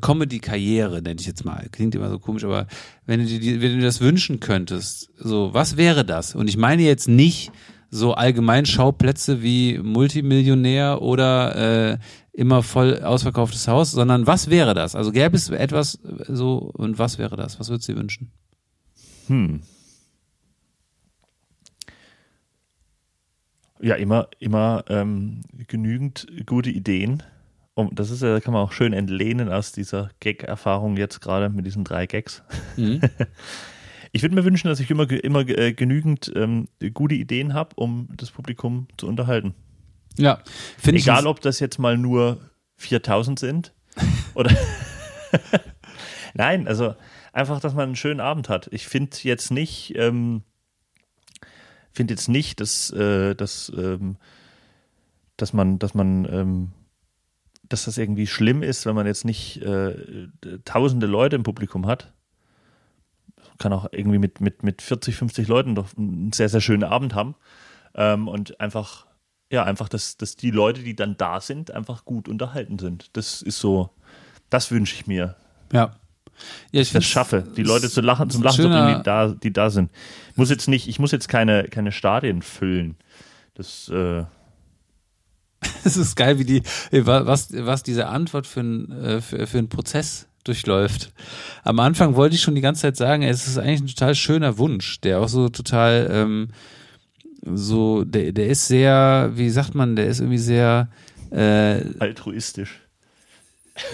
[0.00, 2.66] Comedy-Karriere, nenne ich jetzt mal, klingt immer so komisch, aber
[3.06, 6.34] wenn du dir, wenn du das wünschen könntest, so, was wäre das?
[6.34, 7.52] Und ich meine jetzt nicht
[7.90, 11.98] so allgemein Schauplätze wie Multimillionär oder äh,
[12.32, 14.94] immer voll ausverkauftes Haus, sondern was wäre das?
[14.94, 17.58] Also gäbe es etwas so und was wäre das?
[17.58, 18.30] Was würdest du dir wünschen?
[19.26, 19.62] Hm.
[23.82, 27.22] Ja, immer, immer ähm, genügend gute Ideen.
[27.74, 31.48] Und das ist ja, da kann man auch schön entlehnen aus dieser Gag-Erfahrung jetzt gerade
[31.48, 32.42] mit diesen drei Gags.
[32.76, 33.00] Mhm.
[34.12, 38.08] Ich würde mir wünschen, dass ich immer, immer äh, genügend ähm, gute Ideen habe, um
[38.16, 39.54] das Publikum zu unterhalten.
[40.16, 40.40] Ja,
[40.78, 41.04] finde ich.
[41.04, 42.40] Egal, ob das jetzt mal nur
[42.76, 43.72] 4000 sind
[44.34, 44.50] oder.
[46.34, 46.94] Nein, also
[47.32, 48.68] einfach, dass man einen schönen Abend hat.
[48.72, 50.42] Ich finde jetzt nicht, ähm,
[51.92, 54.16] finde jetzt nicht, dass, äh, dass, ähm,
[55.36, 56.72] dass man, dass man, ähm,
[57.70, 59.94] dass das irgendwie schlimm ist, wenn man jetzt nicht äh,
[60.66, 62.12] tausende Leute im Publikum hat
[63.60, 67.14] kann auch irgendwie mit, mit, mit 40, 50 Leuten doch einen sehr, sehr schönen Abend
[67.14, 67.36] haben.
[67.94, 69.06] Ähm, und einfach,
[69.52, 73.10] ja, einfach, dass, dass die Leute, die dann da sind, einfach gut unterhalten sind.
[73.12, 73.90] Das ist so,
[74.48, 75.36] das wünsche ich mir.
[75.72, 75.94] Ja.
[76.72, 79.52] Ja, ich das schaffe, die Leute zu lachen, zum Lachen zu bringen, die da, die
[79.52, 79.90] da sind.
[80.30, 82.96] Ich muss jetzt nicht, ich muss jetzt keine, keine Stadien füllen.
[83.52, 84.24] Das, äh,
[85.84, 89.68] es ist geil, wie die, was, was diese Antwort für, ein, äh, für, für einen
[89.68, 91.12] Prozess durchläuft.
[91.64, 94.58] Am Anfang wollte ich schon die ganze Zeit sagen, es ist eigentlich ein total schöner
[94.58, 96.48] Wunsch, der auch so total ähm,
[97.42, 100.88] so, der, der ist sehr, wie sagt man, der ist irgendwie sehr
[101.30, 102.80] äh, altruistisch.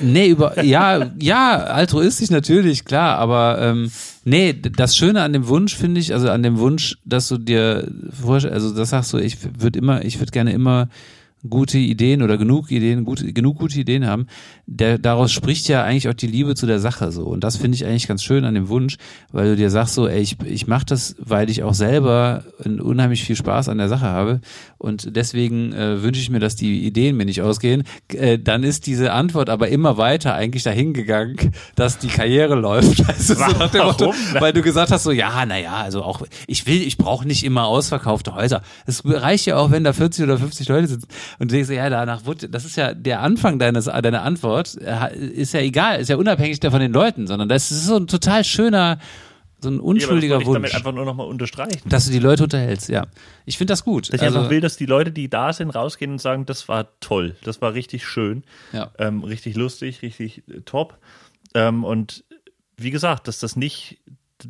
[0.03, 3.91] Nee, über ja, ja, altruistisch natürlich, klar, aber ähm,
[4.25, 7.89] nee, das Schöne an dem Wunsch finde ich, also an dem Wunsch, dass du dir
[8.11, 10.89] vorstellst, also das sagst du, ich würde immer, ich würde gerne immer
[11.49, 14.27] gute Ideen oder genug Ideen, gute, genug gute Ideen haben,
[14.67, 17.25] der, daraus spricht ja eigentlich auch die Liebe zu der Sache so.
[17.25, 18.97] Und das finde ich eigentlich ganz schön an dem Wunsch,
[19.33, 23.25] weil du dir sagst so, ey, ich, ich mache das, weil ich auch selber unheimlich
[23.25, 24.41] viel Spaß an der Sache habe.
[24.79, 27.85] Und deswegen äh, wünsche ich mir, dass die Ideen mir nicht ausgehen.
[28.13, 33.05] Äh, dann ist diese Antwort aber immer weiter eigentlich dahin gegangen, dass die Karriere läuft.
[33.17, 36.99] Also so Motto, weil du gesagt hast, so, ja, naja, also auch, ich will, ich
[36.99, 38.63] brauche nicht immer ausverkaufte Häuser.
[38.85, 41.09] Es reicht ja auch, wenn da 40 oder 50 Leute sitzen.
[41.39, 45.17] Und du denkst, ja, danach wurde, das ist ja der Anfang deines, deiner Antwort, äh,
[45.17, 48.45] ist ja egal, ist ja unabhängig von den Leuten, sondern das ist so ein total
[48.45, 48.99] schöner,
[49.61, 50.67] so ein unschuldiger ja, Wunsch.
[50.67, 51.89] Ich damit einfach nur nochmal unterstreichen.
[51.89, 53.07] Dass du die Leute unterhältst, ja.
[53.45, 54.09] Ich finde das gut.
[54.09, 56.69] Dass ich also, einfach will, dass die Leute, die da sind, rausgehen und sagen, das
[56.69, 58.91] war toll, das war richtig schön, ja.
[58.99, 60.99] ähm, richtig lustig, richtig äh, top.
[61.55, 62.25] Ähm, und
[62.77, 63.99] wie gesagt, dass das nicht,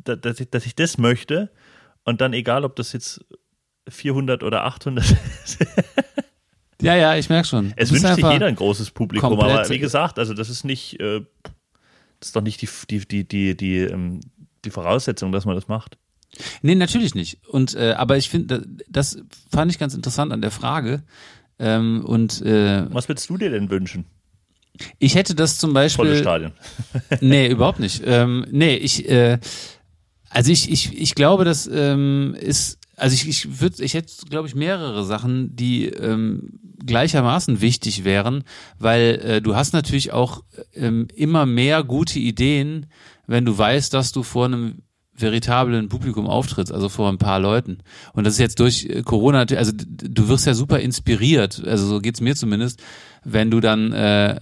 [0.05, 1.51] dass ich, dass ich das möchte
[2.05, 3.24] und dann egal, ob das jetzt
[3.89, 5.05] 400 oder 800
[6.82, 7.72] Ja, ja, ich merke schon.
[7.76, 11.22] Es wünscht sich jeder ein großes Publikum, aber wie gesagt, also das ist nicht, äh,
[12.20, 14.20] das ist doch nicht die, die, die, die, die, ähm,
[14.64, 15.96] die Voraussetzung, dass man das macht.
[16.60, 17.38] Nee, natürlich nicht.
[17.46, 21.02] Und äh, aber ich finde, das fand ich ganz interessant an der Frage.
[21.58, 24.04] Ähm, und äh, was würdest du dir denn wünschen?
[24.98, 26.04] Ich hätte das zum Beispiel.
[26.04, 26.52] Volle Stadion.
[27.22, 28.02] nee, überhaupt nicht.
[28.04, 29.38] Ähm, nee, ich, äh,
[30.28, 34.48] also ich, ich, ich glaube, das ähm, ist also ich, ich würde, ich hätte, glaube
[34.48, 38.44] ich, mehrere Sachen, die ähm, gleichermaßen wichtig wären,
[38.78, 40.42] weil äh, du hast natürlich auch
[40.74, 42.86] ähm, immer mehr gute Ideen,
[43.26, 44.82] wenn du weißt, dass du vor einem
[45.18, 47.78] veritablen Publikum auftrittst, also vor ein paar Leuten.
[48.12, 52.00] Und das ist jetzt durch äh, Corona, also du wirst ja super inspiriert, also so
[52.00, 52.82] geht's mir zumindest,
[53.24, 54.38] wenn du dann, äh,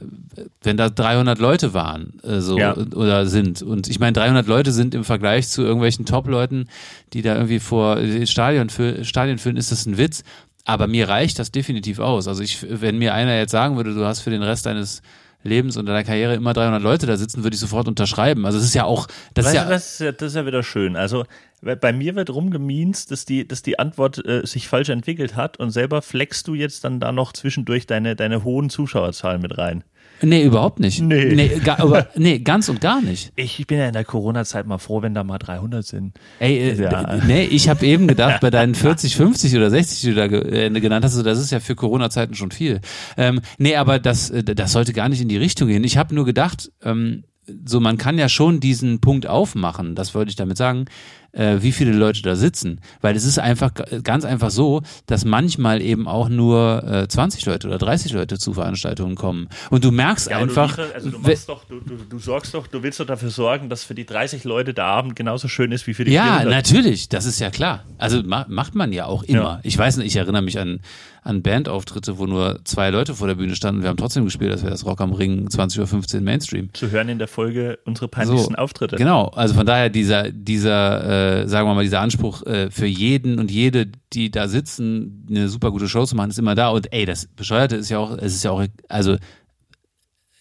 [0.62, 2.76] wenn da 300 Leute waren, äh, so ja.
[2.76, 3.62] oder sind.
[3.62, 6.66] Und ich meine, 300 Leute sind im Vergleich zu irgendwelchen Top-Leuten,
[7.14, 10.22] die da irgendwie vor Stadion, fü Stadion füllen, ist das ein Witz.
[10.64, 12.26] Aber mir reicht das definitiv aus.
[12.26, 15.02] Also ich, wenn mir einer jetzt sagen würde, du hast für den Rest deines
[15.42, 18.46] Lebens und deiner Karriere immer 300 Leute da sitzen, würde ich sofort unterschreiben.
[18.46, 20.46] Also es ist ja auch, das weißt ist ja, das ist ja, das ist ja
[20.46, 20.96] wieder schön.
[20.96, 21.24] Also
[21.60, 25.70] bei mir wird rumgemienst, dass die, dass die Antwort äh, sich falsch entwickelt hat und
[25.70, 29.84] selber flexst du jetzt dann da noch zwischendurch deine, deine hohen Zuschauerzahlen mit rein.
[30.24, 31.00] Nee, überhaupt nicht.
[31.00, 31.34] Nee.
[31.34, 33.32] Nee, gar, aber, nee, ganz und gar nicht.
[33.44, 36.14] Ich bin ja in der Corona-Zeit mal froh, wenn da mal 300 sind.
[36.38, 37.20] Ey, äh, ja.
[37.26, 40.70] nee, ich habe eben gedacht, bei deinen 40, 50 oder 60, die du da äh,
[40.70, 42.80] genannt hast, das ist ja für Corona-Zeiten schon viel.
[43.16, 45.84] Ähm, nee, aber das, äh, das sollte gar nicht in die Richtung gehen.
[45.84, 47.24] Ich habe nur gedacht, ähm,
[47.64, 50.86] so man kann ja schon diesen Punkt aufmachen, das wollte ich damit sagen,
[51.34, 52.80] äh, wie viele Leute da sitzen.
[53.00, 53.72] Weil es ist einfach
[54.02, 58.54] ganz einfach so, dass manchmal eben auch nur äh, 20 Leute oder 30 Leute zu
[58.54, 59.48] Veranstaltungen kommen.
[59.70, 60.76] Und du merkst Ja, einfach.
[60.76, 63.84] Du, also du, machst doch, du, du, sorgst doch, du willst doch dafür sorgen, dass
[63.84, 66.50] für die 30 Leute der Abend genauso schön ist wie für die Ja, 400.
[66.50, 67.84] natürlich, das ist ja klar.
[67.98, 69.38] Also ma macht man ja auch immer.
[69.40, 69.60] Ja.
[69.62, 70.80] Ich weiß nicht, ich erinnere mich an,
[71.22, 73.82] an Bandauftritte, wo nur zwei Leute vor der Bühne standen.
[73.82, 76.68] Wir haben trotzdem gespielt, das wäre das Rock am Ring 20.15 Uhr Mainstream.
[76.74, 78.96] Zu hören in der Folge unsere peinlichsten Auftritte.
[78.96, 83.38] Genau, also von daher dieser, dieser, äh, sagen wir mal, dieser Anspruch äh, für jeden
[83.38, 86.68] und jede, die da sitzen, eine super gute Show zu machen, ist immer da.
[86.70, 89.16] Und ey, das Bescheuerte ist ja auch, es ist ja auch, also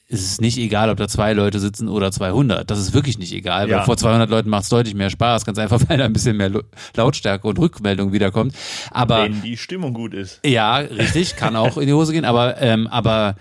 [0.09, 2.69] es ist nicht egal, ob da zwei Leute sitzen oder 200.
[2.69, 3.77] Das ist wirklich nicht egal, Ja.
[3.79, 6.37] weil vor 200 Leuten macht es deutlich mehr Spaß, ganz einfach, weil da ein bisschen
[6.37, 6.51] mehr
[6.95, 8.53] Lautstärke und Rückmeldung wiederkommt.
[8.91, 10.39] Aber Wenn die Stimmung gut ist.
[10.45, 13.35] ja, richtig, kann auch in die Hose gehen, aber, ähm, aber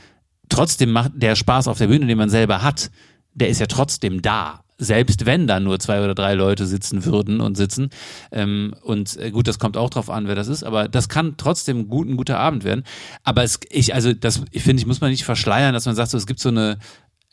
[0.49, 2.91] trotzdem macht der Spaß auf der Bühne, den man selber hat,
[3.35, 4.61] der ist ja trotzdem da.
[4.83, 7.91] Selbst wenn da nur zwei oder drei Leute sitzen würden und sitzen.
[8.31, 11.37] Ähm, und äh, gut, das kommt auch drauf an, wer das ist, aber das kann
[11.37, 12.85] trotzdem gut, ein guter Abend werden.
[13.23, 16.11] Aber es, ich, also das, ich finde, ich muss man nicht verschleiern, dass man sagt,
[16.11, 16.79] so, es gibt so eine,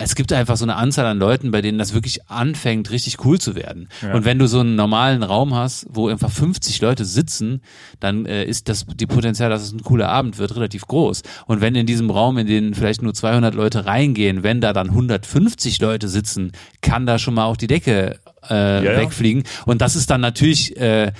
[0.02, 3.38] es gibt einfach so eine Anzahl an Leuten, bei denen das wirklich anfängt, richtig cool
[3.38, 3.90] zu werden.
[4.14, 7.62] Und wenn du so einen normalen Raum hast, wo einfach 50 Leute sitzen,
[8.00, 11.22] dann äh, ist das die Potenzial, dass es ein cooler Abend wird, relativ groß.
[11.48, 14.88] Und wenn in diesem Raum, in den vielleicht nur 200 Leute reingehen, wenn da dann
[14.88, 18.20] 150 Leute sitzen, kann da schon mal auch die Decke
[18.50, 18.98] äh, ja.
[19.02, 19.44] wegfliegen.
[19.66, 21.12] Und das ist dann natürlich äh,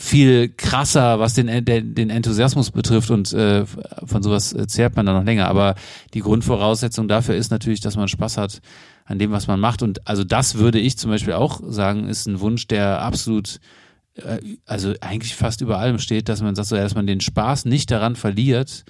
[0.00, 5.04] viel krasser, was den, den, den Enthusiasmus betrifft und äh, von sowas äh, zehrt man
[5.04, 5.46] dann noch länger.
[5.46, 5.74] Aber
[6.14, 8.62] die Grundvoraussetzung dafür ist natürlich, dass man Spaß hat
[9.04, 9.82] an dem, was man macht.
[9.82, 13.60] Und also das würde ich zum Beispiel auch sagen, ist ein Wunsch, der absolut,
[14.14, 17.66] äh, also eigentlich fast über allem steht, dass man sagt, so, dass man den Spaß
[17.66, 18.86] nicht daran verliert,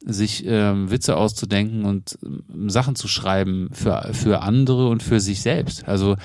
[0.00, 5.42] sich ähm, Witze auszudenken und ähm, Sachen zu schreiben für, für andere und für sich
[5.42, 5.86] selbst.
[5.86, 6.16] Also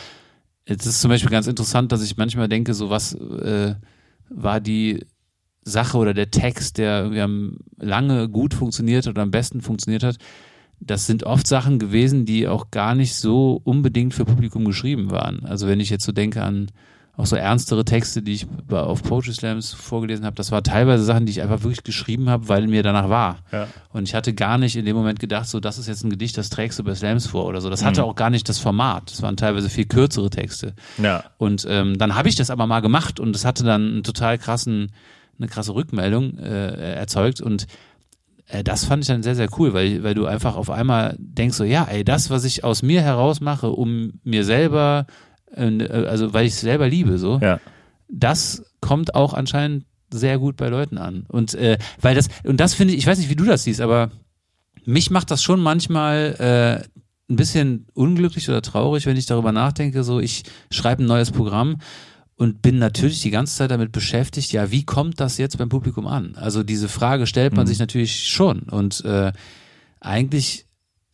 [0.64, 3.76] es ist zum Beispiel ganz interessant, dass ich manchmal denke, so was äh,
[4.30, 5.05] war die
[5.63, 10.17] Sache oder der Text, der irgendwie lange gut funktioniert oder am besten funktioniert hat.
[10.80, 15.45] Das sind oft Sachen gewesen, die auch gar nicht so unbedingt für Publikum geschrieben waren.
[15.45, 16.71] Also wenn ich jetzt so denke an
[17.20, 21.26] auch so ernstere Texte, die ich auf Poetry Slams vorgelesen habe, das war teilweise Sachen,
[21.26, 23.39] die ich einfach wirklich geschrieben habe, weil mir danach war.
[23.51, 23.67] Ja.
[23.91, 26.38] Und ich hatte gar nicht in dem Moment gedacht, so das ist jetzt ein Gedicht,
[26.38, 27.70] das trägst du bei Slams vor oder so.
[27.70, 29.11] Das hatte auch gar nicht das Format.
[29.11, 30.74] Das waren teilweise viel kürzere Texte.
[30.97, 31.26] Ja.
[31.38, 34.38] Und ähm, dann habe ich das aber mal gemacht und es hatte dann einen total
[34.38, 34.93] krassen,
[35.38, 37.67] eine krasse Rückmeldung äh, erzeugt und
[38.47, 41.57] äh, das fand ich dann sehr, sehr cool, weil, weil du einfach auf einmal denkst
[41.57, 45.05] so, ja, ey, das, was ich aus mir heraus mache, um mir selber,
[45.56, 47.60] also weil ich es selber liebe, so, Ja.
[48.08, 51.26] das kommt auch anscheinend sehr gut bei Leuten an.
[51.28, 53.82] Und äh, weil das, und das finde ich, ich weiß nicht, wie du das siehst,
[53.82, 54.12] aber
[54.86, 60.04] mich macht das schon manchmal äh, ein bisschen unglücklich oder traurig, wenn ich darüber nachdenke,
[60.04, 61.78] so ich schreibe ein neues Programm
[62.38, 66.08] und bin natürlich die ganze Zeit damit beschäftigt, ja, wie kommt das jetzt beim Publikum
[66.08, 66.36] an?
[66.36, 69.32] Also diese Frage stellt man sich natürlich schon und äh,
[70.00, 70.66] eigentlich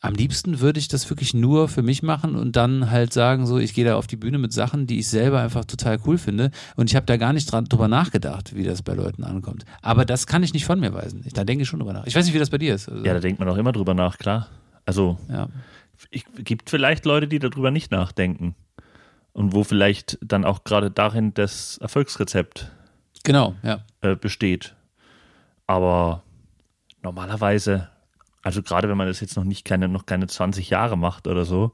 [0.06, 3.58] am liebsten würde ich das wirklich nur für mich machen und dann halt sagen, so,
[3.58, 6.52] ich gehe da auf die Bühne mit Sachen, die ich selber einfach total cool finde.
[6.76, 9.66] Und ich habe da gar nicht dran, drüber nachgedacht, wie das bei Leuten ankommt.
[9.82, 11.24] Aber das kann ich nicht von mir weisen.
[11.26, 12.06] Ich, da denke ich schon drüber nach.
[12.06, 12.90] Ich weiß nicht, wie das bei dir ist.
[12.90, 14.48] Also, ja, da denkt man auch immer drüber nach, klar.
[14.86, 15.48] Also ja.
[16.12, 18.56] ich, gibt vielleicht Leute, die darüber nicht nachdenken.
[19.34, 22.72] Und wo vielleicht dann auch gerade darin das Erfolgsrezept
[23.26, 23.80] Genau, ja.
[24.02, 24.76] äh, besteht.
[25.68, 26.22] Aber
[27.02, 27.90] normalerweise,
[28.46, 31.46] also gerade wenn man das jetzt noch nicht keine, noch keine 20 Jahre macht oder
[31.46, 31.72] so,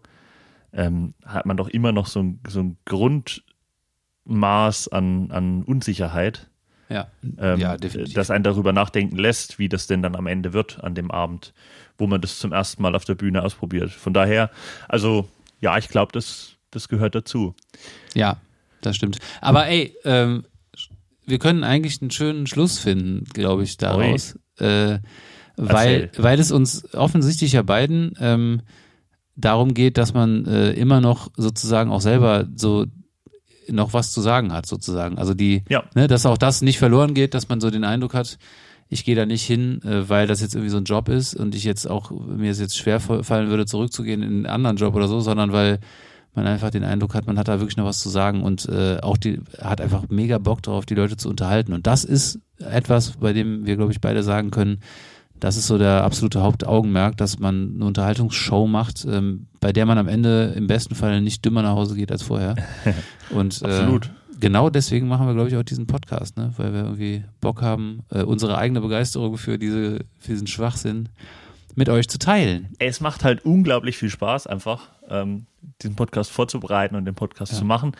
[0.71, 6.49] ähm, hat man doch immer noch so ein, so ein Grundmaß an, an Unsicherheit,
[6.87, 7.09] Ja,
[7.39, 8.13] ähm, ja definitiv.
[8.13, 11.53] das einen darüber nachdenken lässt, wie das denn dann am Ende wird an dem Abend,
[11.97, 13.91] wo man das zum ersten Mal auf der Bühne ausprobiert.
[13.91, 14.49] Von daher,
[14.87, 15.27] also
[15.59, 17.53] ja, ich glaube, das, das gehört dazu.
[18.13, 18.39] Ja,
[18.79, 19.17] das stimmt.
[19.41, 20.45] Aber ey, ähm,
[21.25, 24.39] wir können eigentlich einen schönen Schluss finden, glaube ich, daraus.
[24.57, 24.99] Äh,
[25.57, 26.23] weil, Erzähl.
[26.23, 28.61] weil es uns offensichtlich ja beiden ähm,
[29.35, 32.85] darum geht, dass man äh, immer noch sozusagen auch selber so
[33.69, 35.17] noch was zu sagen hat, sozusagen.
[35.17, 35.83] Also die, Ja.
[35.95, 38.37] ne, dass auch das nicht verloren geht, dass man so den Eindruck hat,
[38.89, 41.55] ich gehe da nicht hin, äh, weil das jetzt irgendwie so ein Job ist und
[41.55, 45.07] ich jetzt auch, mir es jetzt schwer fallen würde, zurückzugehen in einen anderen Job oder
[45.07, 45.79] so, sondern weil
[46.33, 48.99] man einfach den Eindruck hat, man hat da wirklich noch was zu sagen und äh,
[49.01, 51.73] auch die hat einfach mega Bock drauf, die Leute zu unterhalten.
[51.73, 54.79] Und das ist etwas, bei dem wir, glaube ich, beide sagen können,
[55.41, 59.97] das ist so der absolute Hauptaugenmerk, dass man eine Unterhaltungsshow macht, ähm, bei der man
[59.97, 62.55] am Ende im besten Fall nicht dümmer nach Hause geht als vorher.
[63.31, 64.05] Und Absolut.
[64.05, 64.09] Äh,
[64.39, 66.53] genau deswegen machen wir, glaube ich, auch diesen Podcast, ne?
[66.57, 71.09] weil wir irgendwie Bock haben, äh, unsere eigene Begeisterung für, diese, für diesen Schwachsinn
[71.73, 72.69] mit euch zu teilen.
[72.77, 75.47] Es macht halt unglaublich viel Spaß, einfach ähm,
[75.81, 77.57] diesen Podcast vorzubereiten und den Podcast ja.
[77.57, 77.93] zu machen.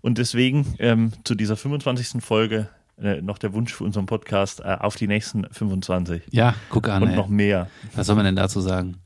[0.00, 2.22] Und deswegen ähm, zu dieser 25.
[2.22, 2.68] Folge
[3.00, 6.22] äh, noch der Wunsch für unseren Podcast äh, auf die nächsten 25.
[6.30, 7.02] Ja, guck an.
[7.02, 7.16] Und ey.
[7.16, 7.68] noch mehr.
[7.94, 8.96] Was soll man denn dazu sagen?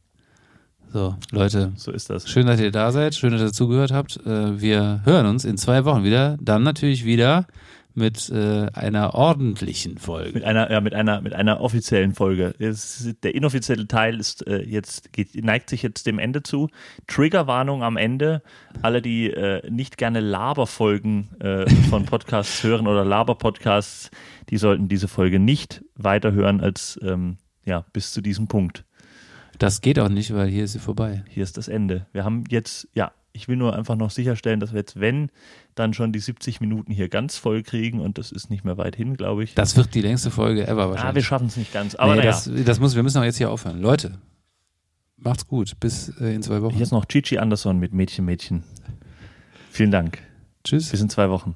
[0.93, 1.73] So, Leute.
[1.77, 2.29] So ist das.
[2.29, 3.15] Schön, dass ihr da seid.
[3.15, 4.17] Schön, dass ihr zugehört habt.
[4.25, 6.39] Äh, wir hören uns in zwei Wochen wieder.
[6.41, 7.47] Dann natürlich wieder
[7.99, 10.33] mit äh, einer ordentlichen Folge.
[10.33, 12.55] Mit einer, ja, mit einer, mit einer offiziellen Folge.
[12.59, 16.69] Es, der inoffizielle Teil ist äh, jetzt, geht, neigt sich jetzt dem Ende zu.
[17.07, 18.43] Triggerwarnung am Ende.
[18.81, 24.11] Alle, die äh, nicht gerne Laberfolgen äh, von Podcasts hören oder Laber-Podcasts,
[24.49, 28.85] die sollten diese Folge nicht weiterhören als ähm, ja, bis zu diesem Punkt.
[29.59, 31.25] Das geht auch nicht, weil hier ist sie vorbei.
[31.29, 32.07] Hier ist das Ende.
[32.13, 35.31] Wir haben jetzt, ja, ich will nur einfach noch sicherstellen, dass wir jetzt, wenn,
[35.79, 38.97] dann schon die 70 Minuten hier ganz voll kriegen und das ist nicht mehr weit
[38.97, 39.55] hin, glaube ich.
[39.55, 41.05] Das wird die längste Folge ever wahrscheinlich.
[41.05, 41.95] Ah, wir schaffen es nicht ganz.
[41.95, 42.31] Aber nee, naja.
[42.31, 43.81] das, das muss, wir müssen auch jetzt hier aufhören.
[43.81, 44.19] Leute,
[45.17, 45.79] macht's gut.
[45.81, 46.75] Bis äh, in zwei Wochen.
[46.75, 48.65] Hier ist noch Gigi Anderson mit Mädchen, Mädchen.
[49.71, 50.19] Vielen Dank.
[50.65, 50.91] Tschüss.
[50.91, 51.55] Bis in zwei Wochen.